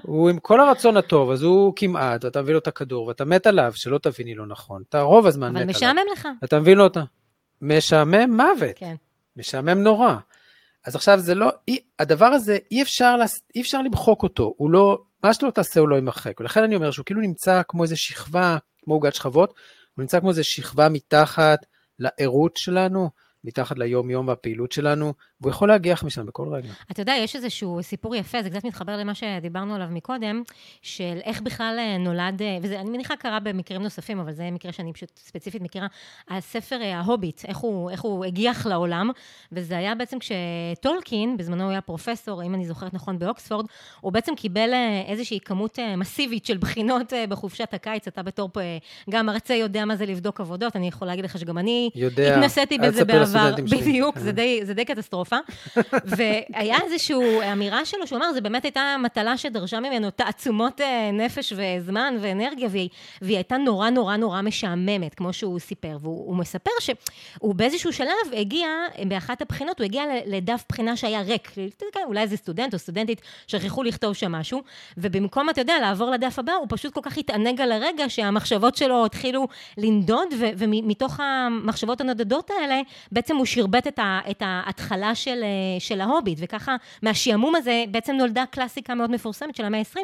הוא 0.02 0.30
עם 0.30 0.38
כל 0.38 0.60
הרצון 0.60 0.96
הטוב, 0.96 1.30
אז 1.30 1.42
הוא 1.42 1.72
כמעט, 1.76 2.24
ואתה 2.24 2.42
מביא 2.42 2.52
לו 2.52 2.58
את 2.58 2.66
הכדור, 2.66 3.06
ואתה 3.06 3.24
מת 3.24 3.46
עליו, 3.46 3.72
שלא 3.74 3.98
תביני 3.98 4.34
לא 4.34 4.46
נכון. 4.46 4.82
אתה 4.88 5.00
רוב 5.00 5.26
הזמן 5.26 5.48
מת 5.48 5.56
עליו. 5.56 5.64
אבל 5.64 5.70
משעמם 5.70 6.02
לך. 6.12 6.28
אתה 6.44 6.60
מבין 6.60 6.78
לו 6.78 6.84
אותה. 6.84 7.02
משעמם 7.62 8.36
מוות. 8.36 8.76
כן. 8.76 8.94
משעמם 9.36 9.82
נורא. 9.82 10.14
אז 10.86 10.94
עכשיו 10.94 11.18
זה 11.18 11.34
לא, 11.34 11.50
הדבר 11.98 12.26
הזה, 12.26 12.58
אי 12.70 12.82
אפשר, 12.82 13.16
אי 13.54 13.60
אפשר 13.60 13.82
למחוק 13.82 14.22
אותו, 14.22 14.54
הוא 14.56 14.70
לא, 14.70 14.98
מה 15.22 15.34
שלא 15.34 15.50
תעשה 15.50 15.80
הוא 15.80 15.88
לא 15.88 15.94
יימחק. 15.94 16.40
ולכן 16.40 16.62
אני 16.62 16.76
אומר 16.76 16.90
שהוא 16.90 17.04
כאילו 17.04 17.20
נמצא 17.20 17.62
כמו 17.68 17.82
איזה 17.82 17.96
שכבה, 17.96 18.56
כמו 18.84 18.94
עוגת 18.94 19.14
שכבות, 19.14 19.54
הוא 19.94 20.02
נמצא 20.02 20.20
כמו 20.20 20.28
איזה 20.28 20.44
שכבה 20.44 20.88
מתחת 20.88 21.58
לערות 21.98 22.56
שלנו, 22.56 23.10
מתחת 23.44 23.78
ליום-יום 23.78 24.28
והפעילות 24.28 24.72
שלנו, 24.72 25.14
והוא 25.44 25.50
יכול 25.50 25.68
להגיח 25.68 26.04
משם 26.04 26.26
בכל 26.26 26.48
רגע. 26.48 26.68
אתה 26.90 27.02
יודע, 27.02 27.14
יש 27.18 27.36
איזשהו 27.36 27.78
סיפור 27.82 28.16
יפה, 28.16 28.42
זה 28.42 28.50
קצת 28.50 28.64
מתחבר 28.64 28.96
למה 28.96 29.14
שדיברנו 29.14 29.74
עליו 29.74 29.86
מקודם, 29.90 30.42
של 30.82 31.18
איך 31.24 31.40
בכלל 31.40 31.76
אה, 31.78 31.98
נולד, 31.98 32.42
אה, 32.42 32.58
וזה, 32.62 32.80
אני 32.80 32.90
מניחה 32.90 33.16
קרה 33.16 33.40
במקרים 33.40 33.82
נוספים, 33.82 34.20
אבל 34.20 34.32
זה 34.32 34.50
מקרה 34.50 34.72
שאני 34.72 34.92
פשוט 34.92 35.08
ספציפית 35.16 35.62
מכירה, 35.62 35.86
הספר 36.30 36.82
אה, 36.82 36.98
ההוביט, 36.98 37.44
איך 37.44 37.56
הוא, 37.56 37.90
איך 37.90 38.00
הוא 38.00 38.24
הגיח 38.24 38.66
לעולם, 38.66 39.10
וזה 39.52 39.78
היה 39.78 39.94
בעצם 39.94 40.16
כשטולקין, 40.18 41.36
בזמנו 41.36 41.62
הוא 41.62 41.70
היה 41.70 41.80
פרופסור, 41.80 42.42
אם 42.42 42.54
אני 42.54 42.66
זוכרת 42.66 42.94
נכון, 42.94 43.18
באוקספורד, 43.18 43.66
הוא 44.00 44.12
בעצם 44.12 44.34
קיבל 44.36 44.70
איזושהי 45.06 45.40
כמות 45.40 45.78
מסיבית 45.96 46.46
של 46.46 46.56
בחינות 46.56 47.12
בחופשת 47.28 47.74
הקיץ, 47.74 48.08
אתה 48.08 48.22
בתור 48.22 48.50
גם 49.10 49.26
מרצה 49.26 49.54
יודע 49.54 49.84
מה 49.84 49.96
זה 49.96 50.06
לבדוק 50.06 50.40
עבודות, 50.40 50.76
אני 50.76 50.88
יכולה 50.88 51.10
להגיד 51.10 51.24
לך 51.24 51.38
שגם 51.38 51.58
אני 51.58 51.90
יודע, 51.94 52.36
התנסיתי 52.36 52.78
בזה 52.78 53.04
בעבר, 53.04 53.54
בדיוק, 53.70 54.18
זה 54.18 54.32
די, 54.32 54.60
זה 54.64 54.74
די 54.74 54.84
קטסטרופה. 54.84 55.33
והיה 56.04 56.76
איזושהי 56.84 57.16
אמירה 57.52 57.84
שלו, 57.84 58.06
שהוא 58.06 58.18
אמר, 58.18 58.32
זו 58.32 58.42
באמת 58.42 58.64
הייתה 58.64 58.96
מטלה 58.98 59.36
שדרשה 59.36 59.80
ממנו 59.80 60.10
תעצומות 60.10 60.80
אה, 60.80 61.10
נפש 61.12 61.52
וזמן 61.56 62.14
ואנרגיה, 62.20 62.68
והיא, 62.70 62.88
והיא 63.22 63.36
הייתה 63.36 63.56
נורא 63.56 63.90
נורא 63.90 64.16
נורא 64.16 64.42
משעממת, 64.42 65.14
כמו 65.14 65.32
שהוא 65.32 65.58
סיפר. 65.58 65.98
והוא 66.00 66.36
מספר 66.36 66.70
שהוא 66.80 67.54
באיזשהו 67.54 67.92
שלב 67.92 68.08
הגיע, 68.32 68.68
באחת 69.08 69.42
הבחינות, 69.42 69.78
הוא 69.78 69.84
הגיע 69.84 70.02
לדף 70.26 70.64
בחינה 70.68 70.96
שהיה 70.96 71.20
ריק. 71.20 71.52
אולי 72.06 72.20
איזה 72.20 72.36
סטודנט 72.36 72.74
או 72.74 72.78
סטודנטית 72.78 73.20
שכחו 73.46 73.82
לכתוב 73.82 74.12
שם 74.14 74.32
משהו, 74.32 74.62
ובמקום, 74.96 75.50
אתה 75.50 75.60
יודע, 75.60 75.74
לעבור 75.80 76.10
לדף 76.10 76.38
הבא, 76.38 76.52
הוא 76.52 76.66
פשוט 76.70 76.94
כל 76.94 77.00
כך 77.02 77.18
התענג 77.18 77.60
על 77.60 77.72
הרגע 77.72 78.08
שהמחשבות 78.08 78.76
שלו 78.76 79.06
התחילו 79.06 79.48
לנדוד, 79.78 80.28
ומתוך 80.38 81.20
המחשבות 81.20 82.00
הנודדות 82.00 82.50
האלה, 82.50 82.80
בעצם 83.12 83.36
הוא 83.36 83.46
שרבט 83.46 83.86
את 84.30 84.42
ההתחלה 84.42 85.14
של, 85.24 85.40
אה, 85.42 85.80
של 85.80 86.00
ההוביט, 86.00 86.38
וככה 86.40 86.76
מהשעמום 87.02 87.54
הזה 87.54 87.84
בעצם 87.90 88.12
נולדה 88.12 88.44
קלאסיקה 88.50 88.94
מאוד 88.94 89.10
מפורסמת 89.10 89.56
של 89.56 89.64
המאה 89.64 89.80
ה-20. 89.80 90.00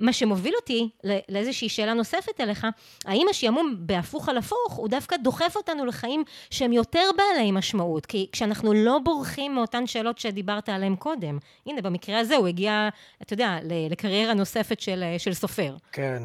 מה 0.00 0.12
שמוביל 0.12 0.54
אותי 0.60 0.88
לאיזושהי 1.28 1.68
שאלה 1.68 1.94
נוספת 1.94 2.40
אליך, 2.40 2.66
האם 3.04 3.26
השעמום 3.30 3.74
בהפוך 3.78 4.28
על 4.28 4.36
הפוך, 4.36 4.72
הוא 4.76 4.88
דווקא 4.88 5.16
דוחף 5.16 5.56
אותנו 5.56 5.86
לחיים 5.86 6.24
שהם 6.50 6.72
יותר 6.72 7.10
בעלי 7.16 7.50
משמעות, 7.50 8.06
כי 8.06 8.26
כשאנחנו 8.32 8.72
לא 8.72 8.98
בורחים 9.04 9.54
מאותן 9.54 9.86
שאלות 9.86 10.18
שדיברת 10.18 10.68
עליהן 10.68 10.96
קודם, 10.96 11.38
הנה, 11.66 11.82
במקרה 11.82 12.18
הזה 12.18 12.36
הוא 12.36 12.46
הגיע, 12.46 12.88
אתה 13.22 13.32
יודע, 13.32 13.58
לקריירה 13.90 14.34
נוספת 14.34 14.80
של, 14.80 15.02
אה, 15.02 15.18
של 15.18 15.34
סופר. 15.34 15.74
כן. 15.92 16.22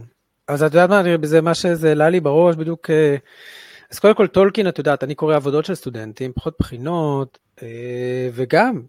אז 0.47 0.63
את 0.63 0.73
יודעת 0.73 0.89
מה, 0.89 1.03
זה 1.23 1.41
מה 1.41 1.53
שזה 1.53 1.89
העלה 1.89 2.09
לי 2.09 2.19
בראש 2.19 2.55
בדיוק. 2.55 2.89
אז 3.93 3.99
קודם 3.99 4.15
כל 4.15 4.27
טולקין, 4.27 4.67
את 4.67 4.77
יודעת, 4.77 5.03
אני 5.03 5.15
קורא 5.15 5.35
עבודות 5.35 5.65
של 5.65 5.75
סטודנטים, 5.75 6.33
פחות 6.33 6.55
בחינות, 6.59 7.39
אה, 7.61 8.29
וגם, 8.33 8.81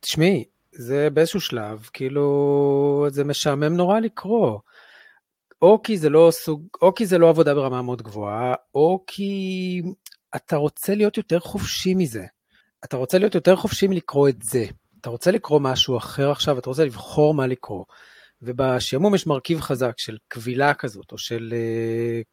תשמעי, 0.00 0.44
זה 0.72 1.08
באיזשהו 1.10 1.40
שלב, 1.40 1.88
כאילו, 1.92 3.06
זה 3.08 3.24
משעמם 3.24 3.76
נורא 3.76 4.00
לקרוא. 4.00 4.58
או 5.62 5.82
כי 5.82 5.98
זה 5.98 6.08
לא 6.08 6.28
סוג, 6.30 6.66
או 6.82 6.94
כי 6.94 7.06
זה 7.06 7.18
לא 7.18 7.28
עבודה 7.28 7.54
ברמה 7.54 7.82
מאוד 7.82 8.02
גבוהה, 8.02 8.54
או 8.74 9.04
כי 9.06 9.82
אתה 10.36 10.56
רוצה 10.56 10.94
להיות 10.94 11.16
יותר 11.16 11.40
חופשי 11.40 11.94
מזה. 11.94 12.24
אתה 12.84 12.96
רוצה 12.96 13.18
להיות 13.18 13.34
יותר 13.34 13.56
חופשי 13.56 13.86
מלקרוא 13.86 14.28
את 14.28 14.42
זה. 14.42 14.64
אתה 15.00 15.10
רוצה 15.10 15.30
לקרוא 15.30 15.60
משהו 15.60 15.96
אחר 15.96 16.30
עכשיו, 16.30 16.58
אתה 16.58 16.70
רוצה 16.70 16.84
לבחור 16.84 17.34
מה 17.34 17.46
לקרוא. 17.46 17.84
ובשעמום 18.42 19.14
יש 19.14 19.26
מרכיב 19.26 19.60
חזק 19.60 19.98
של 19.98 20.16
כבילה 20.30 20.74
כזאת, 20.74 21.12
או 21.12 21.18
של 21.18 21.54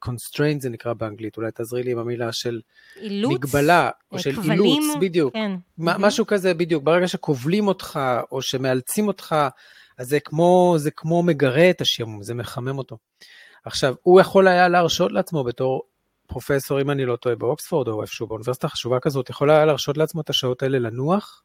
uh, 0.02 0.10
constraint 0.10 0.60
זה 0.60 0.70
נקרא 0.70 0.93
באנגלית, 0.93 1.38
אולי 1.38 1.52
תעזרי 1.52 1.84
לי 1.84 1.91
עם 1.91 1.98
המילה 1.98 2.32
של 2.32 2.62
אילוץ, 3.02 3.34
מגבלה, 3.34 3.89
או 4.12 4.20
של 4.20 4.36
כבלים, 4.36 4.82
אילוץ, 4.82 4.98
בדיוק. 5.02 5.34
כן. 5.34 5.52
מה, 5.78 5.96
mm-hmm. 5.96 6.00
משהו 6.00 6.28
כזה, 6.28 6.54
בדיוק. 6.54 6.84
ברגע 6.84 7.08
שכובלים 7.08 7.67
אותך, 7.67 8.00
או 8.32 8.41
שמאלצים 8.41 9.08
אותך, 9.08 9.36
אז 9.98 10.10
זה 10.10 10.20
כמו, 10.20 10.76
זה 10.78 10.91
כמו 10.91 11.24
מגרה 11.24 11.70
את 11.70 11.82
השעמום, 11.82 12.24
זה 12.24 12.34
מחמם 12.34 12.78
אותו. 12.78 12.98
עכשיו, 13.65 13.96
הוא 14.04 14.22
יכול 14.22 14.48
היה 14.48 14.67
להרשות 14.67 15.12
לעצמו 15.12 15.43
בתור 15.43 15.84
פרופסור, 16.28 16.82
אם 16.82 16.91
אני 16.91 17.06
לא 17.06 17.15
טועה, 17.15 17.36
באוקספורד, 17.36 17.88
או 17.88 18.02
איפשהו 18.02 18.28
באוניברסיטה 18.28 18.67
חשובה 18.67 19.00
כזאת, 19.00 19.30
יכול 19.30 19.50
היה 19.50 19.65
להרשות 19.65 19.98
לעצמו 19.98 20.22
את 20.22 20.30
השעות 20.30 20.63
האלה 20.63 20.80
לנוח, 20.80 21.43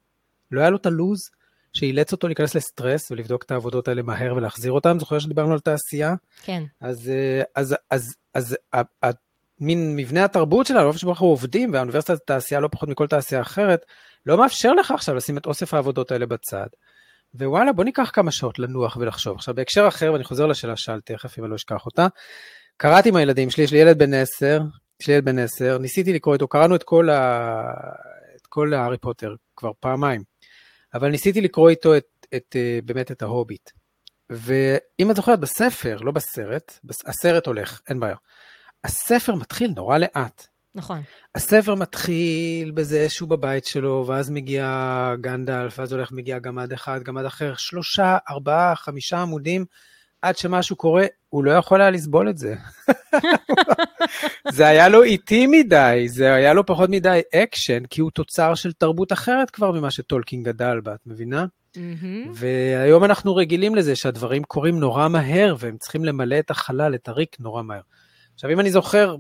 לא 0.51 0.61
היה 0.61 0.71
לו 0.71 0.77
את 0.77 0.87
הלו"ז, 0.87 1.31
שאילץ 1.73 2.13
אותו 2.13 2.27
להיכנס 2.27 2.55
לסטרס 2.55 3.11
ולבדוק 3.11 3.43
את 3.43 3.51
העבודות 3.51 3.89
האלה 3.89 4.03
מהר 4.03 4.35
ולהחזיר 4.37 4.73
אותן. 4.73 4.99
זוכר 4.99 5.19
שדיברנו 5.19 5.53
על 5.53 5.61
תעשייה? 5.61 6.15
כן. 6.43 6.63
אז, 6.81 7.09
אה, 7.09 7.43
אז, 7.55 7.77
אז, 7.91 8.15
אז, 8.35 8.57
אז 9.03 9.15
מין 9.61 9.97
מבנה 9.97 10.25
התרבות 10.25 10.67
שלנו, 10.67 10.89
איפה 10.89 10.99
שבו 10.99 11.11
אנחנו 11.11 11.27
עובדים, 11.27 11.73
והאוניברסיטת 11.73 12.15
התעשייה 12.15 12.61
לא 12.61 12.69
פחות 12.69 12.89
מכל 12.89 13.07
תעשייה 13.07 13.41
אחרת, 13.41 13.87
לא 14.27 14.39
מאפשר 14.39 14.73
לך 14.73 14.91
עכשיו 14.91 15.15
לשים 15.15 15.39
את 15.39 15.47
אוסף 15.47 15.75
העבודות 15.75 16.13
האלה 16.13 16.27
בצד. 16.27 16.67
ווואלה, 17.35 17.73
בוא 17.73 17.85
ניקח 17.85 18.11
כמה 18.13 18.31
שעות 18.31 18.59
לנוח 18.59 18.97
ולחשוב. 18.97 19.37
עכשיו, 19.37 19.55
בהקשר 19.55 19.89
אחר, 19.89 20.13
ואני 20.13 20.25
חוזר 20.25 20.47
לשאלה 20.47 20.77
ששאלתי 20.77 21.15
תכף, 21.15 21.39
אם 21.39 21.45
אני 21.45 21.51
לא 21.51 21.57
אשכח 21.57 21.87
אותה, 21.87 22.07
קראתי 22.77 23.09
עם 23.09 23.17
הילדים 23.17 23.51
שלי, 23.51 23.65
יש 23.65 23.73
לי 23.73 23.79
ילד 23.79 23.99
בן 23.99 24.15
עשר, 24.15 24.61
יש 25.01 25.09
לי 25.09 25.15
ילד 25.15 25.25
בן 25.25 25.39
עשר, 25.39 25.79
ניסיתי 25.79 26.13
לקרוא 26.13 26.35
איתו, 26.35 26.49
קראנו 26.49 26.75
את 26.75 26.83
כל, 26.83 27.11
ה... 27.11 27.63
את 28.37 28.47
כל 28.47 28.75
הארי 28.75 28.99
פוטר 28.99 29.35
כבר 29.57 29.71
פעמיים. 29.81 30.32
אבל 30.95 31.09
ניסיתי 31.11 31.41
לקרוא 31.41 31.71
איתו 31.71 31.97
את, 31.97 32.05
את, 32.21 32.35
את, 32.35 32.57
אה, 32.57 32.79
באמת 32.85 33.11
את 33.11 33.23
ההוביט. 33.23 33.71
ואם 34.31 35.11
את 35.11 35.17
זוכרת, 35.17 35.41
בספר, 35.41 35.97
לא 36.01 36.13
בסרט, 36.13 36.79
הסרט 37.07 37.47
הולך, 37.47 37.81
אין 37.89 38.01
בעיה. 38.01 38.17
הספר 38.85 39.35
מתחיל 39.35 39.73
נורא 39.77 39.99
לאט. 39.99 40.47
נכון. 40.75 41.03
הספר 41.35 41.75
מתחיל 41.75 42.71
בזה 42.71 43.09
שהוא 43.09 43.29
בבית 43.29 43.65
שלו, 43.65 44.05
ואז 44.09 44.31
מגיע 44.31 45.15
גנדלף, 45.21 45.79
ואז 45.79 45.93
הולך, 45.93 46.13
מגיע 46.13 46.39
גמד 46.39 46.73
אחד, 46.73 47.03
גמד 47.03 47.25
אחר, 47.25 47.55
שלושה, 47.57 48.19
ארבעה, 48.31 48.77
חמישה 48.77 49.19
עמודים, 49.23 49.65
עד 50.23 50.37
שמשהו 50.37 50.77
קורה, 50.77 51.07
הוא 51.29 51.45
לא 51.45 51.51
יכול 51.51 51.81
היה 51.81 51.91
לסבול 51.91 52.31
את 52.31 52.39
זה. 52.39 52.55
זה 54.51 54.67
היה 54.67 54.89
לו 54.89 55.03
איטי 55.03 55.47
מדי, 55.47 56.05
זה 56.09 56.35
היה 56.35 56.55
לו 56.55 56.67
פחות 56.67 56.91
מדי 56.91 57.21
אקשן, 57.35 57.85
כי 57.85 58.01
הוא 58.01 58.11
תוצר 58.11 58.55
של 58.55 58.73
תרבות 58.73 59.13
אחרת 59.13 59.51
כבר 59.51 59.71
ממה 59.71 59.91
שטולקין 59.91 60.43
גדל 60.43 60.81
בה, 60.81 60.95
את 60.95 61.01
מבינה? 61.07 61.47
Mm-hmm. 61.77 62.29
והיום 62.33 63.05
אנחנו 63.05 63.35
רגילים 63.37 63.75
לזה 63.75 63.97
שהדברים 63.97 64.45
קורים 64.45 64.81
נורא 64.81 65.09
מהר, 65.09 65.57
והם 65.59 65.77
צריכים 65.77 66.05
למלא 66.05 66.39
את 66.39 66.51
החלל, 66.51 66.95
את 66.95 67.09
הריק, 67.09 67.37
נורא 67.41 67.63
מהר. 67.63 67.81
עכשיו, 68.35 68.51
אם 68.51 68.61
אני 68.61 68.71
זוכר 68.71 69.17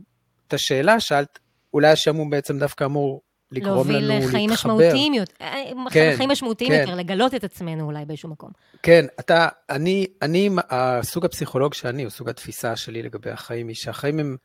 את 0.49 0.55
השאלה, 0.55 1.01
שאלת, 1.01 1.39
אולי 1.75 1.89
השעמום 1.89 2.31
בעצם 2.31 2.59
דווקא 2.59 2.85
אמור 2.85 3.23
לגרום 3.53 3.91
לנו 3.91 3.99
להתחבר. 3.99 4.09
להוביל 4.09 4.29
לחיים 4.29 4.51
משמעותיים 4.51 5.15
יותר, 5.15 5.35
אה, 5.41 5.65
כן, 5.91 6.15
חיים 6.17 6.31
משמעותיים 6.31 6.71
כן. 6.71 6.81
יותר, 6.81 6.95
לגלות 6.95 7.35
את 7.35 7.45
עצמנו 7.45 7.85
אולי 7.85 8.05
באיזשהו 8.05 8.29
מקום. 8.29 8.51
כן, 8.83 9.07
אתה, 9.21 9.49
אני, 9.71 10.07
אני, 10.23 10.51
הסוג 10.71 11.25
הפסיכולוג 11.25 11.75
שאני, 11.75 12.05
או 12.05 12.11
סוג 12.11 12.29
התפיסה 12.29 12.77
שלי 12.77 13.03
לגבי 13.03 13.31
החיים, 13.31 13.69
היא 13.69 13.77
שהחיים 13.77 14.19
הם 14.19 14.37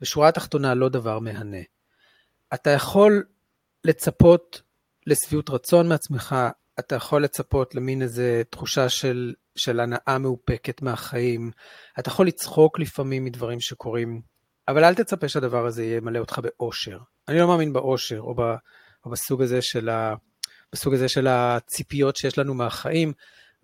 בשורה 0.00 0.28
התחתונה 0.28 0.74
לא 0.74 0.88
דבר 0.88 1.18
מהנה. 1.18 1.62
אתה 2.54 2.70
יכול 2.70 3.24
לצפות 3.84 4.62
לשביעות 5.06 5.50
רצון 5.50 5.88
מעצמך, 5.88 6.36
אתה 6.78 6.94
יכול 6.94 7.24
לצפות 7.24 7.74
למין 7.74 8.02
איזה 8.02 8.42
תחושה 8.50 8.88
של, 8.88 9.34
של 9.56 9.80
הנאה 9.80 10.18
מאופקת 10.18 10.82
מהחיים, 10.82 11.50
אתה 11.98 12.08
יכול 12.08 12.26
לצחוק 12.26 12.78
לפעמים 12.78 13.24
מדברים 13.24 13.60
שקורים, 13.60 14.20
אבל 14.68 14.84
אל 14.84 14.94
תצפה 14.94 15.28
שהדבר 15.28 15.66
הזה 15.66 15.84
ימלא 15.84 16.18
אותך 16.18 16.38
באושר. 16.38 16.98
אני 17.28 17.38
לא 17.38 17.48
מאמין 17.48 17.72
באושר, 17.72 18.20
או, 18.20 18.34
ב, 18.34 18.40
או 19.04 19.10
בסוג, 19.10 19.42
הזה 19.42 19.62
של 19.62 19.88
ה, 19.88 20.14
בסוג 20.72 20.94
הזה 20.94 21.08
של 21.08 21.26
הציפיות 21.26 22.16
שיש 22.16 22.38
לנו 22.38 22.54
מהחיים, 22.54 23.12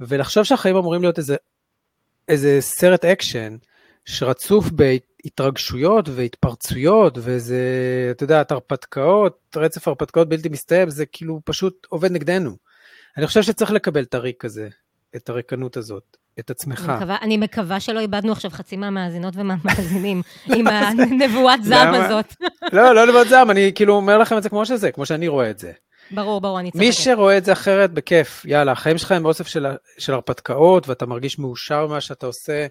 ולחשוב 0.00 0.44
שהחיים 0.44 0.76
אמורים 0.76 1.02
להיות 1.02 1.18
איזה, 1.18 1.36
איזה 2.28 2.56
סרט 2.60 3.04
אקשן 3.04 3.56
שרצוף 4.04 4.66
התרגשויות 5.24 6.08
והתפרצויות, 6.08 7.18
וזה, 7.20 7.62
אתה 8.10 8.24
יודע, 8.24 8.42
הרפתקאות, 8.50 9.56
רצף 9.56 9.88
הרפתקאות 9.88 10.28
בלתי 10.28 10.48
מסתיים, 10.48 10.90
זה 10.90 11.06
כאילו 11.06 11.40
פשוט 11.44 11.86
עובד 11.88 12.12
נגדנו. 12.12 12.56
אני 13.16 13.26
חושב 13.26 13.42
שצריך 13.42 13.70
לקבל 13.70 14.02
את 14.02 14.14
הריק 14.14 14.44
הזה, 14.44 14.68
את 15.16 15.28
הריקנות 15.28 15.76
הזאת, 15.76 16.16
את 16.40 16.50
עצמך. 16.50 16.84
אני 16.88 16.96
מקווה, 16.96 17.16
אני 17.22 17.36
מקווה 17.36 17.80
שלא 17.80 18.00
איבדנו 18.00 18.32
עכשיו 18.32 18.50
חצי 18.50 18.76
מהמאזינות 18.76 19.34
ומהמאזינים 19.36 20.22
עם 20.56 20.66
הנבואת 20.66 21.64
זעם 21.64 21.94
הזאת. 21.94 22.34
לא, 22.72 22.94
לא 22.94 23.06
נבואת 23.06 23.28
זעם, 23.28 23.50
אני 23.50 23.72
כאילו 23.74 23.94
אומר 23.94 24.18
לכם 24.18 24.38
את 24.38 24.42
זה 24.42 24.48
כמו 24.48 24.66
שזה, 24.66 24.92
כמו 24.92 25.06
שאני 25.06 25.28
רואה 25.28 25.50
את 25.50 25.58
זה. 25.58 25.72
ברור, 26.10 26.40
ברור, 26.40 26.60
אני 26.60 26.70
צוחקת. 26.70 26.86
מי 26.86 26.92
שרואה 26.92 27.38
את 27.38 27.44
זה 27.44 27.52
אחרת, 27.52 27.92
בכיף, 27.92 28.44
יאללה, 28.44 28.72
החיים 28.72 28.98
שלך 28.98 29.12
הם 29.12 29.24
אוסף 29.24 29.46
של, 29.46 29.66
של 29.98 30.14
הרפתקאות, 30.14 30.88
ואתה 30.88 31.06
מרגיש 31.06 31.38
מאושר 31.38 31.86
ממה 31.86 32.00
שאתה 32.00 32.26
עושה, 32.26 32.66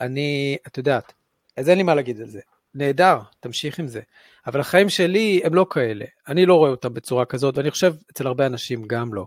אני, 0.00 0.56
את 0.66 0.78
יודעת, 0.78 1.12
אז 1.56 1.68
אין 1.68 1.78
לי 1.78 1.84
מה 1.84 1.94
להגיד 1.94 2.20
על 2.20 2.26
זה. 2.26 2.40
נהדר, 2.74 3.18
תמשיך 3.40 3.78
עם 3.78 3.88
זה. 3.88 4.00
אבל 4.46 4.60
החיים 4.60 4.88
שלי 4.88 5.40
הם 5.44 5.54
לא 5.54 5.66
כאלה. 5.70 6.04
אני 6.28 6.46
לא 6.46 6.54
רואה 6.54 6.70
אותם 6.70 6.94
בצורה 6.94 7.24
כזאת, 7.24 7.58
ואני 7.58 7.70
חושב, 7.70 7.94
אצל 8.12 8.26
הרבה 8.26 8.46
אנשים 8.46 8.84
גם 8.86 9.14
לא. 9.14 9.26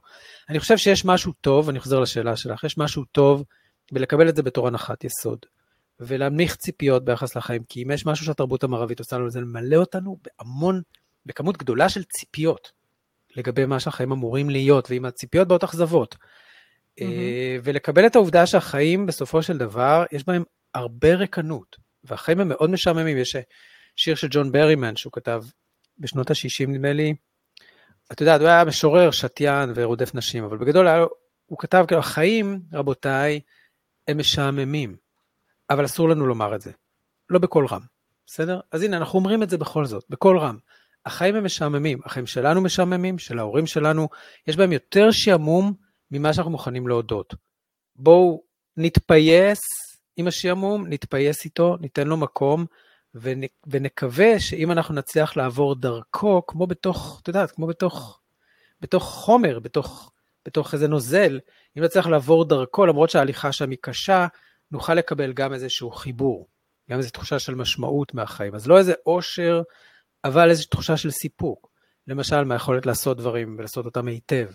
אני 0.49 0.59
חושב 0.59 0.77
שיש 0.77 1.05
משהו 1.05 1.33
טוב, 1.41 1.69
אני 1.69 1.79
חוזר 1.79 1.99
לשאלה 1.99 2.35
שלך, 2.35 2.63
יש 2.63 2.77
משהו 2.77 3.03
טוב 3.11 3.43
בלקבל 3.91 4.29
את 4.29 4.35
זה 4.35 4.43
בתור 4.43 4.67
הנחת 4.67 5.03
יסוד, 5.03 5.45
ולהנמיך 5.99 6.55
ציפיות 6.55 7.05
ביחס 7.05 7.35
לחיים, 7.35 7.63
כי 7.69 7.83
אם 7.83 7.91
יש 7.91 8.05
משהו 8.05 8.25
שהתרבות 8.25 8.63
המערבית 8.63 8.99
עושה 8.99 9.17
לנו, 9.17 9.29
זה 9.29 9.41
למלא 9.41 9.75
אותנו 9.75 10.17
בהמון, 10.23 10.81
בכמות 11.25 11.57
גדולה 11.57 11.89
של 11.89 12.03
ציפיות 12.03 12.71
לגבי 13.35 13.65
מה 13.65 13.79
שהחיים 13.79 14.11
אמורים 14.11 14.49
להיות, 14.49 14.91
ועם 14.91 15.05
הציפיות 15.05 15.47
באות 15.47 15.63
אכזבות. 15.63 16.15
Mm-hmm. 16.15 17.03
ולקבל 17.63 18.05
את 18.05 18.15
העובדה 18.15 18.45
שהחיים 18.45 19.05
בסופו 19.05 19.43
של 19.43 19.57
דבר, 19.57 20.03
יש 20.11 20.27
בהם 20.27 20.43
הרבה 20.73 21.15
ריקנות, 21.15 21.75
והחיים 22.03 22.39
הם 22.39 22.47
מאוד 22.47 22.69
משעממים. 22.69 23.17
יש 23.17 23.35
שיר 23.95 24.15
של 24.15 24.27
ג'ון 24.31 24.51
ברימן 24.51 24.95
שהוא 24.95 25.13
כתב 25.13 25.43
בשנות 25.99 26.31
ה-60 26.31 26.67
נדמה 26.67 26.93
לי, 26.93 27.13
אתה 28.11 28.23
יודע, 28.23 28.35
הוא 28.35 28.47
היה 28.47 28.65
משורר, 28.65 29.11
שתיין 29.11 29.71
ורודף 29.75 30.15
נשים, 30.15 30.43
אבל 30.43 30.57
בגדול 30.57 30.87
היה, 30.87 31.05
הוא 31.45 31.57
כתב 31.59 31.85
כאילו, 31.87 31.99
החיים, 31.99 32.59
רבותיי, 32.73 33.39
הם 34.07 34.17
משעממים, 34.17 34.95
אבל 35.69 35.85
אסור 35.85 36.09
לנו 36.09 36.27
לומר 36.27 36.55
את 36.55 36.61
זה, 36.61 36.71
לא 37.29 37.39
בקול 37.39 37.67
רם, 37.67 37.81
בסדר? 38.25 38.59
אז 38.71 38.83
הנה, 38.83 38.97
אנחנו 38.97 39.19
אומרים 39.19 39.43
את 39.43 39.49
זה 39.49 39.57
בכל 39.57 39.85
זאת, 39.85 40.05
בקול 40.09 40.39
רם. 40.39 40.57
החיים 41.05 41.35
הם 41.35 41.45
משעממים, 41.45 41.99
החיים 42.05 42.27
שלנו 42.27 42.61
משעממים, 42.61 43.19
של 43.19 43.39
ההורים 43.39 43.67
שלנו, 43.67 44.09
יש 44.47 44.57
בהם 44.57 44.71
יותר 44.71 45.11
שעמום 45.11 45.73
ממה 46.11 46.33
שאנחנו 46.33 46.51
מוכנים 46.51 46.87
להודות. 46.87 47.35
בואו 47.95 48.43
נתפייס 48.77 49.61
עם 50.17 50.27
השעמום, 50.27 50.87
נתפייס 50.87 51.45
איתו, 51.45 51.77
ניתן 51.79 52.07
לו 52.07 52.17
מקום, 52.17 52.65
ונקווה 53.67 54.39
שאם 54.39 54.71
אנחנו 54.71 54.95
נצליח 54.95 55.37
לעבור 55.37 55.75
דרכו, 55.75 56.45
כמו 56.47 56.67
בתוך, 56.67 57.19
את 57.23 57.27
יודעת, 57.27 57.51
כמו 57.51 57.67
בתוך, 57.67 58.19
בתוך 58.81 59.03
חומר, 59.03 59.59
בתוך, 59.59 60.11
בתוך 60.45 60.73
איזה 60.73 60.87
נוזל, 60.87 61.39
אם 61.77 61.83
נצליח 61.83 62.07
לעבור 62.07 62.45
דרכו, 62.45 62.85
למרות 62.85 63.09
שההליכה 63.09 63.51
שם 63.51 63.69
היא 63.69 63.77
קשה, 63.81 64.27
נוכל 64.71 64.93
לקבל 64.93 65.33
גם 65.33 65.53
איזשהו 65.53 65.91
חיבור, 65.91 66.47
גם 66.89 66.97
איזו 66.97 67.09
תחושה 67.09 67.39
של 67.39 67.55
משמעות 67.55 68.13
מהחיים. 68.13 68.55
אז 68.55 68.67
לא 68.67 68.77
איזה 68.77 68.93
אושר, 69.05 69.61
אבל 70.23 70.49
איזו 70.49 70.63
תחושה 70.69 70.97
של 70.97 71.11
סיפוק. 71.11 71.71
למשל, 72.07 72.43
מהיכולת 72.43 72.85
לעשות 72.85 73.17
דברים 73.17 73.55
ולעשות 73.57 73.85
אותם 73.85 74.07
היטב, 74.07 74.47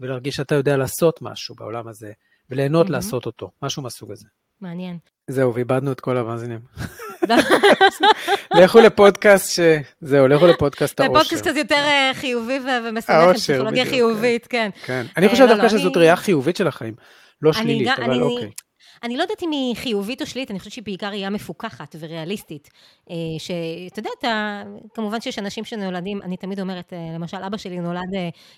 ולהרגיש 0.00 0.36
שאתה 0.36 0.54
יודע 0.54 0.76
לעשות 0.76 1.22
משהו 1.22 1.54
בעולם 1.54 1.88
הזה, 1.88 2.12
וליהנות 2.50 2.86
mm-hmm. 2.86 2.92
לעשות 2.92 3.26
אותו, 3.26 3.50
משהו 3.62 3.82
מהסוג 3.82 4.12
הזה. 4.12 4.28
מעניין. 4.60 4.98
זהו, 5.26 5.54
ואיבדנו 5.54 5.92
את 5.92 6.00
כל 6.00 6.16
המאזינים. 6.16 6.60
לכו 8.54 8.80
לפודקאסט 8.80 9.52
ש... 9.52 9.60
זהו, 10.00 10.28
לכו 10.28 10.46
לפודקאסט 10.46 11.00
האושר. 11.00 11.12
לפודקאסט 11.12 11.42
קצת 11.42 11.56
יותר 11.56 11.74
אה, 11.76 12.10
חיובי 12.14 12.58
ומשמח, 12.84 13.32
פסיכולוגיה 13.34 13.84
חיובית, 13.84 14.46
כן. 14.46 14.70
כן. 14.86 15.06
אני 15.16 15.28
חושב 15.28 15.42
אה, 15.42 15.48
דווקא 15.48 15.62
לא, 15.62 15.68
שזאת 15.68 15.96
ראייה 15.96 16.16
חיובית 16.16 16.56
של 16.56 16.68
החיים, 16.68 16.94
לא 17.42 17.52
שלילית, 17.52 17.98
אבל 17.98 18.22
אוקיי. 18.22 18.50
אני 19.02 19.16
לא 19.16 19.22
יודעת 19.22 19.42
אם 19.42 19.50
היא 19.50 19.76
חיובית 19.76 20.20
או 20.20 20.26
שלילית, 20.26 20.50
אני 20.50 20.58
חושבת 20.58 20.72
שהיא 20.72 20.84
בעיקר 20.84 21.06
ראייה 21.06 21.30
מפוקחת 21.30 21.96
וריאליסטית. 21.98 22.68
אה, 23.10 23.14
שאתה 23.38 23.98
יודע, 23.98 24.10
אתה, 24.18 24.62
כמובן 24.94 25.20
שיש 25.20 25.38
אנשים 25.38 25.64
שנולדים, 25.64 26.22
אני 26.22 26.36
תמיד 26.36 26.60
אומרת, 26.60 26.92
אה, 26.92 26.98
למשל, 27.14 27.36
אבא 27.36 27.56
שלי 27.56 27.80
נולד 27.80 28.14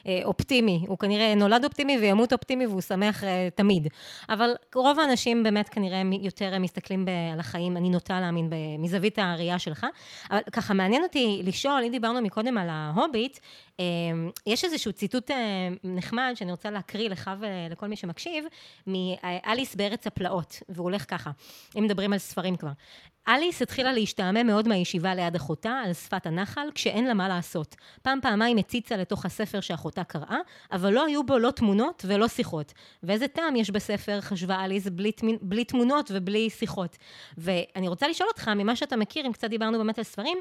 אה, 0.06 0.20
אופטימי, 0.24 0.84
הוא 0.88 0.98
כנראה 0.98 1.34
נולד 1.34 1.64
אופטימי 1.64 1.98
וימות 1.98 2.32
אופטימי 2.32 2.66
והוא 2.66 2.80
שמח 2.80 3.24
תמיד. 3.54 3.88
אבל 4.28 4.54
רוב 4.74 4.98
האנשים 4.98 5.42
באמת 5.42 5.68
כנראה 5.68 6.02
יותר 6.20 6.58
מסתכלים 6.58 7.06
על 7.32 7.40
החיים, 7.40 7.76
אני 7.76 7.90
נוטה 7.90 8.20
להאמין 8.20 8.50
מזווית 8.78 9.18
הראייה 9.18 9.58
שלך. 9.58 9.86
אבל 10.30 10.40
ככה 10.52 10.74
מעניין 10.74 11.02
אותי 11.02 11.40
לשאול, 11.44 11.82
אם 11.86 11.90
דיברנו 11.90 12.20
מקודם 12.22 12.58
על 12.58 12.68
ההוביט, 12.70 13.38
יש 14.46 14.64
איזשהו 14.64 14.92
ציטוט 14.92 15.30
נחמד 15.84 16.32
שאני 16.34 16.50
רוצה 16.50 16.70
להקריא 16.70 17.08
לך 17.08 17.30
ולכל 17.40 17.86
מי 17.86 17.96
שמקשיב, 17.96 18.44
מאליס 18.86 19.74
בארץ 19.74 20.06
הפלאות, 20.06 20.62
והוא 20.68 20.84
הולך 20.84 21.04
ככה, 21.10 21.30
אם 21.78 21.84
מדברים 21.84 22.12
על 22.12 22.18
ספרים 22.18 22.56
כבר. 22.56 22.72
אליס 23.28 23.62
התחילה 23.62 23.92
להשתעמם 23.92 24.46
מאוד 24.46 24.68
מהישיבה 24.68 25.14
ליד 25.14 25.36
אחותה 25.36 25.80
על 25.84 25.92
שפת 25.92 26.26
הנחל, 26.26 26.68
כשאין 26.74 27.04
לה 27.04 27.14
מה 27.14 27.28
לעשות. 27.28 27.76
פעם 28.02 28.18
פעמיים 28.22 28.56
הציצה 28.56 28.96
לתוך 28.96 29.26
הספר 29.26 29.60
שאחותה 29.60 30.04
קראה, 30.04 30.38
אבל 30.72 30.92
לא 30.92 31.06
היו 31.06 31.24
בו 31.24 31.38
לא 31.38 31.50
תמונות 31.50 32.04
ולא 32.08 32.28
שיחות. 32.28 32.72
ואיזה 33.02 33.28
טעם 33.28 33.56
יש 33.56 33.70
בספר, 33.70 34.20
חשבה 34.20 34.64
אליס, 34.64 34.86
בלי, 34.86 35.12
בלי 35.42 35.64
תמונות 35.64 36.10
ובלי 36.14 36.50
שיחות. 36.50 36.96
ואני 37.38 37.88
רוצה 37.88 38.08
לשאול 38.08 38.28
אותך, 38.28 38.48
ממה 38.48 38.76
שאתה 38.76 38.96
מכיר, 38.96 39.26
אם 39.26 39.32
קצת 39.32 39.48
דיברנו 39.48 39.78
באמת 39.78 39.98
על 39.98 40.04
ספרים, 40.04 40.38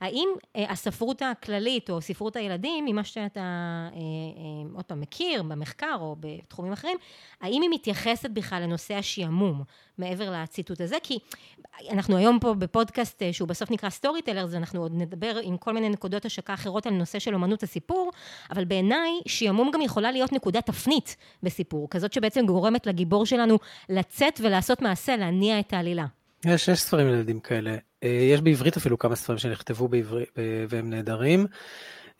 האם 0.00 0.28
אה, 0.56 0.70
הספרות 0.70 1.22
הכללית 1.22 1.90
או 1.90 2.00
ספרות 2.00 2.36
הילדים, 2.36 2.84
ממה 2.84 3.04
שאתה 3.04 3.40
אה, 3.40 3.96
אה, 3.96 4.74
עוד 4.74 4.84
פעם 4.84 5.00
מכיר 5.00 5.42
במחקר 5.42 5.96
או 6.00 6.16
בתחומים 6.20 6.72
אחרים, 6.72 6.96
האם 7.40 7.62
היא 7.62 7.70
מתייחסת 7.70 8.30
בכלל 8.30 8.62
לנושא 8.62 8.94
השעמום? 8.94 9.62
מעבר 9.98 10.30
לציטוט 10.30 10.80
הזה, 10.80 10.96
כי 11.02 11.18
אנחנו 11.90 12.16
היום 12.16 12.38
פה 12.40 12.54
בפודקאסט 12.54 13.22
אה, 13.22 13.32
שהוא 13.32 13.48
בסוף 13.48 13.70
נקרא 13.70 13.90
סטורי 13.90 14.22
טלרס, 14.22 14.54
אנחנו 14.54 14.80
עוד 14.80 14.92
נדבר 14.94 15.38
עם 15.42 15.56
כל 15.56 15.72
מיני 15.72 15.88
נקודות 15.88 16.24
השקה 16.24 16.54
אחרות 16.54 16.86
על 16.86 16.92
נושא 16.92 17.18
של 17.18 17.34
אמנות 17.34 17.62
הסיפור, 17.62 18.10
אבל 18.50 18.64
בעיניי 18.64 19.10
שעמום 19.26 19.70
גם 19.70 19.80
יכולה 19.80 20.12
להיות 20.12 20.32
נקודת 20.32 20.66
תפנית 20.66 21.16
בסיפור, 21.42 21.90
כזאת 21.90 22.12
שבעצם 22.12 22.46
גורמת 22.46 22.86
לגיבור 22.86 23.26
שלנו 23.26 23.58
לצאת 23.88 24.40
ולעשות 24.42 24.82
מעשה, 24.82 25.16
להניע 25.16 25.60
את 25.60 25.72
העלילה. 25.72 26.06
יש, 26.46 26.68
יש 26.68 26.80
ספרים 26.80 27.08
לילדים 27.08 27.40
כאלה. 27.40 27.76
אה, 28.04 28.08
יש 28.08 28.40
בעברית 28.40 28.76
אפילו 28.76 28.98
כמה 28.98 29.16
ספרים 29.16 29.38
שנכתבו 29.38 29.88
בעברית 29.88 30.28
והם 30.68 30.90
נהדרים. 30.90 31.46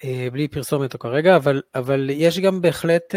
אה, 0.05 0.29
בלי 0.33 0.49
פרסומת 0.49 0.95
או 0.95 0.99
כרגע, 0.99 1.37
אבל, 1.37 1.63
אבל 1.75 2.11
יש 2.13 2.39
גם 2.39 2.61
בהחלט, 2.61 3.15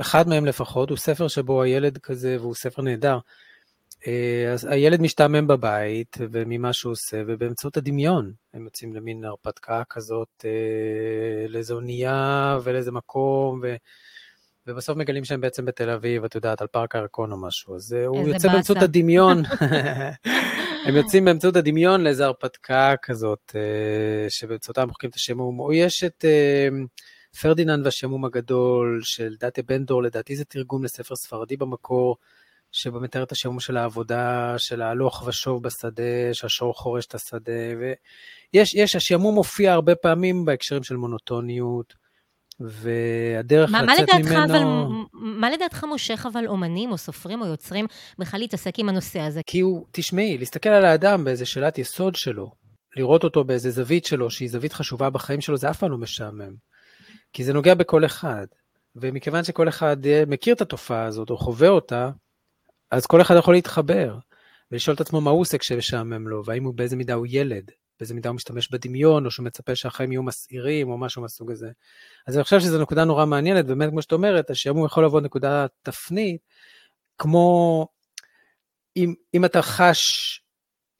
אחד 0.00 0.28
מהם 0.28 0.46
לפחות, 0.46 0.90
הוא 0.90 0.98
ספר 0.98 1.28
שבו 1.28 1.62
הילד 1.62 1.98
כזה, 1.98 2.36
והוא 2.40 2.54
ספר 2.54 2.82
נהדר, 2.82 3.18
אז 4.52 4.64
הילד 4.64 5.00
משתעמם 5.00 5.46
בבית 5.46 6.16
וממה 6.20 6.72
שהוא 6.72 6.92
עושה, 6.92 7.22
ובאמצעות 7.26 7.76
הדמיון 7.76 8.32
הם 8.54 8.64
יוצאים 8.64 8.94
למין 8.94 9.24
הרפתקה 9.24 9.82
כזאת, 9.90 10.44
אה, 10.44 11.48
לאיזו 11.48 11.74
אונייה 11.74 12.58
ולאיזה 12.62 12.92
מקום, 12.92 13.60
ו... 13.62 13.74
ובסוף 14.66 14.96
מגלים 14.96 15.24
שהם 15.24 15.40
בעצם 15.40 15.64
בתל 15.64 15.90
אביב, 15.90 16.24
את 16.24 16.34
יודעת, 16.34 16.60
על 16.60 16.66
פארק 16.66 16.94
הירקון 16.94 17.32
או 17.32 17.36
משהו. 17.36 17.74
אז 17.74 17.92
אה, 17.98 18.06
הוא 18.06 18.28
יוצא 18.28 18.48
באמצעות 18.48 18.82
הדמיון. 18.82 19.42
הם 20.86 20.96
יוצאים 20.96 21.24
באמצעות 21.24 21.56
הדמיון 21.56 22.00
לאיזו 22.00 22.24
הרפתקה 22.24 22.94
כזאת, 23.02 23.56
שבאמצעותה 24.28 24.82
הם 24.82 24.88
מוחקים 24.88 25.10
את 25.10 25.14
השמום. 25.14 25.60
או 25.60 25.72
יש 25.72 26.04
את 26.04 26.24
פרדיננד 27.40 27.84
והשעמום 27.84 28.24
הגדול 28.24 29.00
של 29.02 29.34
דאטה 29.40 29.62
בנדור, 29.62 30.02
לדעתי 30.02 30.36
זה 30.36 30.44
תרגום 30.44 30.84
לספר 30.84 31.16
ספרדי 31.16 31.56
במקור. 31.56 32.16
שבו 32.76 33.00
מתאר 33.00 33.22
את 33.22 33.32
השעמום 33.32 33.60
של 33.60 33.76
העבודה, 33.76 34.54
של 34.58 34.82
ההלוך 34.82 35.22
ושוב 35.26 35.62
בשדה, 35.62 36.32
שהשור 36.32 36.74
חורש 36.74 37.06
את 37.06 37.14
השדה, 37.14 37.52
ויש, 37.80 38.74
יש, 38.74 38.96
השעמום 38.96 39.34
מופיע 39.34 39.72
הרבה 39.72 39.94
פעמים 39.94 40.44
בהקשרים 40.44 40.82
של 40.82 40.96
מונוטוניות, 40.96 41.94
והדרך 42.60 43.70
מה, 43.70 43.82
לצאת 43.82 44.08
מה 44.08 44.46
ממנו... 44.46 44.54
אבל, 44.54 44.62
מה 45.12 45.50
לדעתך 45.50 45.84
מושך 45.84 46.26
אבל 46.32 46.46
אומנים 46.46 46.92
או 46.92 46.98
סופרים 46.98 47.40
או 47.40 47.46
יוצרים 47.46 47.86
בכלל 48.18 48.40
להתעסק 48.40 48.78
עם 48.78 48.88
הנושא 48.88 49.20
הזה? 49.20 49.40
כי 49.46 49.60
הוא, 49.60 49.86
תשמעי, 49.90 50.38
להסתכל 50.38 50.68
על 50.68 50.84
האדם 50.84 51.24
באיזה 51.24 51.46
שאלת 51.46 51.78
יסוד 51.78 52.14
שלו, 52.14 52.50
לראות 52.96 53.24
אותו 53.24 53.44
באיזה 53.44 53.70
זווית 53.70 54.04
שלו, 54.04 54.30
שהיא 54.30 54.50
זווית 54.50 54.72
חשובה 54.72 55.10
בחיים 55.10 55.40
שלו, 55.40 55.56
זה 55.56 55.70
אף 55.70 55.78
פעם 55.78 55.90
לא 55.90 55.98
משעמם. 55.98 56.54
כי 57.32 57.44
זה 57.44 57.52
נוגע 57.52 57.74
בכל 57.74 58.04
אחד. 58.04 58.46
ומכיוון 58.96 59.44
שכל 59.44 59.68
אחד 59.68 60.06
אה, 60.06 60.22
מכיר 60.26 60.54
את 60.54 60.60
התופעה 60.60 61.04
הזאת 61.04 61.30
או 61.30 61.36
חווה 61.36 61.68
אותה, 61.68 62.10
אז 62.90 63.06
כל 63.06 63.20
אחד 63.20 63.34
יכול 63.38 63.54
להתחבר 63.54 64.18
ולשאול 64.70 64.94
את 64.94 65.00
עצמו 65.00 65.20
מה 65.20 65.30
הוא 65.30 65.40
עושה 65.40 65.58
כשמשעמם 65.58 66.28
לו, 66.28 66.44
והאם 66.44 66.64
הוא 66.64 66.74
באיזה 66.74 66.96
מידה 66.96 67.14
הוא 67.14 67.26
ילד, 67.28 67.70
באיזה 68.00 68.14
מידה 68.14 68.28
הוא 68.28 68.36
משתמש 68.36 68.70
בדמיון, 68.70 69.26
או 69.26 69.30
שהוא 69.30 69.46
מצפה 69.46 69.74
שהחיים 69.74 70.12
יהיו 70.12 70.22
מסעירים, 70.22 70.88
או 70.90 70.98
משהו 70.98 71.22
מהסוג 71.22 71.50
הזה. 71.50 71.70
אז 72.26 72.36
אני 72.36 72.44
חושב 72.44 72.60
שזו 72.60 72.82
נקודה 72.82 73.04
נורא 73.04 73.26
מעניינת, 73.26 73.66
באמת, 73.66 73.90
כמו 73.90 74.02
שאת 74.02 74.12
אומרת, 74.12 74.50
השעמום 74.50 74.86
יכול 74.86 75.04
לבוא 75.04 75.20
נקודה 75.20 75.66
תפנית, 75.82 76.40
כמו 77.18 77.86
אם, 78.96 79.14
אם 79.34 79.44
אתה 79.44 79.62
חש 79.62 80.40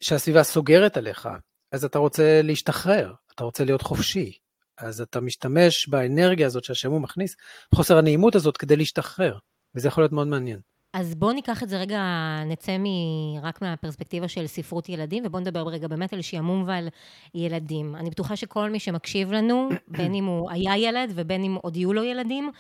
שהסביבה 0.01 0.43
סוגרת 0.43 0.97
עליך, 0.97 1.28
אז 1.72 1.84
אתה 1.84 1.99
רוצה 1.99 2.43
להשתחרר, 2.43 3.14
אתה 3.34 3.45
רוצה 3.45 3.64
להיות 3.64 3.82
חופשי. 3.82 4.39
אז 4.78 5.01
אתה 5.01 5.20
משתמש 5.20 5.89
באנרגיה 5.89 6.47
הזאת 6.47 6.64
שהשעמום 6.64 7.03
מכניס, 7.03 7.37
חוסר 7.74 7.99
הנעימות 7.99 8.34
הזאת 8.34 8.57
כדי 8.57 8.76
להשתחרר, 8.76 9.39
וזה 9.74 9.89
יכול 9.89 10.03
להיות 10.03 10.12
מאוד 10.12 10.28
מעניין. 10.28 10.61
אז 10.97 11.15
בואו 11.15 11.33
ניקח 11.33 11.63
את 11.63 11.69
זה 11.69 11.79
רגע, 11.79 12.01
נצא 12.47 12.79
מ- 12.79 13.39
רק 13.43 13.63
מהפרספקטיבה 13.63 14.29
של 14.29 14.47
ספרות 14.47 14.89
ילדים, 14.89 15.23
ובואו 15.27 15.43
נדבר 15.43 15.63
רגע 15.63 15.89
באמת 15.89 16.13
על 16.13 16.23
שעמום 16.23 16.65
ועל 16.67 16.89
ילדים. 17.35 17.97
אני 17.97 18.11
בטוחה 18.11 18.37
שכל 18.37 18.71
מי 18.71 18.79
שמקשיב 18.79 19.33
לנו, 19.33 19.69
בין 19.99 20.15
אם 20.15 20.25
הוא 20.25 20.51
היה 20.51 20.77
ילד 20.77 21.13
ובין 21.15 21.45
אם 21.45 21.57
עוד 21.63 21.77
יהיו 21.77 21.93
לו 21.93 22.03
ילדים, 22.05 22.51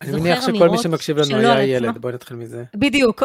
אני 0.00 0.20
מניח 0.20 0.46
שכל 0.46 0.68
מי 0.68 0.78
שמקשיב 0.78 1.18
לנו 1.18 1.36
היה 1.36 1.62
ילד, 1.62 1.98
בואי 1.98 2.14
נתחיל 2.14 2.36
מזה. 2.36 2.64
בדיוק. 2.74 3.22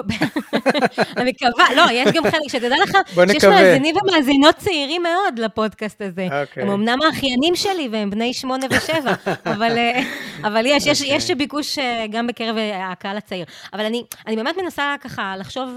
אני 1.17 1.31
מקווה, 1.31 1.75
לא, 1.75 1.83
יש 1.91 2.11
גם 2.13 2.23
חלק, 2.23 2.47
שתדע 2.47 2.75
לך. 2.83 2.97
שיש 3.31 3.43
מאזינים 3.43 3.95
ומאזינות 4.03 4.55
צעירים 4.55 5.03
מאוד 5.03 5.39
לפודקאסט 5.39 6.01
הזה. 6.01 6.27
אוקיי. 6.41 6.63
הם 6.63 6.69
אמנם 6.69 7.01
האחיינים 7.01 7.55
שלי 7.55 7.89
והם 7.91 8.09
בני 8.09 8.33
שמונה 8.33 8.65
ושבע, 8.69 9.13
אבל, 9.53 9.77
אה, 9.77 10.01
אבל 10.41 10.65
יש, 10.65 10.87
יש, 10.87 11.01
אוקיי. 11.21 11.35
ביקוש 11.35 11.79
אה, 11.79 12.05
גם 12.11 12.27
בקרב 12.27 12.57
אה, 12.57 12.91
הקהל 12.91 13.17
הצעיר. 13.17 13.45
אבל 13.73 13.85
אני, 13.85 14.03
באמת 14.35 14.55
מנסה 14.63 14.95
ככה 15.01 15.35
לחשוב 15.37 15.69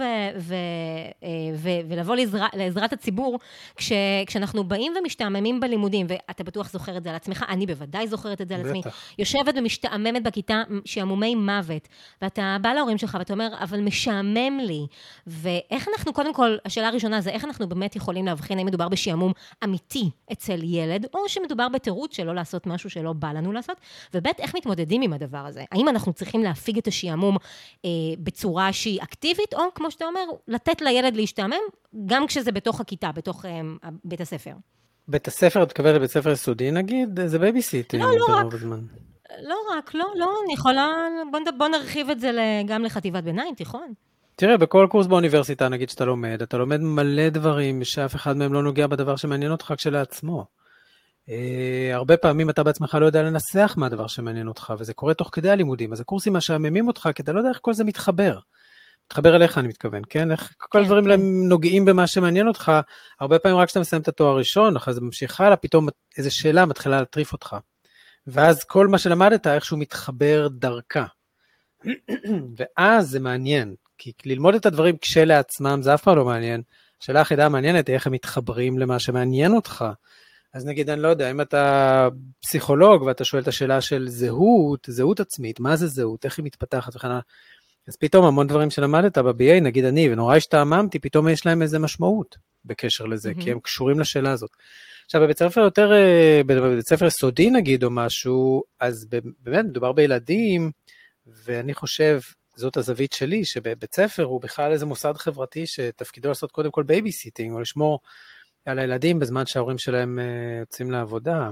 ולבוא 1.89 2.17
לעזרת 2.55 2.93
הציבור, 2.93 3.39
כש, 3.77 3.93
כשאנחנו 4.27 4.65
באים 4.65 4.93
ומשתעממים 5.01 5.61
בלימודים, 5.61 6.07
ואתה 6.09 6.45
בטוח 6.45 6.71
זוכר 6.71 6.97
את 6.97 7.05
זה 7.05 7.11
על 7.11 7.17
עצמך, 7.17 7.45
אני 7.49 7.67
בוודאי 7.67 8.09
זוכרת 8.09 8.41
את 8.41 8.49
זה 8.49 8.55
על 8.55 8.61
עצמי. 8.61 8.83
יושבת 9.19 9.55
ומשתעממת 9.57 10.23
בכיתה, 10.23 10.63
שעמומי 10.85 11.35
מוות, 11.35 11.89
ואתה 12.23 12.57
בא 12.63 12.73
להורים 12.73 12.99
שלך 12.99 13.17
ואתה 13.19 13.33
אומר, 13.33 13.49
אבל 13.61 13.81
משעמם 13.81 14.59
לי. 14.63 14.87
ואיך 15.27 15.89
אנחנו, 15.89 16.13
קודם 16.13 16.35
כל, 16.35 16.57
השאלה 16.65 16.89
הראשונה 16.89 17.21
זה 17.21 17.31
איך 17.31 17.45
אנחנו 17.45 17.69
באמת 17.69 17.97
יכולים 17.97 18.27
להבחין 18.27 18.59
האם 18.59 18.67
מדובר 18.67 18.89
בשעמום 18.89 19.33
אמיתי 19.65 20.11
אצל 20.33 20.63
ילד, 20.63 21.07
או 21.15 21.29
שמדובר 21.29 21.69
בתירוץ 21.69 22.17
שלא 22.17 22.35
לעשות 22.35 22.67
משהו 22.67 22.91
שלא 22.91 23.13
בא 23.13 23.33
לנו 23.33 23.53
לעשות, 23.53 23.77
וב' 24.15 24.27
איך 24.39 24.57
מתמודדים 24.57 25.03
עם 25.03 25.13
הדבר 25.13 25.39
הזה. 25.39 25.65
האם 25.73 25.89
אנחנו 25.89 26.13
צריכים 26.13 26.43
להפיג 26.43 26.79
את 26.79 26.87
השעמום 26.87 27.37
אה, 27.85 27.91
בצורה 28.19 28.73
שהיא 28.73 29.03
אקטיבית, 29.03 29.55
או 29.55 29.63
כמו 29.75 29.91
שאתה 29.91 30.05
אומר, 30.05 30.25
לתת 30.49 30.81
לילד 30.81 31.17
להשתעמם, 31.17 31.63
גם 32.07 32.27
כשזה 32.27 32.53
בתוך 32.53 32.81
הכיתה, 32.81 33.13
בתוך 33.13 33.45
אה, 33.45 33.61
בית 34.05 34.21
הספר. 34.21 34.53
בית 35.09 35.29
הספר, 35.29 35.63
את 35.63 35.69
מתכוונת 35.69 35.95
לבית 35.95 36.11
ספר 36.11 36.31
יסודי 36.31 36.71
נגיד? 36.71 37.21
זה 37.27 37.39
babysitting. 37.39 38.03
לא, 38.03 38.19
לא 38.19 38.27
רק. 38.29 38.55
הזמן. 38.55 38.81
לא 39.43 39.57
רק, 39.73 39.95
לא, 39.95 40.05
לא, 40.17 40.31
אני 40.45 40.55
יכולה, 40.55 40.89
בוא, 41.31 41.41
בוא 41.59 41.69
נרחיב 41.69 42.11
את 42.11 42.21
זה 42.21 42.31
גם 42.67 42.85
לחטיבת 42.85 43.25
ביניים, 43.25 43.55
תיכון. 43.55 43.93
תראה, 44.37 44.57
בכל 44.57 44.87
קורס 44.91 45.07
באוניברסיטה, 45.07 45.69
נגיד 45.69 45.91
שאתה 45.91 46.05
לומד, 46.05 46.43
אתה 46.43 46.59
לומד 46.59 46.81
מלא 46.81 47.29
דברים 47.29 47.85
שאף 47.85 48.15
אחד 48.15 48.37
מהם 48.37 48.53
לא 48.53 48.63
נוגע 48.63 48.87
בדבר 48.87 49.17
שמעניין 49.17 49.53
אותך 49.53 49.75
כשלעצמו. 49.77 50.47
אה, 51.29 51.91
הרבה 51.93 52.17
פעמים 52.17 52.51
אתה 52.51 52.63
בעצמך 52.63 52.95
לא 53.01 53.07
יודע 53.07 53.23
לנסח 53.23 53.75
מה 53.77 53.87
הדבר 53.87 54.07
שמעניין 54.07 54.49
אותך, 54.49 54.73
וזה 54.79 54.95
קורה 54.95 55.15
תוך 55.15 55.31
כדי 55.33 55.51
הלימודים. 55.51 55.93
אז 55.93 56.01
הקורסים 56.01 56.33
משעממים 56.33 56.89
אותך, 56.89 57.09
כי 57.15 57.23
אתה 57.23 57.33
לא 57.33 57.39
יודע 57.39 57.51
איך 57.51 57.59
כל 57.63 57.75
זה 57.75 57.85
מתחבר. 57.85 58.39
מתחבר 59.07 59.37
אליך, 59.37 59.59
אני 59.59 59.69
מתכוון, 59.69 60.03
כן? 60.09 60.31
איך 60.31 60.55
כל 60.59 60.79
כן, 60.79 60.79
הדברים 60.79 61.05
כן. 61.05 61.21
נוגעים 61.49 61.85
במה 61.85 62.07
שמעניין 62.07 62.49
אותך. 62.49 62.73
הרבה 63.21 63.39
פעמים 63.39 63.59
רק 63.59 63.67
כשאתה 63.67 63.81
מסיים 63.81 64.03
את 64.03 64.09
התואר 64.09 64.31
הראשון, 64.31 64.77
אחרי 64.77 64.95
זה 64.95 65.01
ממשיך 65.01 65.41
הלאה, 65.41 65.57
פתאום 65.57 65.89
איזו 66.19 66.35
שאלה 66.35 66.67
מתחילה 66.67 66.99
להטריף 66.99 67.33
אותך. 67.33 67.57
ואז 68.27 68.65
כל 68.65 68.89
מה 68.89 68.99
שלמדת 68.99 69.47
איכשהו 69.47 69.77
מתחבר 69.77 70.49
דרכה. 70.51 71.05
ואז 72.57 73.09
זה 73.09 73.21
מעניין, 73.21 73.75
כי 73.99 74.13
ללמוד 74.27 74.55
את 74.55 74.67
הדברים 74.67 74.97
כשלעצמם 74.97 75.79
זה 75.83 75.95
אף 75.95 76.03
פעם 76.03 76.17
לא 76.17 76.25
מעניין. 76.25 76.63
השאלה 77.03 77.19
היחידה 77.19 77.47
המעניינת 77.47 77.87
היא 77.87 77.95
איך 77.95 78.07
הם 78.07 78.13
מתחברים 78.13 78.79
למה 78.79 78.99
שמעניין 78.99 79.53
אותך. 79.53 79.85
אז 80.55 80.67
נגיד, 80.67 80.91
אני 80.91 81.03
לא 81.03 81.09
יודע, 81.09 81.31
אם 81.31 81.41
אתה 81.41 82.09
פסיכולוג 82.41 83.03
ואתה 83.03 83.25
שואל 83.25 83.43
את 83.43 83.49
השאלה 83.49 83.81
של 83.81 84.09
זהות, 84.09 84.87
זהות 84.91 85.21
עצמית, 85.21 85.61
מה 85.61 85.77
זה 85.77 85.87
זהות, 85.87 86.25
איך 86.25 86.39
היא 86.39 86.45
מתפתחת 86.45 86.97
וכן 86.97 87.09
הלאה, 87.09 87.21
אז 87.89 87.97
פתאום 87.97 88.25
המון 88.25 88.47
דברים 88.47 88.71
שלמדת 88.71 89.19
ב-BA, 89.19 89.61
נגיד 89.63 89.85
אני, 89.85 90.13
ונורא 90.13 90.37
השתעממתי, 90.37 90.99
פתאום 90.99 91.29
יש 91.29 91.47
להם 91.47 91.63
איזה 91.63 91.79
משמעות 91.79 92.37
בקשר 92.65 93.05
לזה, 93.07 93.29
מהמם. 93.31 93.43
כי 93.43 93.51
הם 93.53 93.61
קשורים 93.61 94.01
לשאלה 94.01 94.31
הזאת. 94.31 94.51
עכשיו, 95.05 95.21
בבית 95.21 95.39
ספר 95.39 95.61
יותר, 95.61 95.93
אה, 95.93 96.41
בבית 96.47 96.87
ספר 96.87 97.11
יסודי 97.11 97.51
נגיד, 97.51 97.85
או 97.85 97.91
משהו, 97.91 98.63
אז 98.81 99.07
באמת 99.41 99.65
מדובר 99.65 99.93
בילדים, 99.93 100.71
ואני 101.27 101.75
חושב, 101.75 102.21
זאת 102.57 102.77
הזווית 102.77 103.13
שלי, 103.13 103.45
שבבית 103.45 103.95
ספר 103.95 104.25
הוא 104.25 104.41
בכלל 104.41 104.73
איזה 104.73 104.87
מוסד 104.87 105.13
חברתי 105.17 105.67
שתפקידו 105.67 106.29
לעשות 106.29 106.53
קודם 106.53 106.71
כל 106.71 106.83
babysitting, 106.83 107.53
או 107.53 107.61
לשמור 107.61 108.01
על 108.65 108.79
הילדים 108.79 109.19
בזמן 109.19 109.47
שההורים 109.47 109.79
שלהם 109.79 110.19
אה, 110.19 110.25
יוצאים 110.61 110.91
לעבודה. 110.91 111.51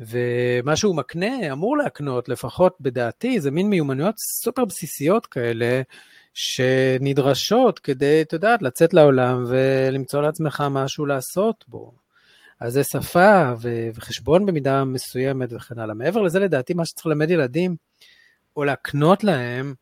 ומה 0.00 0.76
שהוא 0.76 0.96
מקנה, 0.96 1.52
אמור 1.52 1.76
להקנות, 1.76 2.28
לפחות 2.28 2.76
בדעתי, 2.80 3.40
זה 3.40 3.50
מין 3.50 3.70
מיומנויות 3.70 4.14
סופר 4.18 4.64
בסיסיות 4.64 5.26
כאלה, 5.26 5.82
שנדרשות 6.38 7.78
כדי, 7.78 8.22
את 8.22 8.32
יודעת, 8.32 8.62
לצאת 8.62 8.94
לעולם 8.94 9.44
ולמצוא 9.48 10.22
לעצמך 10.22 10.64
משהו 10.70 11.06
לעשות 11.06 11.64
בו. 11.68 11.92
אז 12.60 12.72
זה 12.72 12.84
שפה 12.84 13.52
ו- 13.60 13.88
וחשבון 13.94 14.46
במידה 14.46 14.84
מסוימת 14.84 15.48
וכן 15.52 15.78
הלאה. 15.78 15.94
מעבר 15.94 16.22
לזה, 16.22 16.38
לדעתי, 16.38 16.74
מה 16.74 16.84
שצריך 16.84 17.06
ללמד 17.06 17.30
ילדים, 17.30 17.76
או 18.56 18.64
להקנות 18.64 19.24
להם, 19.24 19.74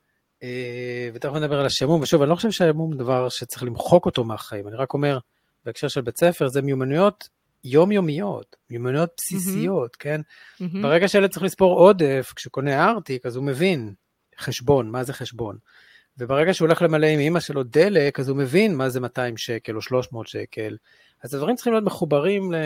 אה, 0.42 1.10
ותכף 1.14 1.32
נדבר 1.34 1.60
על 1.60 1.66
השעמום, 1.66 2.02
ושוב, 2.02 2.22
אני 2.22 2.30
לא 2.30 2.34
חושב 2.34 2.50
שהשעמום 2.50 2.92
הוא 2.92 2.98
דבר 2.98 3.28
שצריך 3.28 3.62
למחוק 3.62 4.06
אותו 4.06 4.24
מהחיים, 4.24 4.68
אני 4.68 4.76
רק 4.76 4.94
אומר, 4.94 5.18
בהקשר 5.64 5.88
של 5.88 6.00
בית 6.00 6.18
ספר, 6.18 6.48
זה 6.48 6.62
מיומנויות 6.62 7.28
יומיומיות, 7.64 8.56
מיומנויות 8.70 9.10
בסיסיות, 9.16 9.96
כן? 9.96 10.20
מהמם. 10.60 10.82
ברגע 10.82 11.08
שילד 11.08 11.30
צריך 11.30 11.42
לספור 11.42 11.78
עודף, 11.78 12.32
כשהוא 12.36 12.50
קונה 12.50 12.90
ארטיק, 12.90 13.26
אז 13.26 13.36
הוא 13.36 13.44
מבין 13.44 13.94
חשבון, 14.38 14.90
מה 14.90 15.04
זה 15.04 15.12
חשבון. 15.12 15.56
וברגע 16.18 16.54
שהוא 16.54 16.66
הולך 16.66 16.82
למלא 16.82 17.06
עם 17.06 17.20
אמא 17.20 17.40
שלו 17.40 17.62
דלק, 17.62 18.20
אז 18.20 18.28
הוא 18.28 18.36
מבין 18.36 18.74
מה 18.74 18.88
זה 18.88 19.00
200 19.00 19.36
שקל 19.36 19.76
או 19.76 19.82
300 19.82 20.26
שקל. 20.26 20.76
אז 21.22 21.34
הדברים 21.34 21.56
צריכים 21.56 21.72
להיות 21.72 21.84
מחוברים 21.84 22.52
ל... 22.52 22.56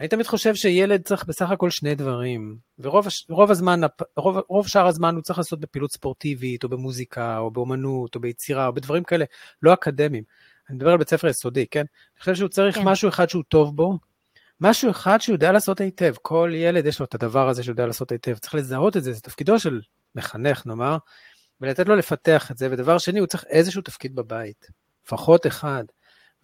אני 0.00 0.08
תמיד 0.08 0.26
חושב 0.26 0.54
שילד 0.54 1.02
צריך 1.02 1.24
בסך 1.24 1.50
הכל 1.50 1.70
שני 1.70 1.94
דברים, 1.94 2.56
ורוב 2.78 3.06
רוב 3.28 3.50
הזמן, 3.50 3.80
רוב, 4.16 4.38
רוב 4.48 4.68
שאר 4.68 4.86
הזמן 4.86 5.14
הוא 5.14 5.22
צריך 5.22 5.38
לעשות 5.38 5.60
בפעילות 5.60 5.92
ספורטיבית, 5.92 6.64
או 6.64 6.68
במוזיקה, 6.68 7.38
או 7.38 7.50
באומנות, 7.50 8.14
או 8.14 8.20
ביצירה, 8.20 8.66
או 8.66 8.72
בדברים 8.72 9.04
כאלה, 9.04 9.24
לא 9.62 9.72
אקדמיים. 9.72 10.24
אני 10.68 10.76
מדבר 10.76 10.90
על 10.90 10.98
בית 10.98 11.08
ספר 11.08 11.28
יסודי, 11.28 11.66
כן? 11.70 11.80
אני 11.80 12.20
חושב 12.20 12.34
שהוא 12.34 12.48
צריך 12.48 12.76
כן. 12.76 12.82
משהו 12.84 13.08
אחד 13.08 13.28
שהוא 13.28 13.42
טוב 13.48 13.76
בו, 13.76 13.98
משהו 14.60 14.90
אחד 14.90 15.20
שהוא 15.20 15.34
יודע 15.34 15.52
לעשות 15.52 15.80
היטב. 15.80 16.14
כל 16.22 16.50
ילד 16.54 16.86
יש 16.86 17.00
לו 17.00 17.06
את 17.06 17.14
הדבר 17.14 17.48
הזה 17.48 17.62
שהוא 17.62 17.72
יודע 17.72 17.86
לעשות 17.86 18.12
היטב. 18.12 18.34
צריך 18.34 18.54
לזהות 18.54 18.96
את 18.96 19.02
זה, 19.02 19.12
זה 19.12 19.20
תפקידו 19.20 19.58
של 19.58 19.80
מחנך, 20.14 20.66
נאמר, 20.66 20.96
ולתת 21.62 21.88
לו 21.88 21.96
לפתח 21.96 22.50
את 22.50 22.58
זה. 22.58 22.68
ודבר 22.70 22.98
שני, 22.98 23.18
הוא 23.18 23.26
צריך 23.26 23.44
איזשהו 23.48 23.82
תפקיד 23.82 24.14
בבית, 24.14 24.66
לפחות 25.06 25.46
אחד, 25.46 25.84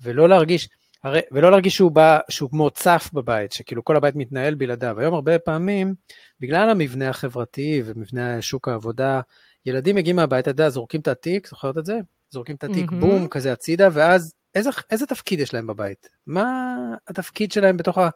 ולא 0.01 0.29
להרגיש, 0.29 0.69
הרי, 1.05 1.21
ולא 1.33 1.51
להרגיש 1.51 1.77
שהוא 1.77 1.93
בא, 1.93 2.19
שהוא 2.31 2.51
כמו 2.51 2.71
צף 2.71 3.11
בבית, 3.12 3.53
שכאילו 3.53 3.85
כל 3.85 3.97
הבית 3.97 4.16
מתנהל 4.16 4.55
בלעדיו. 4.55 5.01
היום 5.01 5.14
הרבה 5.14 5.39
פעמים, 5.39 5.95
בגלל 6.41 6.71
המבנה 6.71 7.09
החברתי 7.09 7.83
ומבנה 7.85 8.43
שוק 8.43 8.69
העבודה, 8.69 9.21
ילדים 9.66 9.97
מגיעים 9.97 10.16
מהבית, 10.16 10.43
אתה 10.43 10.51
יודע, 10.51 10.69
זורקים 10.69 11.01
את 11.01 11.09
התיק, 11.09 11.49
זוכרת 11.49 11.79
את 11.79 11.87
זה? 11.87 11.99
זורקים 12.31 12.57
את 12.57 12.64
התיק, 12.64 12.91
מהמם. 12.91 13.01
בום, 13.01 13.29
כזה 13.29 13.53
הצידה, 13.53 13.89
ואז 13.93 14.35
איזה, 14.55 14.71
איזה 14.91 15.07
תפקיד 15.07 15.41
יש 15.41 15.55
להם 15.55 15.66
בבית? 15.66 16.09
מה 16.27 16.77
התפקיד 17.09 17.53
שלהם 17.53 17.77
בתוך 17.77 17.99
ה... 17.99 18.09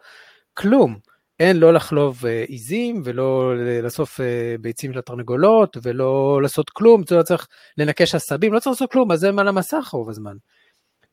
כלום. 0.55 0.99
אין 1.43 1.57
לא 1.57 1.72
לחלוב 1.72 2.26
אה, 2.26 2.45
עיזים 2.49 3.03
ולא 3.05 3.57
לאסוף 3.82 4.20
אה, 4.20 4.55
ביצים 4.61 4.93
של 4.93 4.99
התרנגולות 4.99 5.76
ולא 5.82 6.40
לעשות 6.43 6.70
כלום, 6.70 7.03
לא 7.11 7.22
צריך 7.22 7.47
לנקש 7.78 8.14
עשבים, 8.14 8.53
לא 8.53 8.59
צריך 8.59 8.72
לעשות 8.72 8.93
כלום, 8.93 9.12
אז 9.12 9.24
הם 9.24 9.38
על 9.38 9.49
המסך 9.49 9.88
רוב 9.93 10.09
הזמן. 10.09 10.36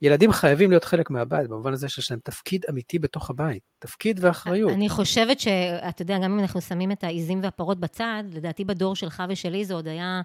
ילדים 0.02 0.32
חייבים 0.32 0.70
להיות 0.70 0.84
חלק 0.84 1.10
מהבית, 1.10 1.50
במובן 1.50 1.74
הזה 1.74 1.90
שיש 1.90 2.12
להם 2.12 2.20
תפקיד 2.24 2.66
אמיתי 2.70 3.00
בתוך 3.00 3.30
הבית, 3.30 3.62
תפקיד 3.80 4.20
ואחריות. 4.22 4.72
אני 4.72 4.90
חושבת 4.90 5.40
שאתה 5.40 6.02
יודע, 6.02 6.18
גם 6.18 6.32
אם 6.32 6.40
אנחנו 6.40 6.62
שמים 6.62 6.92
את 6.92 7.04
העיזים 7.04 7.40
והפרות 7.44 7.80
בצד, 7.80 8.24
לדעתי 8.34 8.66
בדור 8.66 8.96
שלך 8.96 9.24
ושלי 9.30 9.66
זה 9.66 9.74
עוד 9.74 9.88
היה 9.88 10.22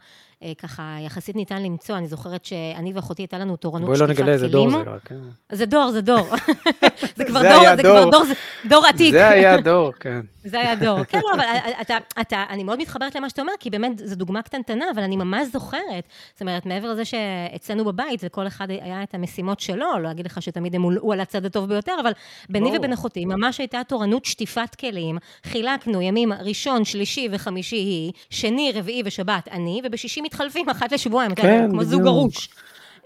ככה 0.58 0.96
יחסית 1.00 1.36
ניתן 1.36 1.62
למצוא. 1.62 1.96
אני 1.96 2.08
זוכרת 2.08 2.44
שאני 2.44 2.92
ואחותי 2.92 3.22
הייתה 3.22 3.38
לנו 3.38 3.56
תורנות 3.56 3.88
בואי 3.88 3.98
לא 3.98 4.06
שטיפת 4.06 4.20
נגלה 4.20 4.32
איזה 4.32 4.48
דור 4.48 4.70
כלים. 4.70 4.84
זה 4.84 4.90
רק. 4.90 5.00
כן. 5.04 5.18
זה 5.52 5.66
דור, 5.66 5.90
זה 5.90 6.00
דור. 6.00 6.26
זה 7.16 7.24
כבר 7.24 7.42
דור, 7.42 7.76
זה 7.76 7.82
כבר 7.82 8.10
דור. 8.10 8.22
דור, 8.64 8.86
עתיק. 8.86 9.12
זה 9.12 9.28
היה 9.28 9.60
דור, 9.60 9.92
כן. 10.00 10.20
זה 10.50 10.60
היה 10.60 10.74
דור. 10.74 11.04
כן, 11.04 11.20
לא, 11.24 11.34
אבל 11.34 11.44
אתה, 11.80 11.96
אתה, 12.20 12.44
אני 12.48 12.64
מאוד 12.64 12.78
מתחברת 12.78 13.14
למה 13.14 13.28
שאתה 13.30 13.42
אומר, 13.42 13.52
כי 13.60 13.70
באמת 13.70 13.98
זו 13.98 14.16
דוגמה 14.16 14.42
קטנטנה, 14.42 14.84
אבל 14.94 15.02
אני 15.02 15.16
ממש 15.16 15.48
זוכרת. 15.52 16.04
זאת 16.32 16.40
אומרת, 16.40 16.66
מעבר 16.66 16.92
לזה 16.92 17.04
שאצלנו 17.04 17.84
בבית, 17.84 18.20
וכל 18.24 18.46
אחד 18.46 18.70
היה 18.70 19.02
את 19.02 19.14
המשימות 19.14 19.60
שלו, 19.60 19.98
לא 19.98 20.10
אגיד 20.10 20.26
לך 20.26 20.42
שתמיד 20.42 20.74
הם 20.74 20.82
הולאו 20.82 21.12
על 21.12 21.20
הצד 21.20 21.44
הטוב 21.44 21.68
ביותר, 21.68 21.92
אבל 22.02 22.12
ביני. 22.48 22.74
ובין 22.78 22.92
אחותי, 22.92 23.24
ממש 23.24 23.58
הייתה 23.58 23.80
תורנות 23.88 24.24
שטיפת 24.24 24.74
כלים. 24.74 25.18
חילקנו 25.44 26.02
ימים 26.02 26.32
ראשון, 26.32 26.84
שלישי 26.84 27.28
וחמישי 27.32 27.76
היא, 27.76 28.12
שני, 28.30 28.72
רביעי 28.74 29.02
ושבת 29.04 29.48
אני, 29.48 29.82
ובשישי 29.84 30.20
מתחלפים 30.34 30.68
אחת 30.68 30.92
לשבועיים, 30.92 31.34
כן, 31.34 31.68
כמו 31.70 31.84
זוג. 31.84 32.02
גרוש. 32.02 32.48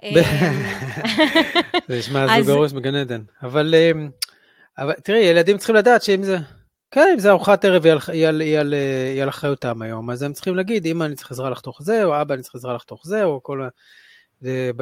זה 1.89 1.99
נשמע 1.99 2.43
זוג 2.43 2.51
הראש 2.51 2.73
בגן 2.73 2.95
עדן. 2.95 3.23
אבל, 3.43 3.75
אבל 4.79 4.93
תראי, 5.05 5.19
ילדים 5.19 5.59
צריכים 5.59 5.77
לדעת 5.77 6.03
שאם 6.03 6.23
זה... 6.23 6.39
כן, 6.91 7.09
אם 7.15 7.19
זה 7.19 7.31
ארוחת 7.31 7.65
ערב, 7.65 7.87
היא 8.09 9.23
על 9.23 9.29
אחריותם 9.29 9.83
היום, 9.83 10.11
אז 10.11 10.23
הם 10.23 10.33
צריכים 10.33 10.57
להגיד, 10.57 10.87
אמא, 10.87 11.05
אני 11.05 11.15
צריך 11.15 11.31
עזרה 11.31 11.51
לחתוך 11.51 11.83
זה, 11.83 12.05
או 12.05 12.21
אבא, 12.21 12.35
אני 12.35 12.43
צריך 12.43 12.55
עזרה 12.55 12.75
לחתוך 12.75 13.03
זה, 13.05 13.25
או 13.25 13.43
כל... 13.43 13.69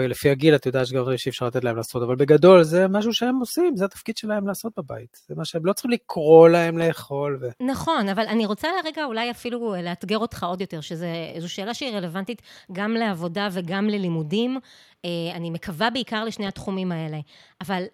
לפי 0.09 0.31
הגיל, 0.31 0.55
את 0.55 0.67
יודעת 0.67 0.87
שגם 0.87 1.17
שאי 1.17 1.31
אפשר 1.31 1.47
לתת 1.47 1.65
להם 1.65 1.77
לעשות, 1.77 2.03
אבל 2.03 2.17
בגדול 2.17 2.63
זה 2.63 2.89
משהו 2.89 3.13
שהם 3.13 3.39
עושים, 3.39 3.77
זה 3.77 3.85
התפקיד 3.85 4.17
שלהם 4.17 4.47
לעשות 4.47 4.73
בבית. 4.77 5.21
זה 5.29 5.35
מה 5.35 5.45
שהם 5.45 5.67
לא 5.67 5.73
צריכים 5.73 5.91
לקרוא 5.91 6.49
להם 6.49 6.79
לאכול. 6.79 7.39
ו... 7.41 7.49
נכון, 7.67 8.09
אבל 8.09 8.27
אני 8.27 8.47
רוצה 8.47 8.69
רגע 8.85 9.05
אולי 9.05 9.31
אפילו 9.31 9.75
לאתגר 9.83 10.19
אותך 10.19 10.45
עוד 10.45 10.61
יותר, 10.61 10.81
שזו 10.81 11.07
שאלה 11.47 11.75
שהיא 11.75 11.97
רלוונטית 11.97 12.43
גם 12.73 12.93
לעבודה 12.93 13.49
וגם 13.53 13.89
ללימודים. 13.89 14.59
אה, 15.05 15.11
אני 15.35 15.51
מקווה 15.51 15.91
בעיקר 15.91 16.25
לשני 16.25 16.47
התחומים 16.47 16.93
האלה. 16.93 17.19
אבל 17.61 17.85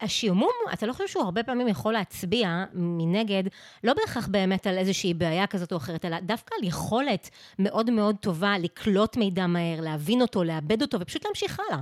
השעמום, 0.00 0.52
אתה 0.72 0.86
לא 0.86 0.92
חושב 0.92 1.08
שהוא 1.08 1.24
הרבה 1.24 1.42
פעמים 1.42 1.68
יכול 1.68 1.92
להצביע 1.92 2.64
מנגד, 2.74 3.42
לא 3.84 3.94
בהכרח 3.94 4.26
באמת 4.26 4.66
על 4.66 4.78
איזושהי 4.78 5.14
בעיה 5.14 5.46
כזאת 5.46 5.72
או 5.72 5.76
אחרת, 5.76 6.04
אלא 6.04 6.20
דווקא 6.20 6.54
על 6.60 6.68
יכולת 6.68 7.30
מאוד 7.58 7.90
מאוד 7.90 8.16
טובה 8.20 8.54
לקלוט 8.58 9.16
מידע 9.16 9.46
מהר, 9.46 9.80
להבין 9.80 10.22
אותו, 10.22 10.44
לאבד 10.44 10.82
אותו 10.82 11.00
ופשוט 11.00 11.24
להמשיך 11.24 11.60
הלאה. 11.60 11.80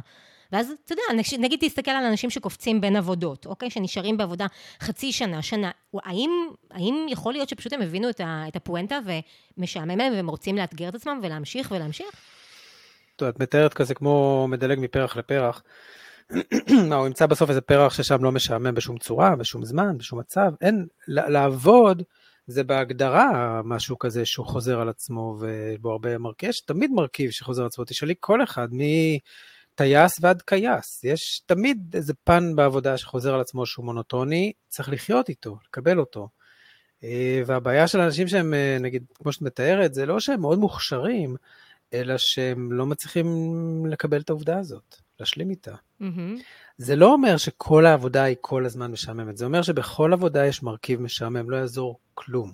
ואז, 0.53 0.73
אתה 0.85 0.93
יודע, 0.93 1.03
נגיד 1.39 1.59
תסתכל 1.63 1.91
על 1.91 2.05
אנשים 2.05 2.31
שקופצים 2.31 2.81
בין 2.81 2.97
עבודות, 2.97 3.47
אוקיי? 3.47 3.71
שנשארים 3.71 4.17
בעבודה 4.17 4.47
חצי 4.81 5.13
שנה, 5.13 5.43
שנה. 5.43 5.71
האם, 5.95 6.31
האם 6.71 7.07
יכול 7.09 7.33
להיות 7.33 7.49
שפשוט 7.49 7.73
הם 7.73 7.83
הבינו 7.83 8.09
את 8.21 8.57
הפואנטה 8.57 8.99
ומשעמם 9.59 9.99
להם 9.99 10.13
והם 10.13 10.29
רוצים 10.29 10.57
לאתגר 10.57 10.89
את 10.89 10.95
עצמם 10.95 11.21
ולהמשיך 11.23 11.71
ולהמשיך? 11.71 12.09
את 13.17 13.41
מתארת 13.41 13.75
כזה 13.75 13.95
כמו 13.95 14.47
מדלג 14.49 14.79
מפרח 14.81 15.17
לפרח. 15.17 15.63
הוא 16.97 17.07
ימצא 17.07 17.27
בסוף 17.27 17.51
איזה 17.51 17.61
פרח 17.61 17.95
ששם 17.95 18.25
לא 18.25 18.33
משעמם 18.33 18.75
בשום 18.75 18.99
צורה, 18.99 19.37
בשום 19.37 19.65
זמן, 19.65 19.99
בשום 19.99 20.19
מצב. 20.19 20.53
אין, 20.61 20.87
לעבוד 21.09 22.03
זה 22.47 22.65
בהגדרה 22.65 23.61
משהו 23.65 23.99
כזה 23.99 24.25
שהוא 24.25 24.47
חוזר 24.47 24.81
על 24.81 24.89
עצמו 24.89 25.39
ובו 25.41 25.91
הרבה 25.91 26.19
מרכיב, 26.19 26.49
יש 26.49 26.61
תמיד 26.61 26.91
מרכיב 26.91 27.31
שחוזר 27.31 27.63
על 27.63 27.67
עצמו. 27.67 27.85
תשאלי 27.85 28.15
כל 28.21 28.43
אחד, 28.43 28.69
מטייס 28.73 30.19
ועד 30.21 30.43
קייס. 30.43 31.05
יש 31.05 31.43
תמיד 31.47 31.97
איזה 31.97 32.15
פן 32.25 32.57
בעבודה 32.57 32.99
שחוזר 32.99 33.35
על 33.35 33.41
עצמו 33.41 33.67
שהוא 33.67 33.85
מונוטוני, 33.85 34.53
צריך 34.69 34.89
לחיות 34.89 35.29
איתו, 35.29 35.59
לקבל 35.69 35.99
אותו. 35.99 36.29
אה, 37.05 37.43
והבעיה 37.47 37.89
של 37.89 38.01
אנשים 38.01 38.29
שהם, 38.29 38.55
אה, 38.55 38.77
נגיד, 38.81 39.05
כמו 39.15 39.33
שאת 39.33 39.43
מתארת, 39.43 39.95
זה 39.95 40.07
לא 40.07 40.21
שהם 40.21 40.41
מאוד 40.41 40.59
מוכשרים, 40.59 41.37
אלא 41.95 42.19
שהם 42.19 42.73
לא 42.73 42.87
מצליחים 42.87 43.27
לקבל 43.87 44.21
את 44.21 44.31
העובדה 44.31 44.59
הזאת. 44.59 44.97
להשלים 45.21 45.51
איתה. 45.51 45.75
Mm-hmm. 46.03 46.43
זה 46.79 46.97
לא 46.97 47.13
אומר 47.13 47.37
שכל 47.37 47.87
העבודה 47.87 48.23
היא 48.23 48.37
כל 48.41 48.67
הזמן 48.67 48.91
משעממת, 48.91 49.37
זה 49.37 49.45
אומר 49.45 49.63
שבכל 49.63 50.13
עבודה 50.13 50.47
יש 50.47 50.63
מרכיב 50.63 51.01
משעמם, 51.01 51.51
לא 51.51 51.57
יעזור 51.57 51.99
כלום. 52.15 52.53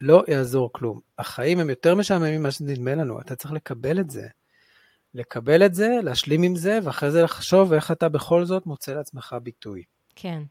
לא 0.00 0.24
יעזור 0.28 0.70
כלום. 0.72 1.00
החיים 1.18 1.58
הם 1.58 1.70
יותר 1.70 1.94
משעממים 1.94 2.40
ממה 2.40 2.50
שנדמה 2.50 2.94
לנו, 2.94 3.20
אתה 3.20 3.36
צריך 3.36 3.52
לקבל 3.52 4.00
את 4.00 4.10
זה. 4.10 4.28
לקבל 5.14 5.66
את 5.66 5.74
זה, 5.74 5.88
להשלים 6.02 6.42
עם 6.42 6.56
זה, 6.56 6.78
ואחרי 6.82 7.10
זה 7.10 7.22
לחשוב 7.22 7.72
איך 7.72 7.90
אתה 7.90 8.08
בכל 8.08 8.44
זאת 8.44 8.66
מוצא 8.66 8.94
לעצמך 8.94 9.36
ביטוי. 9.42 9.82
כן. 10.16 10.42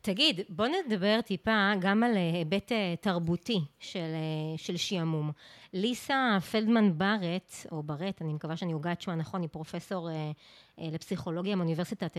תגיד, 0.00 0.40
בוא 0.48 0.66
נדבר 0.66 1.20
טיפה 1.20 1.72
גם 1.80 2.02
על 2.02 2.16
אה, 2.16 2.30
היבט 2.34 2.72
אה, 2.72 2.94
תרבותי 3.00 3.60
של, 3.80 3.98
אה, 3.98 4.58
של 4.58 4.76
שעמום. 4.76 5.30
ליסה 5.72 6.38
פלדמן 6.50 6.98
ברט, 6.98 7.52
או 7.72 7.82
ברט, 7.82 8.22
אני 8.22 8.32
מקווה 8.32 8.56
שאני 8.56 8.72
הוגה 8.72 8.92
את 8.92 9.00
שמה 9.00 9.14
נכון, 9.14 9.42
היא 9.42 9.48
פרופסור 9.48 10.10
אה, 10.10 10.30
לפסיכולוגיה 10.78 11.56
מאוניברסיטת 11.56 12.16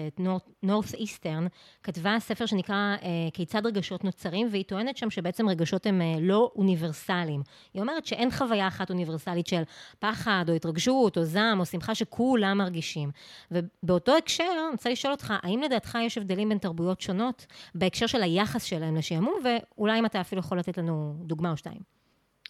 נורת' 0.63 0.93
איסטרן, 0.93 1.47
כתבה 1.83 2.15
ספר 2.19 2.45
שנקרא 2.45 2.75
אה, 2.75 3.09
כיצד 3.33 3.65
רגשות 3.65 4.03
נוצרים, 4.03 4.47
והיא 4.51 4.63
טוענת 4.63 4.97
שם 4.97 5.09
שבעצם 5.09 5.49
רגשות 5.49 5.85
הם 5.85 6.01
אה, 6.01 6.15
לא 6.19 6.51
אוניברסליים. 6.55 7.41
היא 7.73 7.81
אומרת 7.81 8.05
שאין 8.05 8.31
חוויה 8.31 8.67
אחת 8.67 8.89
אוניברסלית 8.89 9.47
של 9.47 9.63
פחד, 9.99 10.45
או 10.49 10.53
התרגשות, 10.53 11.17
או 11.17 11.23
זעם, 11.23 11.59
או 11.59 11.65
שמחה 11.65 11.95
שכולם 11.95 12.57
מרגישים. 12.57 13.11
ובאותו 13.51 14.17
הקשר, 14.17 14.43
אני 14.43 14.71
רוצה 14.71 14.89
לשאול 14.89 15.13
אותך, 15.13 15.33
האם 15.43 15.61
לדעתך 15.61 15.97
יש 16.01 16.17
הבדלים 16.17 16.49
בין 16.49 16.57
תרבויות 16.57 17.01
שונות 17.01 17.45
בהקשר 17.75 18.07
של 18.07 18.23
היחס 18.23 18.63
שלהם 18.63 18.95
לשעמום, 18.95 19.35
ואולי 19.43 19.99
אם 19.99 20.05
אתה 20.05 20.21
אפילו 20.21 20.39
יכול 20.39 20.59
לתת 20.59 20.77
לנו 20.77 21.15
דוגמה 21.19 21.51
או 21.51 21.57
שתיים. 21.57 22.02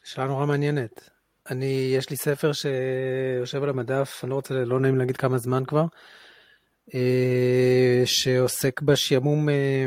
שאלה 0.04 0.28
נורא 0.28 0.46
מעניינת. 0.46 1.10
אני, 1.50 1.94
יש 1.98 2.10
לי 2.10 2.18
ספר 2.18 2.52
שיושב 2.54 3.64
על 3.64 3.70
המדף, 3.70 4.20
אני 4.24 4.30
לא 4.30 4.36
רוצה, 4.36 4.66
לא 4.66 4.80
נעים 4.80 4.98
להגיד 4.98 5.18
כמה 5.18 5.38
זמן 5.38 5.66
כבר, 5.66 5.86
אה, 6.94 8.02
שעוסק 8.06 8.82
בשעמום 8.82 9.50
אה, 9.50 9.86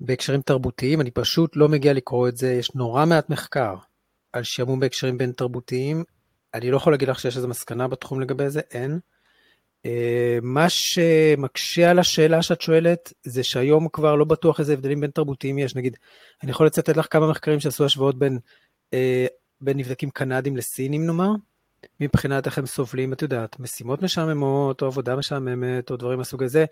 בהקשרים 0.00 0.40
תרבותיים, 0.40 1.00
אני 1.00 1.10
פשוט 1.10 1.56
לא 1.56 1.68
מגיע 1.68 1.92
לקרוא 1.92 2.28
את 2.28 2.36
זה, 2.36 2.52
יש 2.52 2.74
נורא 2.74 3.04
מעט 3.04 3.30
מחקר 3.30 3.74
על 4.32 4.42
שעמום 4.42 4.80
בהקשרים 4.80 5.18
בין 5.18 5.32
תרבותיים, 5.32 6.04
אני 6.54 6.70
לא 6.70 6.76
יכול 6.76 6.92
להגיד 6.92 7.08
לך 7.08 7.20
שיש 7.20 7.36
איזו 7.36 7.48
מסקנה 7.48 7.88
בתחום 7.88 8.20
לגבי 8.20 8.50
זה, 8.50 8.60
אין. 8.70 8.98
אה, 9.86 10.38
מה 10.42 10.68
שמקשה 10.68 11.90
על 11.90 11.98
השאלה 11.98 12.42
שאת 12.42 12.60
שואלת, 12.60 13.12
זה 13.22 13.42
שהיום 13.42 13.88
כבר 13.88 14.14
לא 14.14 14.24
בטוח 14.24 14.60
איזה 14.60 14.72
הבדלים 14.72 15.00
בין 15.00 15.10
תרבותיים 15.10 15.58
יש. 15.58 15.76
נגיד, 15.76 15.96
אני 16.42 16.50
יכול 16.50 16.66
לצטט 16.66 16.96
לך 16.96 17.06
כמה 17.10 17.30
מחקרים 17.30 17.60
שעשו 17.60 17.84
השוואות 17.84 18.18
בין 18.18 18.38
בין 19.60 19.76
נבדקים 19.76 20.10
קנדים 20.10 20.56
לסינים 20.56 21.06
נאמר, 21.06 21.30
מבחינת 22.00 22.46
איך 22.46 22.58
הם 22.58 22.66
סובלים, 22.66 23.12
את 23.12 23.22
יודעת, 23.22 23.60
משימות 23.60 24.02
משעממות, 24.02 24.82
או 24.82 24.86
עבודה 24.86 25.16
משעממת, 25.16 25.90
או 25.90 25.96
דברים 25.96 26.18
מהסוג 26.18 26.42
הזה, 26.42 26.64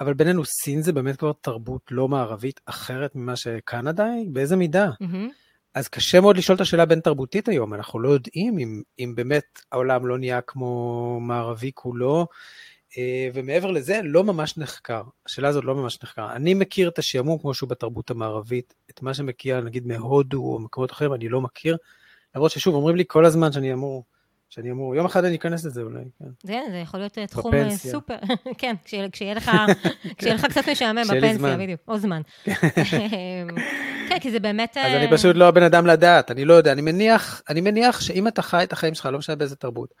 אבל 0.00 0.14
בינינו, 0.14 0.44
סין 0.44 0.82
זה 0.82 0.92
באמת 0.92 1.16
כבר 1.16 1.32
תרבות 1.40 1.82
לא 1.90 2.08
מערבית 2.08 2.60
אחרת 2.66 3.16
ממה 3.16 3.36
שקנדה 3.36 4.04
היא? 4.04 4.30
באיזה 4.30 4.56
מידה? 4.56 4.90
Mm-hmm. 5.02 5.32
אז 5.74 5.88
קשה 5.88 6.20
מאוד 6.20 6.36
לשאול 6.36 6.56
את 6.56 6.60
השאלה 6.60 6.86
בין 6.86 7.00
תרבותית 7.00 7.48
היום, 7.48 7.74
אנחנו 7.74 8.00
לא 8.00 8.08
יודעים 8.08 8.58
אם, 8.58 8.82
אם 8.98 9.12
באמת 9.16 9.44
העולם 9.72 10.06
לא 10.06 10.18
נהיה 10.18 10.40
כמו 10.40 11.20
מערבי 11.20 11.70
כולו, 11.74 12.20
אה, 12.20 12.26
ומעבר 13.34 13.70
לזה, 13.70 14.00
לא 14.04 14.24
ממש 14.24 14.58
נחקר. 14.58 15.02
השאלה 15.26 15.48
הזאת 15.48 15.64
לא 15.64 15.74
ממש 15.74 15.98
נחקר. 16.02 16.32
אני 16.32 16.54
מכיר 16.54 16.88
את 16.88 16.98
השעמום 16.98 17.38
כמו 17.38 17.54
שהוא 17.54 17.68
בתרבות 17.68 18.10
המערבית, 18.10 18.74
את 18.90 19.02
מה 19.02 19.14
שמכיר 19.14 19.60
נגיד 19.60 19.86
מהודו 19.86 20.38
או 20.38 20.58
מקומות 20.58 20.92
אחרים, 20.92 21.14
אני 21.14 21.28
לא 21.28 21.40
מכיר. 21.40 21.76
למרות 22.34 22.50
ששוב, 22.50 22.74
אומרים 22.74 22.96
לי 22.96 23.04
כל 23.06 23.24
הזמן 23.24 23.52
שאני 23.52 23.72
אמור, 23.72 24.04
שאני 24.50 24.70
אמור, 24.70 24.94
יום 24.94 25.06
אחד 25.06 25.24
אני 25.24 25.36
אכנס 25.36 25.64
לזה 25.64 25.82
אולי, 25.82 26.04
כן. 26.18 26.24
זה, 26.42 26.60
זה 26.70 26.76
יכול 26.76 27.00
להיות 27.00 27.18
אה, 27.18 27.26
תחום 27.26 27.54
אה, 27.54 27.60
בפנסיה. 27.60 27.92
סופר, 27.92 28.16
כן, 28.58 28.74
כשיהיה 29.12 29.34
לך, 29.34 29.50
כשיהיה 30.18 30.34
לך 30.34 30.44
קצת 30.44 30.68
משעמם 30.68 31.02
בפנסיה, 31.02 31.56
בדיוק, 31.56 31.80
או 31.88 31.98
זמן. 31.98 32.22
כן, 34.08 34.18
כי 34.20 34.30
זה 34.30 34.40
באמת... 34.40 34.76
אז 34.76 34.92
אני 34.92 35.10
פשוט 35.10 35.36
לא 35.36 35.48
הבן 35.48 35.62
אדם 35.62 35.86
לדעת, 35.86 36.30
אני 36.30 36.44
לא 36.44 36.54
יודע, 36.54 36.72
אני 36.72 36.82
מניח, 36.82 37.42
אני 37.48 37.60
מניח 37.60 38.00
שאם 38.00 38.28
אתה 38.28 38.42
חי 38.42 38.64
את 38.64 38.72
החיים 38.72 38.94
שלך, 38.94 39.06
לא 39.06 39.18
משנה 39.18 39.36
באיזה 39.36 39.56
תרבות, 39.56 39.94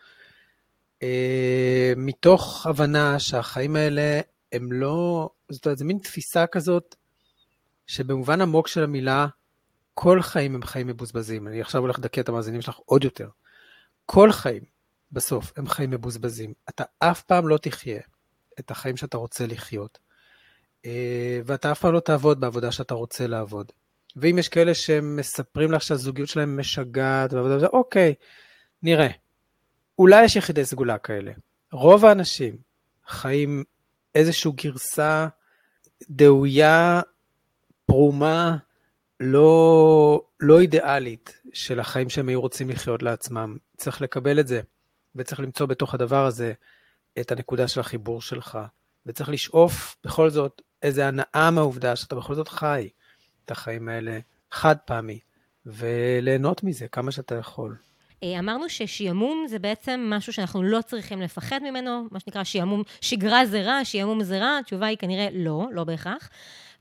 מתוך 1.96 2.66
הבנה 2.66 3.18
שהחיים 3.18 3.76
האלה 3.76 4.20
הם 4.52 4.72
לא, 4.72 5.30
זאת 5.48 5.66
אומרת, 5.66 5.78
זה 5.78 5.84
מין 5.84 5.98
תפיסה 5.98 6.46
כזאת, 6.46 6.94
שבמובן 7.86 8.40
עמוק 8.40 8.68
של 8.68 8.82
המילה, 8.84 9.26
כל 9.94 10.22
חיים 10.22 10.54
הם 10.54 10.62
חיים 10.62 10.86
מבוזבזים. 10.86 11.48
אני 11.48 11.60
עכשיו 11.60 11.80
הולך 11.80 11.98
לדכא 11.98 12.20
את 12.20 12.28
המאזינים 12.28 12.62
שלך 12.62 12.76
עוד 12.84 13.04
יותר. 13.04 13.28
כל 14.06 14.32
חיים, 14.32 14.62
בסוף, 15.12 15.52
הם 15.56 15.68
חיים 15.68 15.90
מבוזבזים. 15.90 16.52
אתה 16.68 16.84
אף 16.98 17.22
פעם 17.22 17.48
לא 17.48 17.58
תחיה 17.58 18.00
את 18.58 18.70
החיים 18.70 18.96
שאתה 18.96 19.16
רוצה 19.16 19.46
לחיות, 19.46 19.98
אה, 20.86 21.40
ואתה 21.46 21.72
אף 21.72 21.80
פעם 21.80 21.92
לא 21.92 22.00
תעבוד 22.00 22.40
בעבודה 22.40 22.72
שאתה 22.72 22.94
רוצה 22.94 23.26
לעבוד. 23.26 23.72
ואם 24.16 24.38
יש 24.38 24.48
כאלה 24.48 24.74
שמספרים 24.74 25.72
לך 25.72 25.82
שהזוגיות 25.82 26.28
שלהם 26.28 26.60
משגעת, 26.60 27.34
אוקיי, 27.72 28.14
נראה. 28.82 29.08
אולי 29.98 30.24
יש 30.24 30.36
יחידי 30.36 30.64
סגולה 30.64 30.98
כאלה. 30.98 31.32
רוב 31.72 32.04
האנשים 32.04 32.56
חיים 33.08 33.64
איזושהי 34.14 34.52
גרסה 34.52 35.28
דאויה, 36.10 37.00
פרומה, 37.86 38.56
לא, 39.20 40.22
לא 40.40 40.60
אידיאלית 40.60 41.40
של 41.52 41.80
החיים 41.80 42.08
שהם 42.08 42.28
היו 42.28 42.40
רוצים 42.40 42.70
לחיות 42.70 43.02
לעצמם. 43.02 43.56
צריך 43.76 44.00
לקבל 44.02 44.40
את 44.40 44.48
זה, 44.48 44.60
וצריך 45.16 45.40
למצוא 45.40 45.66
בתוך 45.66 45.94
הדבר 45.94 46.26
הזה 46.26 46.52
את 47.20 47.32
הנקודה 47.32 47.68
של 47.68 47.80
החיבור 47.80 48.22
שלך, 48.22 48.58
וצריך 49.06 49.28
לשאוף 49.28 49.96
בכל 50.04 50.30
זאת 50.30 50.62
איזה 50.82 51.08
הנאה 51.08 51.50
מהעובדה 51.50 51.96
שאתה 51.96 52.14
בכל 52.14 52.34
זאת 52.34 52.48
חי 52.48 52.88
את 53.44 53.50
החיים 53.50 53.88
האלה 53.88 54.18
חד 54.50 54.76
פעמי, 54.84 55.20
וליהנות 55.66 56.64
מזה 56.64 56.88
כמה 56.88 57.12
שאתה 57.12 57.34
יכול. 57.34 57.76
אה, 58.22 58.38
אמרנו 58.38 58.68
ששעמום 58.68 59.44
זה 59.48 59.58
בעצם 59.58 60.06
משהו 60.14 60.32
שאנחנו 60.32 60.62
לא 60.62 60.80
צריכים 60.82 61.20
לפחד 61.20 61.60
ממנו, 61.62 62.04
מה 62.10 62.20
שנקרא 62.20 62.44
שעמום, 62.44 62.82
שגרה 63.00 63.46
זה 63.46 63.62
רע, 63.62 63.84
שעמום 63.84 64.22
זה 64.22 64.38
רע, 64.38 64.58
התשובה 64.58 64.86
היא 64.86 64.98
כנראה 64.98 65.28
לא, 65.32 65.66
לא 65.72 65.84
בהכרח. 65.84 66.30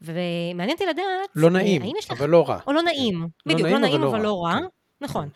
ומעניין 0.01 0.71
אותי 0.71 0.85
לדעת... 0.85 1.29
לא 1.35 1.49
נעים, 1.49 1.81
אבל 2.09 2.29
לא 2.29 2.49
רע. 2.49 2.59
או 2.67 2.73
לא 2.73 2.81
נעים, 2.81 3.27
לא 3.45 3.53
בדיוק, 3.53 3.69
לא 3.69 3.77
נעים, 3.77 4.03
אבל 4.03 4.21
לא 4.21 4.43
רע. 4.43 4.59
נכון. 5.01 5.29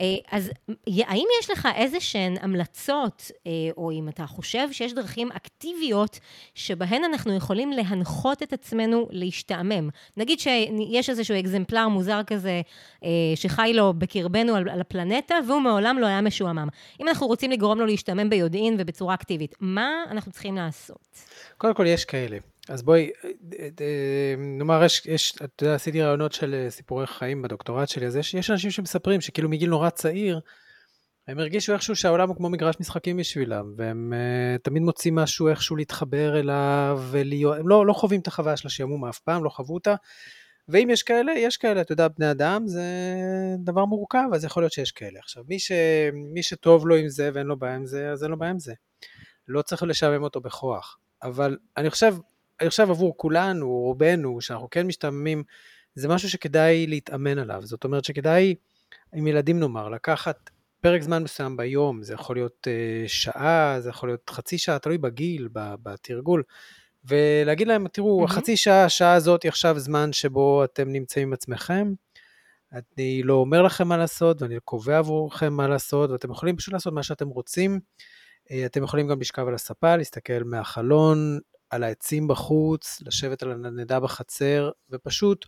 אה, 0.00 0.04
אז 0.30 0.50
האם 0.86 1.26
יש 1.40 1.50
לך 1.50 1.68
איזה 1.76 2.00
שהן 2.00 2.36
המלצות, 2.40 3.30
אה, 3.46 3.52
או 3.76 3.90
אם 3.92 4.08
אתה 4.08 4.26
חושב 4.26 4.72
שיש 4.72 4.92
דרכים 4.92 5.32
אקטיביות 5.32 6.18
שבהן 6.54 7.04
אנחנו 7.04 7.34
יכולים 7.36 7.72
להנחות 7.72 8.42
את 8.42 8.52
עצמנו 8.52 9.08
להשתעמם? 9.10 9.88
נגיד 10.16 10.40
שיש 10.40 11.10
איזשהו 11.10 11.40
אקזמפלר 11.40 11.88
מוזר 11.88 12.22
כזה 12.26 12.60
אה, 13.04 13.08
שחי 13.34 13.72
לו 13.74 13.94
בקרבנו 13.94 14.54
על, 14.54 14.68
על 14.68 14.80
הפלנטה, 14.80 15.34
והוא 15.48 15.60
מעולם 15.60 15.98
לא 15.98 16.06
היה 16.06 16.20
משועמם. 16.20 16.68
אם 17.00 17.08
אנחנו 17.08 17.26
רוצים 17.26 17.50
לגרום 17.50 17.78
לו 17.78 17.86
להשתעמם 17.86 18.30
ביודעין 18.30 18.76
ובצורה 18.78 19.14
אקטיבית, 19.14 19.54
מה 19.60 19.90
אנחנו 20.10 20.32
צריכים 20.32 20.56
לעשות? 20.56 21.18
קודם 21.58 21.74
כל, 21.74 21.86
יש 21.86 22.04
כאלה. 22.04 22.38
אז 22.68 22.82
בואי, 22.82 23.10
נאמר, 24.38 24.84
יש, 24.84 25.06
יש, 25.06 25.34
אתה 25.44 25.64
יודע, 25.64 25.74
עשיתי 25.74 26.02
רעיונות 26.02 26.32
של 26.32 26.54
אה, 26.54 26.70
סיפורי 26.70 27.06
חיים 27.06 27.42
בדוקטורט 27.42 27.88
שלי, 27.88 28.06
אז 28.06 28.16
יש, 28.16 28.34
יש 28.34 28.50
אנשים 28.50 28.70
שמספרים 28.70 29.20
שכאילו 29.20 29.48
מגיל 29.48 29.70
נורא 29.70 29.90
צעיר, 29.90 30.40
הם 31.28 31.38
הרגישו 31.38 31.72
איכשהו 31.72 31.96
שהעולם 31.96 32.28
הוא 32.28 32.36
כמו 32.36 32.50
מגרש 32.50 32.76
משחקים 32.80 33.16
בשבילם, 33.16 33.74
והם 33.76 34.12
uh, 34.12 34.62
תמיד 34.62 34.82
מוצאים 34.82 35.14
משהו 35.14 35.48
איכשהו 35.48 35.76
להתחבר 35.76 36.40
אליו, 36.40 37.00
ולהיות, 37.10 37.58
הם 37.58 37.68
לא, 37.68 37.86
לא 37.86 37.92
חווים 37.92 38.20
את 38.20 38.26
החוויה 38.26 38.56
של 38.56 38.66
השעמום 38.66 39.04
אף 39.04 39.18
פעם, 39.18 39.44
לא 39.44 39.50
חוו 39.50 39.74
אותה, 39.74 39.94
ואם 40.68 40.88
יש 40.90 41.02
כאלה, 41.02 41.32
יש 41.32 41.56
כאלה, 41.56 41.80
אתה 41.80 41.92
יודע, 41.92 42.08
בני 42.08 42.30
אדם 42.30 42.66
זה 42.66 42.84
דבר 43.58 43.84
מורכב, 43.84 44.28
אז 44.34 44.44
יכול 44.44 44.62
להיות 44.62 44.72
שיש 44.72 44.92
כאלה. 44.92 45.18
עכשיו, 45.18 45.44
מי, 45.48 45.58
ש, 45.58 45.72
מי 46.12 46.42
שטוב 46.42 46.86
לו 46.86 46.96
עם 46.96 47.08
זה 47.08 47.30
ואין 47.34 47.46
לו 47.46 47.58
בעיה 47.58 47.74
עם 47.74 47.86
זה, 47.86 48.10
אז 48.10 48.22
אין 48.22 48.30
לו 48.30 48.38
בעיה 48.38 48.50
עם 48.50 48.58
זה. 48.58 48.74
לא 49.48 49.62
צריך 49.62 49.82
לשעמם 49.82 50.22
אותו 50.22 50.40
בכוח. 50.40 50.98
אבל 51.22 51.56
אני 51.76 51.90
חושב, 51.90 52.14
אני 52.60 52.70
חושב 52.70 52.90
עבור 52.90 53.16
כולנו, 53.16 53.68
רובנו, 53.68 54.40
שאנחנו 54.40 54.70
כן 54.70 54.86
משתעממים, 54.86 55.42
זה 55.94 56.08
משהו 56.08 56.30
שכדאי 56.30 56.86
להתאמן 56.86 57.38
עליו. 57.38 57.62
זאת 57.64 57.84
אומרת 57.84 58.04
שכדאי, 58.04 58.54
עם 59.14 59.26
ילדים 59.26 59.60
נאמר, 59.60 59.88
לקחת 59.88 60.50
פרק 60.80 61.02
זמן 61.02 61.22
מסוים 61.22 61.56
ביום, 61.56 62.02
זה 62.02 62.14
יכול 62.14 62.36
להיות 62.36 62.66
uh, 62.66 63.08
שעה, 63.08 63.76
זה 63.80 63.88
יכול 63.88 64.08
להיות 64.08 64.30
חצי 64.30 64.58
שעה, 64.58 64.78
תלוי 64.78 64.98
בגיל, 64.98 65.48
בתרגול, 65.52 66.42
ולהגיד 67.04 67.68
להם, 67.68 67.88
תראו, 67.88 68.24
mm-hmm. 68.24 68.28
חצי 68.28 68.56
שעה, 68.56 68.84
השעה 68.84 69.14
הזאת 69.14 69.42
היא 69.42 69.48
עכשיו 69.48 69.78
זמן 69.78 70.12
שבו 70.12 70.64
אתם 70.64 70.88
נמצאים 70.88 71.28
עם 71.28 71.32
עצמכם, 71.32 71.92
אני 72.72 73.22
לא 73.22 73.34
אומר 73.34 73.62
לכם 73.62 73.88
מה 73.88 73.96
לעשות, 73.96 74.42
ואני 74.42 74.60
קובע 74.64 74.98
עבורכם 74.98 75.52
מה 75.52 75.68
לעשות, 75.68 76.10
ואתם 76.10 76.30
יכולים 76.30 76.56
פשוט 76.56 76.74
לעשות 76.74 76.92
מה 76.92 77.02
שאתם 77.02 77.28
רוצים. 77.28 77.80
אה, 78.50 78.66
אתם 78.66 78.82
יכולים 78.82 79.08
גם 79.08 79.20
לשכב 79.20 79.48
על 79.48 79.54
הספה, 79.54 79.96
להסתכל 79.96 80.42
מהחלון, 80.44 81.38
על 81.70 81.84
העצים 81.84 82.28
בחוץ, 82.28 83.02
לשבת 83.06 83.42
על 83.42 83.52
הנדנדה 83.52 84.00
בחצר, 84.00 84.70
ופשוט 84.90 85.46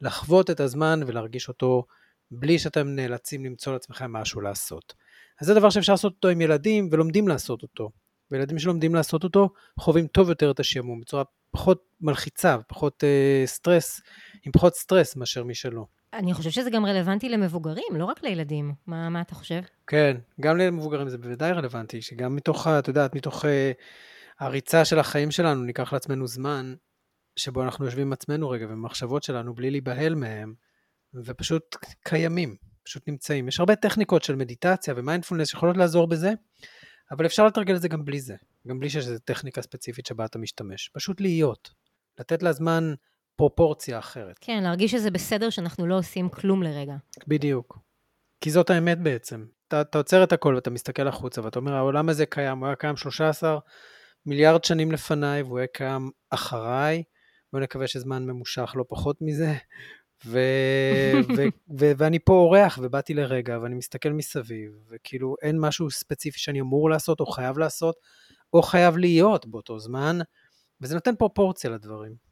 לחוות 0.00 0.50
את 0.50 0.60
הזמן 0.60 1.00
ולהרגיש 1.06 1.48
אותו 1.48 1.84
בלי 2.30 2.58
שאתם 2.58 2.88
נאלצים 2.88 3.44
למצוא 3.44 3.72
לעצמכם 3.72 4.12
משהו 4.12 4.40
לעשות. 4.40 4.94
אז 5.40 5.46
זה 5.46 5.54
דבר 5.54 5.70
שאפשר 5.70 5.92
לעשות 5.92 6.12
אותו 6.12 6.28
עם 6.28 6.40
ילדים 6.40 6.88
ולומדים 6.92 7.28
לעשות 7.28 7.62
אותו. 7.62 7.90
וילדים 8.30 8.58
שלומדים 8.58 8.94
לעשות 8.94 9.24
אותו 9.24 9.48
חווים 9.80 10.06
טוב 10.06 10.28
יותר 10.28 10.50
את 10.50 10.60
השעמום 10.60 11.00
בצורה 11.00 11.24
פחות 11.50 11.84
מלחיצה, 12.00 12.56
פחות 12.68 13.04
אה, 13.04 13.42
סטרס, 13.46 14.00
עם 14.46 14.52
פחות 14.52 14.74
סטרס 14.74 15.16
מאשר 15.16 15.44
מי 15.44 15.54
שלא. 15.54 15.86
אני 16.12 16.34
חושב 16.34 16.50
שזה 16.50 16.70
גם 16.70 16.86
רלוונטי 16.86 17.28
למבוגרים, 17.28 17.96
לא 17.96 18.04
רק 18.04 18.22
לילדים. 18.22 18.74
מה, 18.86 19.08
מה 19.08 19.20
אתה 19.20 19.34
חושב? 19.34 19.60
כן, 19.86 20.16
גם 20.40 20.56
למבוגרים 20.56 21.08
זה 21.08 21.18
בוודאי 21.18 21.52
רלוונטי, 21.52 22.02
שגם 22.02 22.36
מתוך, 22.36 22.66
את 22.66 22.88
יודעת, 22.88 23.14
מתוך... 23.14 23.44
אה, 23.44 23.72
הריצה 24.42 24.84
של 24.84 24.98
החיים 24.98 25.30
שלנו, 25.30 25.64
ניקח 25.64 25.92
לעצמנו 25.92 26.26
זמן 26.26 26.74
שבו 27.36 27.62
אנחנו 27.62 27.84
יושבים 27.84 28.06
עם 28.06 28.12
עצמנו 28.12 28.50
רגע 28.50 28.66
ומחשבות 28.68 29.22
שלנו 29.22 29.54
בלי 29.54 29.70
להיבהל 29.70 30.14
מהם, 30.14 30.54
ופשוט 31.24 31.76
קיימים, 32.04 32.56
פשוט 32.82 33.08
נמצאים. 33.08 33.48
יש 33.48 33.60
הרבה 33.60 33.76
טכניקות 33.76 34.22
של 34.22 34.36
מדיטציה 34.36 34.94
ומיינדפולנס 34.96 35.48
שיכולות 35.48 35.76
לעזור 35.76 36.06
בזה, 36.08 36.32
אבל 37.10 37.26
אפשר 37.26 37.46
לתרגל 37.46 37.76
את 37.76 37.80
זה 37.80 37.88
גם 37.88 38.04
בלי 38.04 38.20
זה, 38.20 38.34
גם 38.68 38.78
בלי 38.78 38.90
שיש 38.90 39.06
איזו 39.06 39.18
טכניקה 39.24 39.62
ספציפית 39.62 40.06
שבה 40.06 40.24
אתה 40.24 40.38
משתמש. 40.38 40.90
פשוט 40.94 41.20
להיות, 41.20 41.70
לתת 42.18 42.42
לה 42.42 42.52
זמן 42.52 42.94
פרופורציה 43.36 43.98
אחרת. 43.98 44.36
כן, 44.40 44.62
להרגיש 44.62 44.90
שזה 44.90 45.10
בסדר 45.10 45.50
שאנחנו 45.50 45.86
לא 45.86 45.98
עושים 45.98 46.28
כלום 46.28 46.62
לרגע. 46.62 46.94
בדיוק. 47.26 47.78
כי 48.40 48.50
זאת 48.50 48.70
האמת 48.70 48.98
בעצם. 48.98 49.44
אתה, 49.68 49.80
אתה 49.80 49.98
עוצר 49.98 50.24
את 50.24 50.32
הכל 50.32 50.54
ואתה 50.54 50.70
מסתכל 50.70 51.08
החוצה 51.08 51.44
ואתה 51.44 51.58
אומר, 51.58 51.74
העולם 51.74 52.08
הזה 52.08 52.26
קיים, 52.26 52.58
הוא 52.58 52.66
היה 52.66 52.76
קיים 52.76 52.96
13 52.96 53.58
מיליארד 54.26 54.64
שנים 54.64 54.92
לפניי 54.92 55.42
והוא 55.42 55.58
יהיה 55.58 55.66
קיים 55.66 56.10
אחריי, 56.30 57.02
בוא 57.52 57.60
נקווה 57.60 57.86
שזמן 57.86 58.26
ממושך 58.26 58.72
לא 58.76 58.84
פחות 58.88 59.16
מזה. 59.20 59.54
ו- 60.26 60.38
ו- 61.36 61.78
ו- 61.78 61.92
ואני 61.96 62.18
פה 62.18 62.32
אורח 62.32 62.78
ובאתי 62.82 63.14
לרגע 63.14 63.58
ואני 63.62 63.74
מסתכל 63.74 64.08
מסביב, 64.08 64.72
וכאילו 64.90 65.34
אין 65.42 65.60
משהו 65.60 65.90
ספציפי 65.90 66.38
שאני 66.38 66.60
אמור 66.60 66.90
לעשות 66.90 67.20
או 67.20 67.26
חייב 67.26 67.58
לעשות, 67.58 67.96
או 68.52 68.62
חייב 68.62 68.96
להיות 68.96 69.46
באותו 69.46 69.78
זמן, 69.78 70.18
וזה 70.80 70.94
נותן 70.94 71.16
פרופורציה 71.16 71.70
לדברים. 71.70 72.31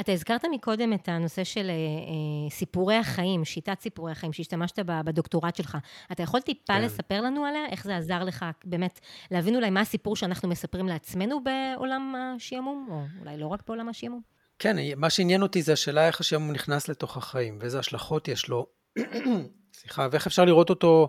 אתה 0.00 0.12
הזכרת 0.12 0.44
מקודם 0.50 0.92
את 0.92 1.08
הנושא 1.08 1.44
של 1.44 1.70
אה, 1.70 1.74
אה, 1.74 2.50
סיפורי 2.50 2.96
החיים, 2.96 3.44
שיטת 3.44 3.80
סיפורי 3.80 4.12
החיים 4.12 4.32
שהשתמשת 4.32 4.78
בה 4.78 5.02
בדוקטורט 5.02 5.56
שלך. 5.56 5.78
אתה 6.12 6.22
יכול 6.22 6.40
טיפה 6.40 6.74
כן. 6.74 6.82
לספר 6.82 7.20
לנו 7.20 7.44
עליה? 7.44 7.66
איך 7.70 7.84
זה 7.84 7.96
עזר 7.96 8.24
לך 8.24 8.44
באמת 8.64 9.00
להבין 9.30 9.56
אולי 9.56 9.70
מה 9.70 9.80
הסיפור 9.80 10.16
שאנחנו 10.16 10.48
מספרים 10.48 10.88
לעצמנו 10.88 11.40
בעולם 11.44 12.14
השעמום, 12.18 12.88
או 12.90 13.04
אולי 13.20 13.36
לא 13.36 13.46
רק 13.46 13.62
בעולם 13.66 13.88
השעמום? 13.88 14.20
כן, 14.58 14.76
מה 14.96 15.10
שעניין 15.10 15.42
אותי 15.42 15.62
זה 15.62 15.72
השאלה 15.72 16.06
איך 16.06 16.20
השעמום 16.20 16.52
נכנס 16.52 16.88
לתוך 16.88 17.16
החיים, 17.16 17.58
ואיזה 17.60 17.78
השלכות 17.78 18.28
יש 18.28 18.48
לו, 18.48 18.66
סליחה, 19.78 20.08
ואיך 20.10 20.26
אפשר 20.26 20.44
לראות 20.44 20.70
אותו 20.70 21.08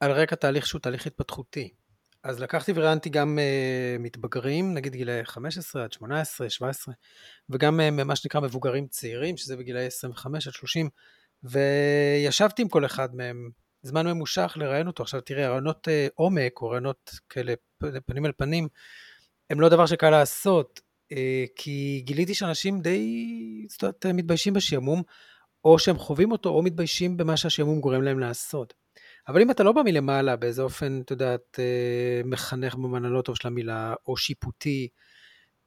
על 0.00 0.12
רקע 0.12 0.36
תהליך 0.36 0.66
שהוא 0.66 0.80
תהליך 0.80 1.06
התפתחותי. 1.06 1.74
אז 2.24 2.40
לקחתי 2.40 2.72
וראיינתי 2.74 3.10
גם 3.10 3.38
uh, 3.38 4.02
מתבגרים, 4.02 4.74
נגיד 4.74 4.92
גילאי 4.92 5.24
15 5.24 5.84
עד 5.84 5.92
18, 5.92 6.50
17, 6.50 6.94
וגם 7.50 7.80
uh, 7.80 8.04
מה 8.04 8.16
שנקרא 8.16 8.40
מבוגרים 8.40 8.86
צעירים, 8.86 9.36
שזה 9.36 9.56
בגילאי 9.56 9.86
25 9.86 10.46
עד 10.46 10.52
30, 10.52 10.88
וישבתי 11.42 12.62
עם 12.62 12.68
כל 12.68 12.84
אחד 12.86 13.14
מהם 13.14 13.50
זמן 13.82 14.06
ממושך 14.06 14.52
לראיין 14.56 14.86
אותו. 14.86 15.02
עכשיו 15.02 15.20
תראה, 15.20 15.48
רעיונות 15.48 15.88
uh, 15.88 16.12
עומק, 16.14 16.60
או 16.60 16.68
רעיונות 16.68 17.10
כאלה 17.28 17.54
פנים 18.06 18.26
אל 18.26 18.32
פנים, 18.36 18.68
הם 19.50 19.60
לא 19.60 19.68
דבר 19.68 19.86
שקל 19.86 20.10
לעשות, 20.10 20.80
uh, 21.12 21.16
כי 21.56 22.02
גיליתי 22.04 22.34
שאנשים 22.34 22.80
די, 22.80 23.66
זאת 23.68 23.82
אומרת, 23.82 24.06
מתביישים 24.06 24.54
בשעמום, 24.54 25.02
או 25.64 25.78
שהם 25.78 25.98
חווים 25.98 26.32
אותו, 26.32 26.48
או 26.48 26.62
מתביישים 26.62 27.16
במה 27.16 27.36
שהשעמום 27.36 27.80
גורם 27.80 28.02
להם 28.02 28.18
לעשות. 28.18 28.83
אבל 29.28 29.42
אם 29.42 29.50
אתה 29.50 29.62
לא 29.62 29.72
בא 29.72 29.82
מלמעלה, 29.82 30.36
באיזה 30.36 30.62
אופן, 30.62 31.00
את 31.00 31.10
יודעת, 31.10 31.58
אה, 31.58 32.20
מחנך 32.24 32.74
במובן 32.74 33.04
הלא 33.04 33.22
טוב 33.22 33.36
של 33.36 33.48
המילה, 33.48 33.94
או 34.06 34.16
שיפוטי, 34.16 34.88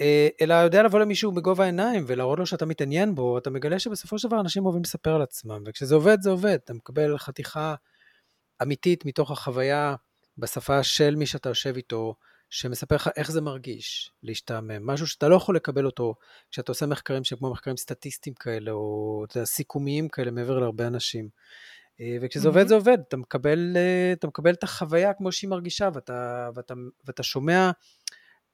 אה, 0.01 0.27
אלא 0.41 0.53
יודע 0.53 0.83
לבוא 0.83 0.99
למישהו 0.99 1.31
בגובה 1.31 1.63
העיניים 1.63 2.03
ולהראות 2.07 2.39
לו 2.39 2.45
שאתה 2.45 2.65
מתעניין 2.65 3.15
בו, 3.15 3.37
אתה 3.37 3.49
מגלה 3.49 3.79
שבסופו 3.79 4.19
של 4.19 4.27
דבר 4.27 4.39
אנשים 4.39 4.65
אוהבים 4.65 4.83
לספר 4.83 5.15
על 5.15 5.21
עצמם, 5.21 5.63
וכשזה 5.65 5.95
עובד, 5.95 6.17
זה 6.21 6.29
עובד. 6.29 6.57
אתה 6.63 6.73
מקבל 6.73 7.17
חתיכה 7.17 7.75
אמיתית 8.61 9.05
מתוך 9.05 9.31
החוויה 9.31 9.95
בשפה 10.37 10.83
של 10.83 11.15
מי 11.15 11.25
שאתה 11.25 11.49
יושב 11.49 11.75
איתו, 11.75 12.15
שמספר 12.49 12.95
לך 12.95 13.09
איך 13.15 13.31
זה 13.31 13.41
מרגיש 13.41 14.11
להשתעמם, 14.23 14.85
משהו 14.87 15.07
שאתה 15.07 15.27
לא 15.27 15.35
יכול 15.35 15.55
לקבל 15.55 15.85
אותו 15.85 16.15
כשאתה 16.51 16.71
עושה 16.71 16.85
מחקרים 16.85 17.23
כמו 17.39 17.51
מחקרים 17.51 17.77
סטטיסטיים 17.77 18.33
כאלה, 18.35 18.71
או 18.71 19.23
אתה 19.27 19.37
יודע, 19.37 19.45
סיכומיים 19.45 20.09
כאלה 20.09 20.31
מעבר 20.31 20.59
להרבה 20.59 20.87
אנשים. 20.87 21.29
אה, 22.01 22.17
וכשזה 22.21 22.47
עובד 22.47 22.67
זה 22.67 22.75
עובד, 22.75 22.97
אתה 23.07 23.17
מקבל, 23.17 23.73
אה, 23.75 24.13
אתה 24.13 24.27
מקבל 24.27 24.53
את 24.53 24.63
החוויה 24.63 25.13
כמו 25.13 25.31
שהיא 25.31 25.49
מרגישה, 25.49 25.89
ואתה, 25.93 26.49
ואתה, 26.55 26.73
ואתה 27.05 27.23
שומע 27.23 27.71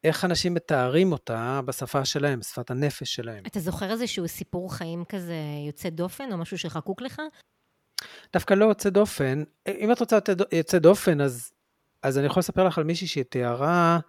איך 0.04 0.26
אנשים 0.26 0.54
מתארים 0.54 1.12
אותה 1.12 1.62
בשפה 1.66 2.06
שלהם, 2.06 2.40
בשפת 2.40 2.72
הנפש 2.72 3.16
שלהם. 3.16 3.44
אתה 3.48 3.60
זוכר 3.60 3.92
איזשהו 3.92 4.28
סיפור 4.28 4.74
חיים 4.74 5.04
כזה 5.10 5.36
יוצא 5.68 5.90
דופן, 5.90 6.32
או 6.32 6.38
משהו 6.38 6.58
שחקוק 6.58 7.02
לך? 7.02 7.22
דווקא 8.34 8.54
לא 8.54 8.66
יוצא 8.66 8.90
דופן. 8.90 9.44
אם 9.68 9.92
את 9.92 10.00
רוצה 10.00 10.18
יוצא 10.52 10.80
דופן, 10.80 11.22
אז, 11.22 11.52
אז 12.04 12.18
אני 12.18 12.26
יכול 12.26 12.40
לספר 12.40 12.64
לך 12.64 12.78
על 12.78 12.84
מישהי 12.84 13.08
שתיארה, 13.08 14.00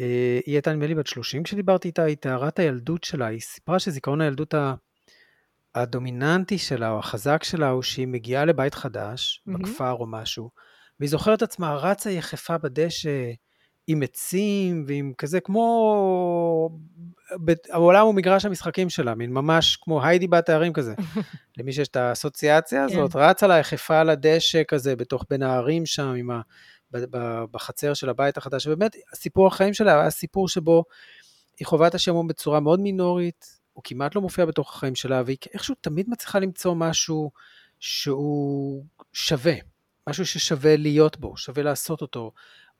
אה, 0.00 0.40
היא 0.46 0.54
הייתה 0.54 0.72
נדמה 0.72 0.86
לי 0.86 0.94
בת 0.94 1.06
30 1.06 1.42
כשדיברתי 1.42 1.88
איתה, 1.88 2.02
היא 2.02 2.16
תיארה 2.16 2.48
את 2.48 2.58
הילדות 2.58 3.04
שלה, 3.04 3.26
היא 3.26 3.40
סיפרה 3.40 3.78
שזיכרון 3.78 4.20
הילדות 4.20 4.54
ה... 4.54 4.74
הדומיננטי 5.74 6.58
שלה 6.58 6.90
או 6.90 6.98
החזק 6.98 7.44
שלה 7.44 7.68
הוא 7.68 7.82
שהיא 7.82 8.06
מגיעה 8.06 8.44
לבית 8.44 8.74
חדש, 8.74 9.42
mm-hmm. 9.48 9.58
בכפר 9.58 9.92
או 9.92 10.06
משהו, 10.06 10.50
והיא 11.00 11.10
זוכרת 11.10 11.42
עצמה 11.42 11.74
רצה 11.74 12.10
יחפה 12.10 12.58
בדשא 12.58 13.30
עם 13.86 14.02
עצים 14.02 14.84
ועם 14.88 15.12
כזה 15.18 15.40
כמו... 15.40 16.70
העולם 17.70 18.06
הוא 18.06 18.14
מגרש 18.14 18.44
המשחקים 18.44 18.90
שלה, 18.90 19.14
מין 19.14 19.32
ממש 19.32 19.76
כמו 19.76 20.04
היידי 20.04 20.26
בת 20.26 20.48
הערים 20.48 20.72
כזה. 20.72 20.94
למי 21.58 21.72
שיש 21.72 21.88
את 21.88 21.96
האסוציאציה 21.96 22.88
כן. 22.88 22.98
הזאת, 22.98 23.16
רצה 23.16 23.46
לה 23.46 23.58
יחפה 23.58 24.00
על 24.00 24.10
הדשא 24.10 24.62
כזה 24.68 24.96
בתוך 24.96 25.24
בין 25.30 25.42
הערים 25.42 25.86
שם, 25.86 26.14
עם 26.18 26.30
ה... 26.30 26.40
בחצר 27.50 27.94
של 27.94 28.08
הבית 28.08 28.36
החדש, 28.36 28.66
ובאמת 28.66 28.96
סיפור 29.14 29.46
החיים 29.46 29.74
שלה 29.74 30.00
היה 30.00 30.10
סיפור 30.10 30.48
שבו 30.48 30.84
היא 31.58 31.66
חווה 31.66 31.88
את 31.88 31.94
השעמום 31.94 32.28
בצורה 32.28 32.60
מאוד 32.60 32.80
מינורית, 32.80 33.61
הוא 33.72 33.84
כמעט 33.84 34.14
לא 34.14 34.20
מופיע 34.20 34.44
בתוך 34.44 34.74
החיים 34.74 34.94
שלה, 34.94 35.22
והיא 35.26 35.36
איכשהו 35.54 35.74
תמיד 35.80 36.10
מצליחה 36.10 36.38
למצוא 36.38 36.74
משהו 36.74 37.30
שהוא 37.80 38.84
שווה, 39.12 39.54
משהו 40.08 40.26
ששווה 40.26 40.76
להיות 40.76 41.16
בו, 41.16 41.36
שווה 41.36 41.62
לעשות 41.62 42.02
אותו, 42.02 42.32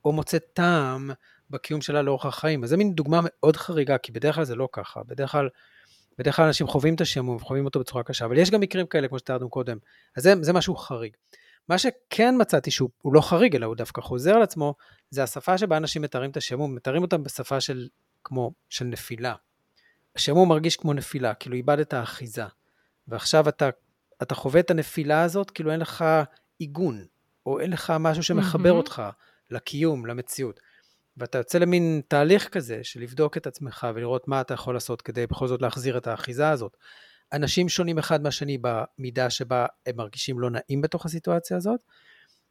או 0.05 0.13
מוצא 0.13 0.39
טעם 0.39 1.11
בקיום 1.51 1.81
שלה 1.81 2.03
לאורך 2.03 2.27
החיים. 2.27 2.65
אז 2.65 2.71
זו 2.71 2.77
מין 2.77 2.95
דוגמה 2.95 3.21
מאוד 3.23 3.57
חריגה, 3.57 3.99
כי 3.99 4.13
בדרך 4.13 4.35
כלל 4.35 4.45
זה 4.45 4.55
לא 4.55 4.69
ככה. 4.73 5.01
בדרך 5.07 5.33
כלל, 5.33 5.49
בדרך 6.19 6.37
כלל 6.37 6.47
אנשים 6.47 6.67
חווים 6.67 6.95
את 6.95 7.01
השעמום, 7.01 7.39
חווים 7.39 7.65
אותו 7.65 7.81
בצורה 7.81 8.03
קשה, 8.03 8.25
אבל 8.25 8.39
יש 8.39 8.51
גם 8.51 8.61
מקרים 8.61 8.87
כאלה, 8.87 9.09
כמו 9.09 9.19
שתיארנו 9.19 9.51
קודם. 9.51 9.79
אז 10.17 10.23
זה, 10.23 10.35
זה 10.41 10.53
משהו 10.53 10.77
חריג. 10.77 11.17
מה 11.69 11.79
שכן 11.79 12.35
מצאתי 12.39 12.71
שהוא 12.71 12.91
לא 13.05 13.21
חריג, 13.21 13.57
אלא 13.57 13.67
הוא 13.67 13.77
דווקא 13.77 14.01
חוזר 14.01 14.35
על 14.35 14.43
עצמו, 14.43 14.75
זה 15.11 15.23
השפה 15.23 15.59
שבה 15.59 15.77
אנשים 15.77 16.03
מתארים 16.03 16.31
את 16.31 16.37
השעמום, 16.37 16.75
מתארים 16.75 17.03
אותם 17.03 17.23
בשפה 17.23 17.61
של, 17.61 17.89
כמו, 18.25 18.53
של 18.69 18.85
נפילה. 18.85 19.35
השעמום 20.17 20.49
מרגיש 20.49 20.77
כמו 20.77 20.93
נפילה, 20.93 21.35
כאילו 21.35 21.57
איבדת 21.57 21.95
אחיזה. 21.95 22.45
ועכשיו 23.09 23.49
אתה, 23.49 23.71
אתה 24.23 24.35
חווה 24.35 24.61
את 24.61 24.71
הנפילה 24.71 25.23
הזאת, 25.23 25.51
כאילו 25.51 25.73
אין 25.73 25.81
לך 25.81 26.05
עיגון, 26.59 27.05
או 27.47 27.61
אין 27.61 27.71
לך 27.71 27.93
משהו 28.01 28.23
שמחבר 28.23 28.71
mm-hmm. 28.71 28.73
אותך 28.73 29.03
לקיום, 29.51 30.07
למציאות. 30.07 30.61
ואתה 31.17 31.39
יוצא 31.39 31.59
למין 31.59 32.01
תהליך 32.09 32.49
כזה 32.49 32.81
של 32.83 33.01
לבדוק 33.01 33.37
את 33.37 33.47
עצמך 33.47 33.87
ולראות 33.95 34.29
מה 34.29 34.41
אתה 34.41 34.55
יכול 34.55 34.75
לעשות 34.75 35.03
כדי 35.03 35.27
בכל 35.27 35.49
זאת 35.49 35.63
להחזיר 35.63 35.99
את 35.99 36.07
האחיזה 36.07 36.49
הזאת. 36.49 36.77
אנשים 37.33 37.69
שונים 37.69 37.99
אחד 37.99 38.23
מהשני 38.23 38.59
במידה 38.61 39.31
שבה 39.31 39.67
הם 39.87 39.97
מרגישים 39.97 40.41
לא 40.41 40.51
נעים 40.51 40.81
בתוך 40.81 41.07
הסיטואציה 41.07 41.57
הזאת, 41.57 41.81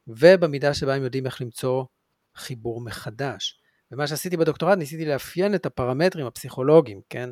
ובמידה 0.06 0.74
שבה 0.74 0.94
הם 0.94 1.02
יודעים 1.02 1.26
איך 1.26 1.40
למצוא 1.40 1.84
חיבור 2.36 2.80
מחדש. 2.80 3.60
ומה 3.92 4.06
שעשיתי 4.06 4.36
בדוקטורט, 4.36 4.78
ניסיתי 4.78 5.04
לאפיין 5.04 5.54
את 5.54 5.66
הפרמטרים 5.66 6.26
הפסיכולוגיים, 6.26 7.00
כן? 7.10 7.30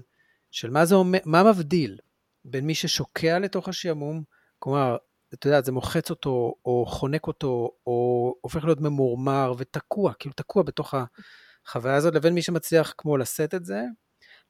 של 0.51 0.71
מה 0.71 0.85
זה 0.85 0.95
אומר, 0.95 1.19
מה 1.25 1.43
מבדיל 1.43 1.99
בין 2.45 2.67
מי 2.67 2.75
ששוקע 2.75 3.39
לתוך 3.39 3.69
השעמום, 3.69 4.23
כלומר, 4.59 4.97
אתה 5.35 5.47
יודע, 5.47 5.61
זה 5.61 5.73
מוחץ 5.73 6.11
אותו, 6.11 6.55
או 6.65 6.87
חונק 6.89 7.27
אותו, 7.27 7.71
או 7.87 8.35
הופך 8.41 8.65
להיות 8.65 8.81
ממורמר 8.81 9.55
ותקוע, 9.59 10.13
כאילו 10.19 10.35
תקוע 10.35 10.63
בתוך 10.63 10.95
החוויה 11.67 11.95
הזאת, 11.95 12.15
לבין 12.15 12.35
מי 12.35 12.43
שמצליח 12.43 12.95
כמו 12.99 13.17
לשאת 13.17 13.55
את 13.55 13.65
זה, 13.65 13.83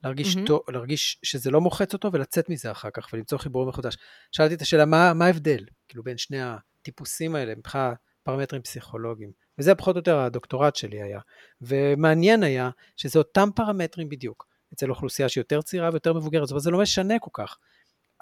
להרגיש, 0.04 0.36
mm-hmm. 0.36 0.46
טוב, 0.46 0.60
להרגיש 0.68 1.18
שזה 1.22 1.50
לא 1.50 1.60
מוחץ 1.60 1.92
אותו 1.92 2.12
ולצאת 2.12 2.48
מזה 2.48 2.70
אחר 2.70 2.88
כך 2.90 3.08
ולמצוא 3.12 3.38
חיבור 3.38 3.66
מחודש. 3.66 3.96
שאלתי 4.32 4.54
את 4.54 4.62
השאלה, 4.62 4.84
מה, 4.84 5.14
מה 5.14 5.26
ההבדל, 5.26 5.64
כאילו, 5.88 6.04
בין 6.04 6.18
שני 6.18 6.38
הטיפוסים 6.42 7.34
האלה, 7.34 7.54
מבחינת 7.54 7.94
פרמטרים 8.22 8.62
פסיכולוגיים? 8.62 9.32
וזה 9.58 9.74
פחות 9.74 9.96
או 9.96 9.98
יותר 9.98 10.18
הדוקטורט 10.18 10.76
שלי 10.76 11.02
היה. 11.02 11.20
ומעניין 11.60 12.42
היה 12.42 12.70
שזה 12.96 13.18
אותם 13.18 13.48
פרמטרים 13.54 14.08
בדיוק, 14.08 14.46
אצל 14.74 14.90
אוכלוסייה 14.90 15.28
שהיא 15.28 15.40
יותר 15.40 15.62
צעירה 15.62 15.90
ויותר 15.92 16.12
מבוגרת, 16.12 16.50
אבל 16.50 16.60
זה 16.60 16.70
לא 16.70 16.80
משנה 16.80 17.18
כל 17.18 17.30
כך. 17.32 17.58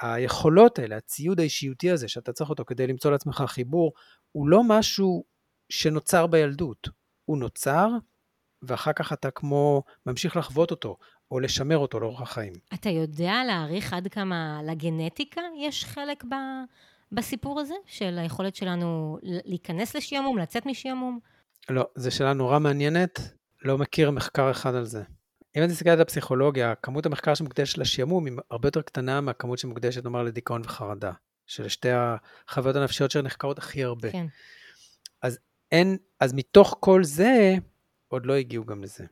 היכולות 0.00 0.78
האלה, 0.78 0.96
הציוד 0.96 1.40
האישיותי 1.40 1.90
הזה 1.90 2.08
שאתה 2.08 2.32
צריך 2.32 2.50
אותו 2.50 2.64
כדי 2.64 2.86
למצוא 2.86 3.10
לעצמך 3.10 3.44
חיבור, 3.46 3.92
הוא 4.32 4.48
לא 4.48 4.62
משהו 4.64 5.24
שנוצר 5.68 6.26
בילדות. 6.26 6.88
הוא 7.24 7.38
נוצר, 7.38 7.88
ואחר 8.62 8.92
כך 8.92 9.12
אתה 9.12 9.30
כמו 9.30 9.82
ממשיך 10.06 10.36
לחוות 10.36 10.70
אותו, 10.70 10.96
או 11.30 11.40
לשמר 11.40 11.78
אותו 11.78 12.00
לאורך 12.00 12.20
החיים. 12.20 12.52
אתה 12.74 12.90
יודע 12.90 13.32
להעריך 13.46 13.92
עד 13.92 14.08
כמה 14.08 14.60
לגנטיקה 14.64 15.40
יש 15.58 15.84
חלק 15.84 16.24
ב... 16.24 16.34
בסיפור 17.12 17.60
הזה, 17.60 17.74
של 17.86 18.18
היכולת 18.18 18.56
שלנו 18.56 19.18
להיכנס 19.22 19.96
לשעמום, 19.96 20.38
לצאת 20.38 20.66
משעמום? 20.66 21.18
לא, 21.70 21.88
זו 21.94 22.16
שאלה 22.16 22.32
נורא 22.32 22.58
מעניינת, 22.58 23.20
לא 23.64 23.78
מכיר 23.78 24.10
מחקר 24.10 24.50
אחד 24.50 24.74
על 24.74 24.84
זה. 24.84 25.02
אם 25.58 25.64
אתה 25.64 25.72
מסתכל 25.72 25.90
על 25.90 26.00
הפסיכולוגיה, 26.00 26.74
כמות 26.74 27.06
המחקר 27.06 27.34
שמוקדשת 27.34 27.78
לשעמום 27.78 28.26
היא 28.26 28.34
הרבה 28.50 28.66
יותר 28.68 28.82
קטנה 28.82 29.20
מהכמות 29.20 29.58
שמוקדשת, 29.58 30.04
נאמר, 30.04 30.22
לדיכאון 30.22 30.62
וחרדה, 30.64 31.12
של 31.46 31.68
שתי 31.68 31.88
החוויות 31.92 32.76
הנפשיות 32.76 33.10
שנחקרות 33.10 33.58
הכי 33.58 33.84
הרבה. 33.84 34.12
כן. 34.12 34.26
אז 35.22 35.38
אין, 35.72 35.96
אז 36.20 36.32
מתוך 36.32 36.76
כל 36.80 37.04
זה, 37.04 37.54
עוד 38.08 38.26
לא 38.26 38.34
הגיעו 38.34 38.64
גם 38.64 38.82
לזה. 38.82 39.04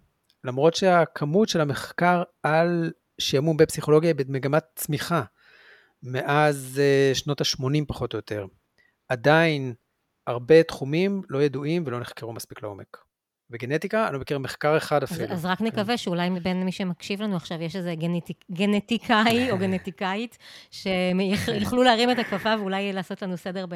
למרות 0.44 0.74
שהכמות 0.74 1.48
של 1.48 1.60
המחקר 1.60 2.22
על 2.42 2.92
שעמום 3.18 3.56
בפסיכולוגיה 3.56 4.10
היא 4.10 4.26
במגמת 4.26 4.64
צמיחה, 4.74 5.22
מאז 6.02 6.80
uh, 6.80 7.18
שנות 7.18 7.40
ה-80 7.40 7.84
פחות 7.86 8.12
או 8.12 8.18
יותר. 8.18 8.46
עדיין 9.08 9.74
הרבה 10.26 10.62
תחומים 10.62 11.22
לא 11.28 11.42
ידועים 11.42 11.82
ולא 11.86 12.00
נחקרו 12.00 12.32
מספיק 12.32 12.62
לעומק. 12.62 13.05
בגנטיקה, 13.50 14.06
אני 14.06 14.14
לא 14.14 14.20
מכיר 14.20 14.38
מחקר 14.38 14.76
אחד 14.76 15.02
אפילו. 15.02 15.24
אז, 15.24 15.32
אז 15.32 15.44
רק 15.44 15.58
כן. 15.58 15.64
נקווה 15.64 15.96
שאולי 15.96 16.30
מבין 16.30 16.62
מי 16.62 16.72
שמקשיב 16.72 17.22
לנו 17.22 17.36
עכשיו 17.36 17.62
יש 17.62 17.76
איזה 17.76 17.94
גנטיק, 17.94 18.44
גנטיקאי 18.52 19.50
או 19.50 19.58
גנטיקאית, 19.58 20.38
שיוכלו 20.70 21.82
להרים 21.86 22.10
את 22.10 22.18
הכפפה 22.18 22.54
ואולי 22.58 22.92
לעשות 22.92 23.22
לנו 23.22 23.36
סדר 23.36 23.66
ב... 23.66 23.74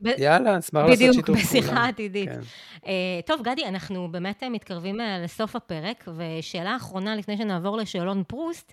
ב... 0.00 0.08
יאללה, 0.18 0.58
נשמח 0.58 0.82
לעשות 0.82 0.98
שיתוף 0.98 1.26
פעולה. 1.26 1.40
בדיוק, 1.40 1.48
בשיחה 1.48 1.88
עתידית. 1.88 2.28
כן. 2.28 2.40
Uh, 2.80 2.86
טוב, 3.26 3.42
גדי, 3.42 3.66
אנחנו 3.66 4.12
באמת 4.12 4.42
אה, 4.42 4.48
מתקרבים 4.48 5.00
uh, 5.00 5.04
לסוף 5.24 5.56
הפרק, 5.56 6.08
ושאלה 6.16 6.76
אחרונה 6.76 7.16
לפני 7.16 7.36
שנעבור 7.36 7.76
לשאלון 7.76 8.22
פרוסט. 8.26 8.72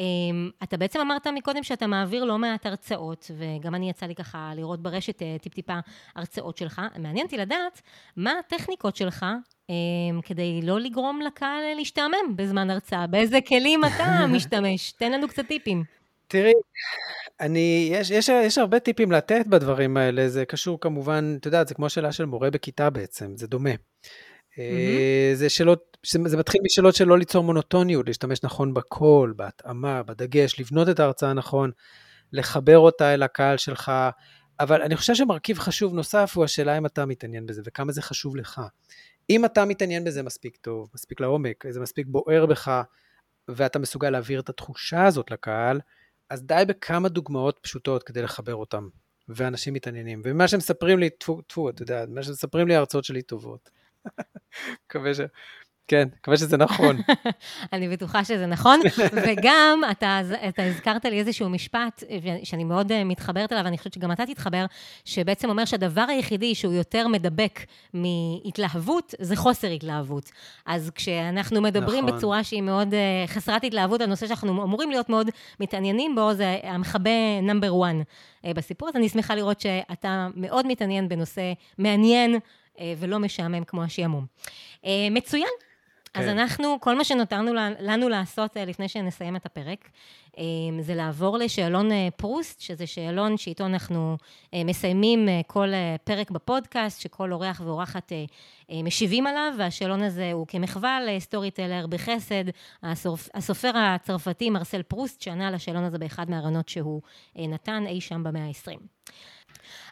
Um, 0.00 0.02
אתה 0.62 0.76
בעצם 0.76 1.00
אמרת 1.00 1.26
מקודם 1.26 1.62
שאתה 1.62 1.86
מעביר 1.86 2.24
לא 2.24 2.38
מעט 2.38 2.66
הרצאות, 2.66 3.30
וגם 3.38 3.74
אני 3.74 3.90
יצא 3.90 4.06
לי 4.06 4.14
ככה 4.14 4.52
לראות 4.56 4.82
ברשת 4.82 5.22
uh, 5.22 5.42
טיפ-טיפה 5.42 5.78
הרצאות 6.16 6.56
שלך. 6.56 6.80
מעניין 6.98 7.26
אותי 7.26 7.36
לדעת 7.36 7.82
מה 8.16 8.32
הטכניקות 8.38 8.96
שלך 8.96 9.26
um, 9.70 9.72
כדי 10.22 10.60
לא 10.62 10.80
לגרום 10.80 11.20
לקהל 11.20 11.62
להשתעמם 11.76 12.36
בזמן 12.36 12.70
הרצאה. 12.70 13.06
באיזה 13.06 13.38
כלים 13.40 13.80
אתה 13.84 14.26
משתמש? 14.36 14.92
תן 14.92 15.12
לנו 15.12 15.28
קצת 15.28 15.46
טיפים. 15.46 15.84
תראי, 16.28 16.52
אני, 17.40 17.88
יש, 17.92 18.10
יש, 18.10 18.28
יש 18.28 18.58
הרבה 18.58 18.80
טיפים 18.80 19.12
לתת 19.12 19.46
בדברים 19.46 19.96
האלה, 19.96 20.28
זה 20.28 20.44
קשור 20.44 20.80
כמובן, 20.80 21.36
את 21.40 21.46
יודעת, 21.46 21.68
זה 21.68 21.74
כמו 21.74 21.90
שאלה 21.90 22.12
של 22.12 22.24
מורה 22.24 22.50
בכיתה 22.50 22.90
בעצם, 22.90 23.36
זה 23.36 23.46
דומה. 23.46 23.70
Mm-hmm. 24.54 25.34
זה 25.34 25.48
שאלות, 25.48 25.96
זה 26.24 26.36
מתחיל 26.36 26.60
משאלות 26.64 26.94
של 26.94 27.04
לא 27.04 27.18
ליצור 27.18 27.44
מונוטוניות, 27.44 28.06
להשתמש 28.06 28.42
נכון 28.42 28.74
בקול, 28.74 29.32
בהתאמה, 29.36 30.02
בדגש, 30.02 30.60
לבנות 30.60 30.88
את 30.88 31.00
ההרצאה 31.00 31.32
נכון, 31.32 31.70
לחבר 32.32 32.78
אותה 32.78 33.14
אל 33.14 33.22
הקהל 33.22 33.56
שלך, 33.56 33.92
אבל 34.60 34.82
אני 34.82 34.96
חושב 34.96 35.14
שמרכיב 35.14 35.58
חשוב 35.58 35.94
נוסף 35.94 36.32
הוא 36.36 36.44
השאלה 36.44 36.78
אם 36.78 36.86
אתה 36.86 37.06
מתעניין 37.06 37.46
בזה 37.46 37.62
וכמה 37.64 37.92
זה 37.92 38.02
חשוב 38.02 38.36
לך. 38.36 38.60
אם 39.30 39.44
אתה 39.44 39.64
מתעניין 39.64 40.04
בזה 40.04 40.22
מספיק 40.22 40.56
טוב, 40.56 40.90
מספיק 40.94 41.20
לעומק, 41.20 41.64
זה 41.70 41.80
מספיק 41.80 42.06
בוער 42.08 42.46
בך, 42.46 42.82
ואתה 43.48 43.78
מסוגל 43.78 44.10
להעביר 44.10 44.40
את 44.40 44.48
התחושה 44.48 45.06
הזאת 45.06 45.30
לקהל, 45.30 45.80
אז 46.30 46.42
די 46.42 46.62
בכמה 46.68 47.08
דוגמאות 47.08 47.58
פשוטות 47.62 48.02
כדי 48.02 48.22
לחבר 48.22 48.54
אותם, 48.54 48.88
ואנשים 49.28 49.74
מתעניינים. 49.74 50.22
ומה 50.24 50.48
שמספרים 50.48 50.98
לי, 50.98 51.10
טפו, 51.10 51.42
טפו, 51.42 51.70
אתה 51.70 51.82
יודע, 51.82 52.04
מה 52.08 52.22
שמספרים 52.22 52.68
לי 52.68 52.74
ההרצאות 52.74 53.04
שלי 53.04 53.22
טובות. 53.22 53.70
מקווה 54.86 55.14
ש... 55.14 55.20
כן, 55.90 56.08
מקווה 56.18 56.36
שזה 56.36 56.56
נכון. 56.56 56.96
אני 57.72 57.88
בטוחה 57.88 58.24
שזה 58.24 58.46
נכון, 58.46 58.80
וגם 59.26 59.82
אתה, 59.90 60.20
אתה 60.48 60.62
הזכרת 60.64 61.04
לי 61.04 61.18
איזשהו 61.18 61.48
משפט 61.48 62.04
שאני 62.42 62.64
מאוד 62.64 62.92
אה, 62.92 63.04
מתחברת 63.04 63.52
אליו, 63.52 63.64
ואני 63.64 63.78
חושבת 63.78 63.92
שגם 63.92 64.12
אתה 64.12 64.26
תתחבר, 64.26 64.66
שבעצם 65.04 65.50
אומר 65.50 65.64
שהדבר 65.64 66.04
היחידי 66.08 66.54
שהוא 66.54 66.72
יותר 66.72 67.08
מדבק 67.08 67.60
מהתלהבות, 67.94 69.14
זה 69.20 69.36
חוסר 69.36 69.68
התלהבות. 69.68 70.30
אז 70.66 70.90
כשאנחנו 70.94 71.60
מדברים 71.60 72.06
נכון. 72.06 72.16
בצורה 72.16 72.44
שהיא 72.44 72.62
מאוד 72.62 72.88
uh, 72.92 73.26
חסרת 73.26 73.64
התלהבות, 73.64 74.00
הנושא 74.00 74.26
שאנחנו 74.26 74.62
אמורים 74.62 74.90
להיות 74.90 75.08
מאוד 75.08 75.30
מתעניינים 75.60 76.14
בו, 76.14 76.34
זה 76.34 76.58
המכבה 76.62 77.40
נאמבר 77.42 77.70
1 77.84 77.94
uh, 78.44 78.54
בסיפור 78.54 78.88
הזה. 78.88 78.98
אני 78.98 79.08
שמחה 79.08 79.34
לראות 79.34 79.60
שאתה 79.60 80.28
מאוד 80.34 80.66
מתעניין 80.66 81.08
בנושא 81.08 81.52
מעניין. 81.78 82.38
ולא 82.98 83.18
משעמם 83.18 83.64
כמו 83.64 83.82
השעמום. 83.82 84.26
מצוין, 85.10 85.50
אז 86.14 86.24
כן. 86.24 86.38
אנחנו, 86.38 86.80
כל 86.80 86.96
מה 86.96 87.04
שנותר 87.04 87.52
לנו 87.80 88.08
לעשות 88.08 88.56
אה, 88.56 88.64
לפני 88.64 88.88
שנסיים 88.88 89.36
את 89.36 89.46
הפרק, 89.46 89.90
אה, 90.38 90.44
זה 90.80 90.94
לעבור 90.94 91.38
לשאלון 91.38 91.92
אה, 91.92 92.08
פרוסט, 92.16 92.60
שזה 92.60 92.86
שאלון 92.86 93.36
שאיתו 93.36 93.66
אנחנו 93.66 94.16
מסיימים 94.52 95.28
כל 95.46 95.68
פרק 96.04 96.30
בפודקאסט, 96.30 97.00
שכל 97.00 97.32
אורח 97.32 97.60
ואורחת 97.64 98.12
משיבים 98.84 99.26
עליו, 99.26 99.52
והשאלון 99.58 100.02
הזה 100.02 100.30
הוא 100.32 100.46
כמחווה 100.46 100.98
ל 101.06 101.50
storyteller 101.50 101.86
בחסד, 101.86 102.44
הסופר 103.34 103.70
הצרפתי 103.74 104.50
מרסל 104.50 104.82
פרוסט, 104.82 105.22
שענה 105.22 105.48
על 105.48 105.54
השאלון 105.54 105.84
הזה 105.84 105.98
באחד 105.98 106.30
מהרעיונות 106.30 106.68
שהוא 106.68 107.02
נתן 107.36 107.84
אי 107.86 108.00
שם 108.00 108.22
במאה 108.24 108.44
ה-20. 108.44 108.78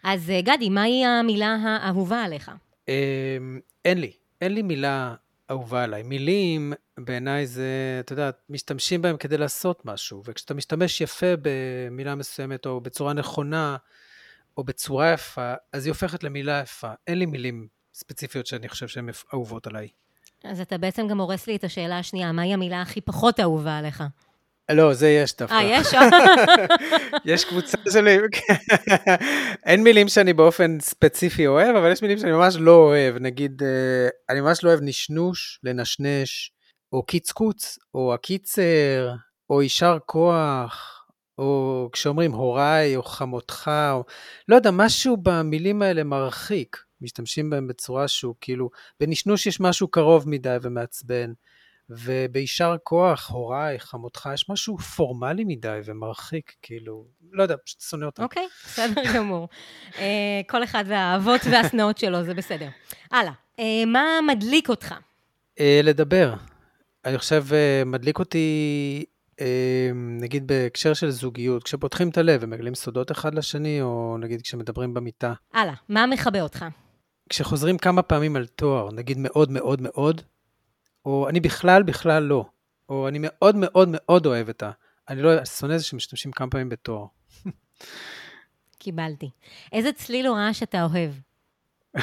אז 0.05 0.33
גדי, 0.43 0.69
מהי 0.69 1.05
המילה 1.07 1.57
האהובה 1.63 2.23
עליך? 2.23 2.51
אין 3.85 4.01
לי. 4.01 4.13
אין 4.41 4.55
לי 4.55 4.63
מילה 4.63 5.15
אהובה 5.51 5.85
עליי. 5.85 6.03
מילים, 6.03 6.73
בעיניי 6.99 7.47
זה, 7.47 7.97
אתה 8.01 8.13
יודע, 8.13 8.31
משתמשים 8.49 9.03
בהם 9.03 9.17
כדי 9.17 9.39
לעשות 9.39 9.85
משהו, 9.85 10.23
וכשאתה 10.25 10.55
משתמש 10.55 11.01
יפה 11.01 11.27
במילה 11.43 12.15
מסוימת, 12.15 12.67
או 12.67 12.81
בצורה 12.81 13.13
נכונה, 13.13 13.77
או 14.57 14.65
בצורה 14.65 15.13
יפה, 15.13 15.55
אז 15.73 15.87
היא 15.87 15.91
הופכת 15.91 16.25
למילה 16.25 16.61
יפה. 16.61 16.93
אין 17.07 17.19
לי 17.19 17.27
מילים 17.27 17.69
ספציפיות 17.95 18.47
שאני 18.47 18.69
חושב 18.69 18.89
שהן 18.89 19.09
אהובות 19.35 19.67
עליי. 19.67 19.89
אז 20.45 20.61
אתה 20.61 20.79
בעצם 20.79 21.09
גם 21.09 21.21
הורס 21.21 21.47
לי 21.47 21.57
את 21.57 21.65
השאלה 21.65 21.99
השנייה, 21.99 22.33
מהי 22.33 22.55
המילה 22.55 22.83
הכי 22.83 23.01
פחות 23.01 23.41
אהובה 23.41 23.79
עליך? 23.79 24.03
לא, 24.73 24.95
זה 24.95 25.09
יש 25.09 25.37
דווקא. 25.37 25.55
אה, 25.55 25.63
יש? 25.63 25.87
יש 27.35 27.45
קבוצה 27.45 27.79
שלי, 27.93 28.19
אין 29.67 29.83
מילים 29.83 30.09
שאני 30.09 30.33
באופן 30.33 30.81
ספציפי 30.81 31.47
אוהב, 31.47 31.77
אבל 31.77 31.93
יש 31.93 32.03
מילים 32.03 32.19
שאני 32.19 32.33
ממש 32.33 32.57
לא 32.57 32.77
אוהב. 32.77 33.17
נגיד, 33.17 33.63
אה, 33.63 34.09
אני 34.31 34.41
ממש 34.41 34.65
לא 34.65 34.69
אוהב 34.69 34.81
נשנוש, 34.83 35.61
לנשנש, 35.65 36.53
או 36.93 37.03
קיצקוץ, 37.03 37.79
או 37.95 38.15
הקיצר, 38.15 39.15
או 39.51 39.63
יישר 39.63 39.99
כוח, 40.07 41.05
או 41.39 41.89
כשאומרים 41.93 42.33
הוריי, 42.33 42.97
או 42.97 43.03
חמותך, 43.03 43.71
או 43.93 44.05
לא 44.49 44.57
יודע, 44.57 44.71
משהו 44.71 45.17
במילים 45.17 45.83
האלה 45.83 46.05
מרחיק. 46.05 46.77
משתמשים 47.01 47.51
בהם 47.51 47.69
בצורה 47.69 48.09
שהוא 48.09 48.35
כאילו, 48.41 48.71
בנשנוש 49.01 49.47
יש 49.47 49.61
משהו 49.61 49.89
קרוב 49.89 50.29
מדי 50.29 50.57
ומעצבן. 50.63 51.33
וביישר 51.91 52.77
כוח, 52.83 53.31
הוריי, 53.31 53.81
חמותך, 53.81 54.29
יש 54.35 54.51
משהו 54.51 54.79
פורמלי 54.79 55.45
מדי 55.45 55.81
ומרחיק, 55.85 56.53
כאילו, 56.63 57.05
לא 57.33 57.43
יודע, 57.43 57.55
פשוט 57.65 57.81
שונא 57.81 58.05
אותם. 58.05 58.23
אוקיי, 58.23 58.43
okay, 58.43 58.67
בסדר 58.67 59.03
גמור. 59.17 59.49
uh, 59.93 59.99
כל 60.49 60.65
אחד 60.65 60.85
והאהבות 60.87 61.41
והשנאות 61.51 61.99
שלו, 61.99 62.25
זה 62.25 62.35
בסדר. 62.35 62.69
הלאה, 63.11 63.33
uh, 63.57 63.63
מה 63.87 64.05
מדליק 64.27 64.69
אותך? 64.69 64.95
Uh, 65.59 65.63
לדבר. 65.83 66.35
אני 67.05 67.19
חושב, 67.19 67.45
מדליק 67.87 68.19
אותי, 68.19 69.05
נגיד 69.95 70.47
בהקשר 70.47 70.95
של 70.95 71.11
זוגיות, 71.11 71.63
כשפותחים 71.63 72.09
את 72.09 72.19
הלב 72.19 72.41
ומגלים 72.43 72.75
סודות 72.75 73.13
אחד 73.13 73.35
לשני, 73.35 73.83
או 73.83 74.17
נגיד 74.21 74.43
כשמדברים 74.43 74.95
במיטה. 74.95 75.33
הלאה, 75.55 75.75
מה 75.89 76.07
מכבה 76.07 76.41
אותך? 76.41 76.65
כשחוזרים 77.29 77.79
כמה 77.79 78.03
פעמים 78.03 78.37
על 78.37 78.47
תואר, 78.47 78.89
נגיד 78.93 79.19
מאוד 79.21 79.51
מאוד 79.51 79.81
מאוד, 79.81 80.23
או 81.09 81.29
אני 81.29 81.41
בכלל 81.41 81.83
בכלל 81.83 82.23
לא, 82.23 82.45
או 82.89 83.09
אני 83.09 83.19
מאוד 83.23 83.57
מאוד 83.57 83.89
מאוד 83.93 84.27
אוהב 84.27 84.49
את 84.49 84.63
ה... 84.63 84.71
אני 85.09 85.23
לא, 85.23 85.45
שונא 85.45 85.79
זה 85.79 85.85
שמשתמשים 85.85 86.33
כמה 86.33 86.51
פעמים 86.51 86.69
בתואר. 86.69 87.07
קיבלתי. 88.79 89.31
איזה 89.73 89.93
צליל 89.93 90.29
או 90.29 90.35
רעש 90.35 90.63
אתה 90.63 90.85
אוהב? 90.85 91.13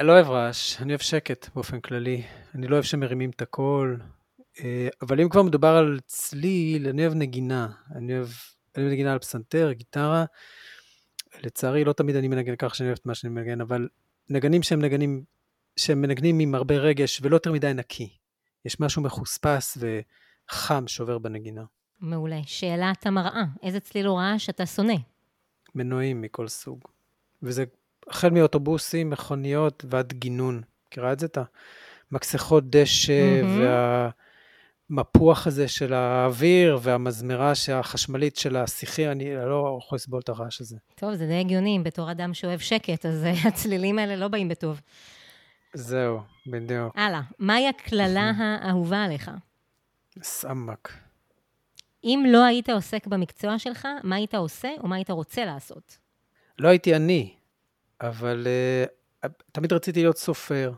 אני 0.00 0.08
לא 0.08 0.12
אוהב 0.12 0.30
רעש, 0.30 0.80
אני 0.80 0.92
אוהב 0.92 1.00
שקט 1.00 1.48
באופן 1.54 1.80
כללי. 1.80 2.22
אני 2.54 2.68
לא 2.68 2.74
אוהב 2.74 2.84
שמרימים 2.84 3.30
את 3.30 3.42
הקול. 3.42 4.00
אה, 4.60 4.88
אבל 5.02 5.20
אם 5.20 5.28
כבר 5.28 5.42
מדובר 5.42 5.76
על 5.76 6.00
צליל, 6.06 6.88
אני 6.88 7.02
אוהב 7.02 7.14
נגינה. 7.14 7.68
אני 7.94 8.16
אוהב, 8.16 8.28
אני 8.76 8.84
אוהב 8.84 8.92
נגינה 8.92 9.12
על 9.12 9.18
פסנתר, 9.18 9.72
גיטרה. 9.72 10.24
לצערי, 11.42 11.84
לא 11.84 11.92
תמיד 11.92 12.16
אני 12.16 12.28
מנגן 12.28 12.54
כך 12.58 12.74
שאני 12.74 12.88
אוהב 12.88 12.98
את 13.00 13.06
מה 13.06 13.14
שאני 13.14 13.32
מנגן, 13.32 13.60
אבל 13.60 13.88
נגנים 14.30 14.62
שהם 14.62 14.82
נגנים 14.82 15.24
שהם 15.76 16.00
מנגנים 16.02 16.38
עם 16.38 16.54
הרבה 16.54 16.74
רגש 16.74 17.20
ולא 17.22 17.36
יותר 17.36 17.52
מדי 17.52 17.72
נקי. 17.74 18.08
יש 18.64 18.80
משהו 18.80 19.02
מחוספס 19.02 19.78
וחם 19.80 20.88
שעובר 20.88 21.18
בנגינה. 21.18 21.64
מעולה. 22.00 22.40
שאלת 22.46 23.06
המראה, 23.06 23.44
איזה 23.62 23.80
צליל 23.80 24.08
או 24.08 24.16
רעש 24.16 24.50
אתה 24.50 24.66
שונא? 24.66 24.94
מנועים 25.74 26.20
מכל 26.20 26.48
סוג. 26.48 26.80
וזה 27.42 27.64
החל 28.08 28.30
מאוטובוסים, 28.30 29.10
מכוניות 29.10 29.84
ועד 29.90 30.12
גינון. 30.12 30.62
מכירה 30.86 31.12
את 31.12 31.18
זה? 31.18 31.26
את 31.26 31.38
המקסחות 32.12 32.70
דשא 32.70 33.42
mm-hmm. 33.42 33.46
והמפוח 34.90 35.46
הזה 35.46 35.68
של 35.68 35.92
האוויר 35.92 36.78
והמזמרה 36.82 37.52
החשמלית 37.74 38.36
של 38.36 38.56
השיחי, 38.56 39.08
אני 39.08 39.34
לא 39.34 39.78
יכול 39.82 39.96
לסבול 39.96 40.20
את 40.20 40.28
הרעש 40.28 40.60
הזה. 40.60 40.76
טוב, 40.94 41.14
זה 41.14 41.26
די 41.26 41.40
הגיוני, 41.40 41.78
בתור 41.82 42.10
אדם 42.10 42.34
שאוהב 42.34 42.60
שקט, 42.60 43.06
אז 43.06 43.26
הצלילים 43.48 43.98
האלה 43.98 44.16
לא 44.16 44.28
באים 44.28 44.48
בטוב. 44.48 44.80
זהו, 45.76 46.20
בדיוק. 46.46 46.92
הלאה, 46.96 47.20
מהי 47.38 47.68
הקללה 47.68 48.32
האהובה 48.40 49.04
עליך? 49.04 49.30
סמק. 50.22 50.92
אם 52.04 52.24
לא 52.28 52.44
היית 52.44 52.68
עוסק 52.70 53.06
במקצוע 53.06 53.58
שלך, 53.58 53.88
מה 54.02 54.16
היית 54.16 54.34
עושה 54.34 54.68
או 54.80 54.88
מה 54.88 54.96
היית 54.96 55.10
רוצה 55.10 55.44
לעשות? 55.44 55.98
לא 56.58 56.68
הייתי 56.68 56.96
אני, 56.96 57.34
אבל 58.00 58.46
uh, 59.24 59.28
תמיד 59.52 59.72
רציתי 59.72 60.00
להיות 60.00 60.18
סופר, 60.18 60.72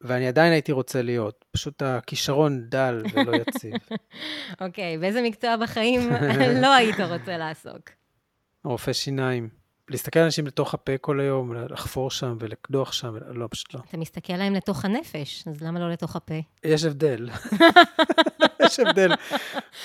ואני 0.00 0.28
עדיין 0.28 0.52
הייתי 0.52 0.72
רוצה 0.72 1.02
להיות. 1.02 1.44
פשוט 1.50 1.82
הכישרון 1.82 2.64
דל 2.68 3.02
ולא 3.14 3.36
יציב. 3.36 3.72
אוקיי, 4.60 4.96
okay, 4.96 5.00
באיזה 5.00 5.22
מקצוע 5.22 5.56
בחיים 5.56 6.00
לא 6.62 6.74
היית 6.74 7.00
רוצה 7.00 7.36
לעסוק? 7.36 7.90
רופא 8.64 8.92
שיניים. 8.92 9.59
להסתכל 9.90 10.18
על 10.18 10.24
אנשים 10.24 10.46
לתוך 10.46 10.74
הפה 10.74 10.98
כל 10.98 11.20
היום, 11.20 11.54
לחפור 11.70 12.10
שם 12.10 12.36
ולקדוח 12.40 12.92
שם, 12.92 13.14
לא, 13.30 13.46
פשוט 13.50 13.74
לא. 13.74 13.80
אתה 13.88 13.96
מסתכל 13.96 14.32
להם 14.32 14.54
לתוך 14.54 14.84
הנפש, 14.84 15.44
אז 15.46 15.62
למה 15.62 15.80
לא 15.80 15.90
לתוך 15.90 16.16
הפה? 16.16 16.34
יש 16.64 16.84
הבדל. 16.84 17.28
יש 18.66 18.80
הבדל 18.80 19.10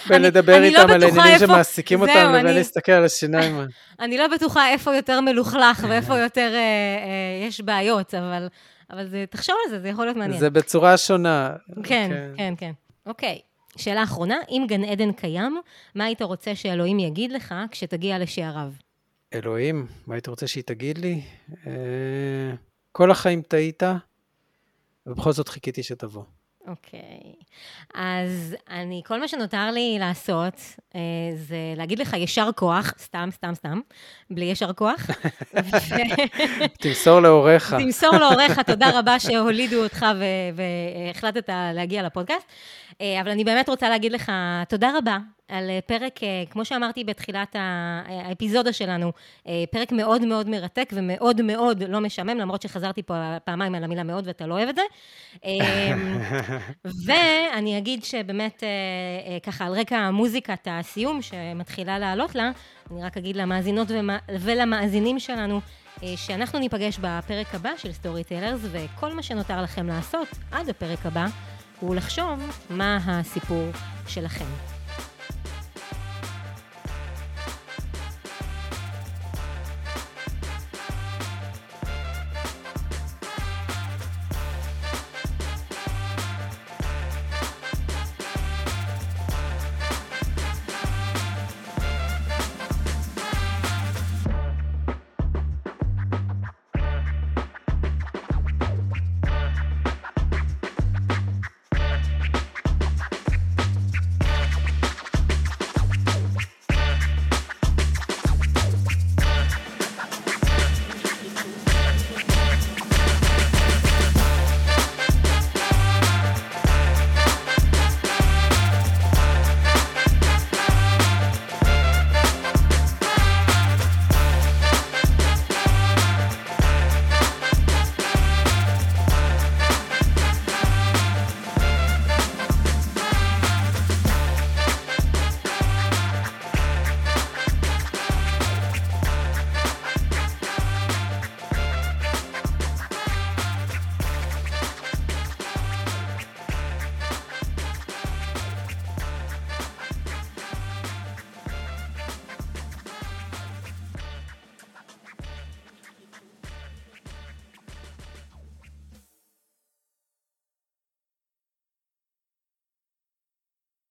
בין 0.07 0.21
לדבר 0.21 0.59
לא 0.59 0.63
איתם 0.63 0.89
על 0.89 1.03
עניינים 1.03 1.39
שמעסיקים 1.39 2.01
אותם 2.01 2.33
לבין 2.33 2.55
להסתכל 2.55 2.91
על 2.91 3.05
השיניים. 3.05 3.55
אני 3.99 4.17
לא 4.17 4.27
בטוחה 4.27 4.69
איפה 4.69 4.95
יותר 4.95 5.21
מלוכלך 5.21 5.85
ואיפה 5.89 6.17
יותר 6.17 6.51
אה, 6.53 6.59
אה, 6.59 7.47
יש 7.47 7.61
בעיות, 7.61 8.13
אבל, 8.13 8.47
אבל 8.89 9.07
זה, 9.07 9.25
תחשוב 9.29 9.55
על 9.65 9.71
זה, 9.71 9.79
זה 9.79 9.89
יכול 9.89 10.05
להיות 10.05 10.17
מעניין. 10.17 10.39
זה 10.39 10.49
בצורה 10.49 10.97
שונה. 10.97 11.53
כן, 11.83 12.09
כן, 12.11 12.31
כן. 12.37 12.53
כן. 12.57 12.71
אוקיי, 13.05 13.39
שאלה 13.77 14.03
אחרונה, 14.03 14.35
אם 14.49 14.65
גן 14.67 14.83
עדן 14.83 15.11
קיים, 15.11 15.61
מה 15.95 16.05
היית 16.05 16.21
רוצה 16.21 16.55
שאלוהים 16.55 16.99
יגיד 16.99 17.31
לך 17.31 17.55
כשתגיע 17.71 18.19
לשעריו? 18.19 18.71
אלוהים, 19.35 19.87
מה 20.07 20.15
היית 20.15 20.27
רוצה 20.27 20.47
שהיא 20.47 20.63
תגיד 20.63 20.97
לי? 20.97 21.21
אה, 21.67 21.71
כל 22.91 23.11
החיים 23.11 23.41
טעית, 23.41 23.83
ובכל 25.05 25.31
זאת 25.31 25.49
חיכיתי 25.49 25.83
שתבוא. 25.83 26.23
אוקיי. 26.67 26.99
Okay. 27.01 27.43
אז 27.93 28.55
אני, 28.69 29.01
כל 29.05 29.19
מה 29.19 29.27
שנותר 29.27 29.71
לי 29.71 29.97
לעשות 29.99 30.53
אה, 30.95 30.99
זה 31.35 31.57
להגיד 31.77 31.99
לך 31.99 32.13
יישר 32.13 32.49
כוח, 32.55 32.93
סתם, 32.99 33.29
סתם, 33.31 33.53
סתם, 33.55 33.79
בלי 34.29 34.45
יישר 34.45 34.73
כוח. 34.73 35.07
תמסור 36.81 37.19
להוריך. 37.19 37.75
תמסור 37.79 38.17
להוריך, 38.17 38.59
תודה 38.59 38.99
רבה 38.99 39.19
שהולידו 39.19 39.83
אותך 39.83 40.05
והחלטת 40.55 41.49
להגיע 41.73 42.03
לפודקאסט. 42.03 42.47
אה, 43.01 43.21
אבל 43.21 43.29
אני 43.29 43.43
באמת 43.43 43.69
רוצה 43.69 43.89
להגיד 43.89 44.11
לך 44.11 44.31
תודה 44.69 44.97
רבה 44.97 45.17
על 45.47 45.69
אה, 45.69 45.79
פרק, 45.85 46.23
אה, 46.23 46.43
כמו 46.49 46.65
שאמרתי 46.65 47.03
בתחילת 47.03 47.55
האפיזודה 47.55 48.73
שלנו, 48.73 49.11
פרק 49.71 49.91
מאוד 49.91 50.25
מאוד 50.25 50.49
מרתק 50.49 50.89
ומאוד 50.93 51.41
מאוד 51.41 51.83
לא 51.83 51.99
משעמם, 51.99 52.37
למרות 52.37 52.61
שחזרתי 52.61 53.03
פה 53.03 53.37
פעמיים 53.43 53.75
על 53.75 53.83
המילה 53.83 54.03
מאוד 54.03 54.27
ואתה 54.27 54.47
לא 54.47 54.53
אוהב 54.53 54.69
את 54.69 54.75
זה. 54.75 54.81
ואני 57.05 57.77
אגיד 57.77 58.03
שבאמת, 58.03 58.63
ככה, 59.43 59.65
על 59.65 59.73
רקע 59.73 59.97
המוזיקת 59.97 60.67
הסיום 60.71 61.21
שמתחילה 61.21 61.99
לעלות 61.99 62.35
לה, 62.35 62.51
אני 62.91 63.03
רק 63.03 63.17
אגיד 63.17 63.35
למאזינות 63.35 63.87
ולמאזינים 64.29 65.19
שלנו, 65.19 65.61
שאנחנו 66.15 66.59
ניפגש 66.59 66.99
בפרק 67.01 67.55
הבא 67.55 67.71
של 67.77 67.91
סטוריטלרז, 67.91 68.59
וכל 68.63 69.13
מה 69.13 69.23
שנותר 69.23 69.61
לכם 69.61 69.87
לעשות 69.87 70.27
עד 70.51 70.69
הפרק 70.69 71.05
הבא, 71.05 71.25
הוא 71.79 71.95
לחשוב 71.95 72.51
מה 72.69 72.99
הסיפור 73.05 73.71
שלכם. 74.07 74.74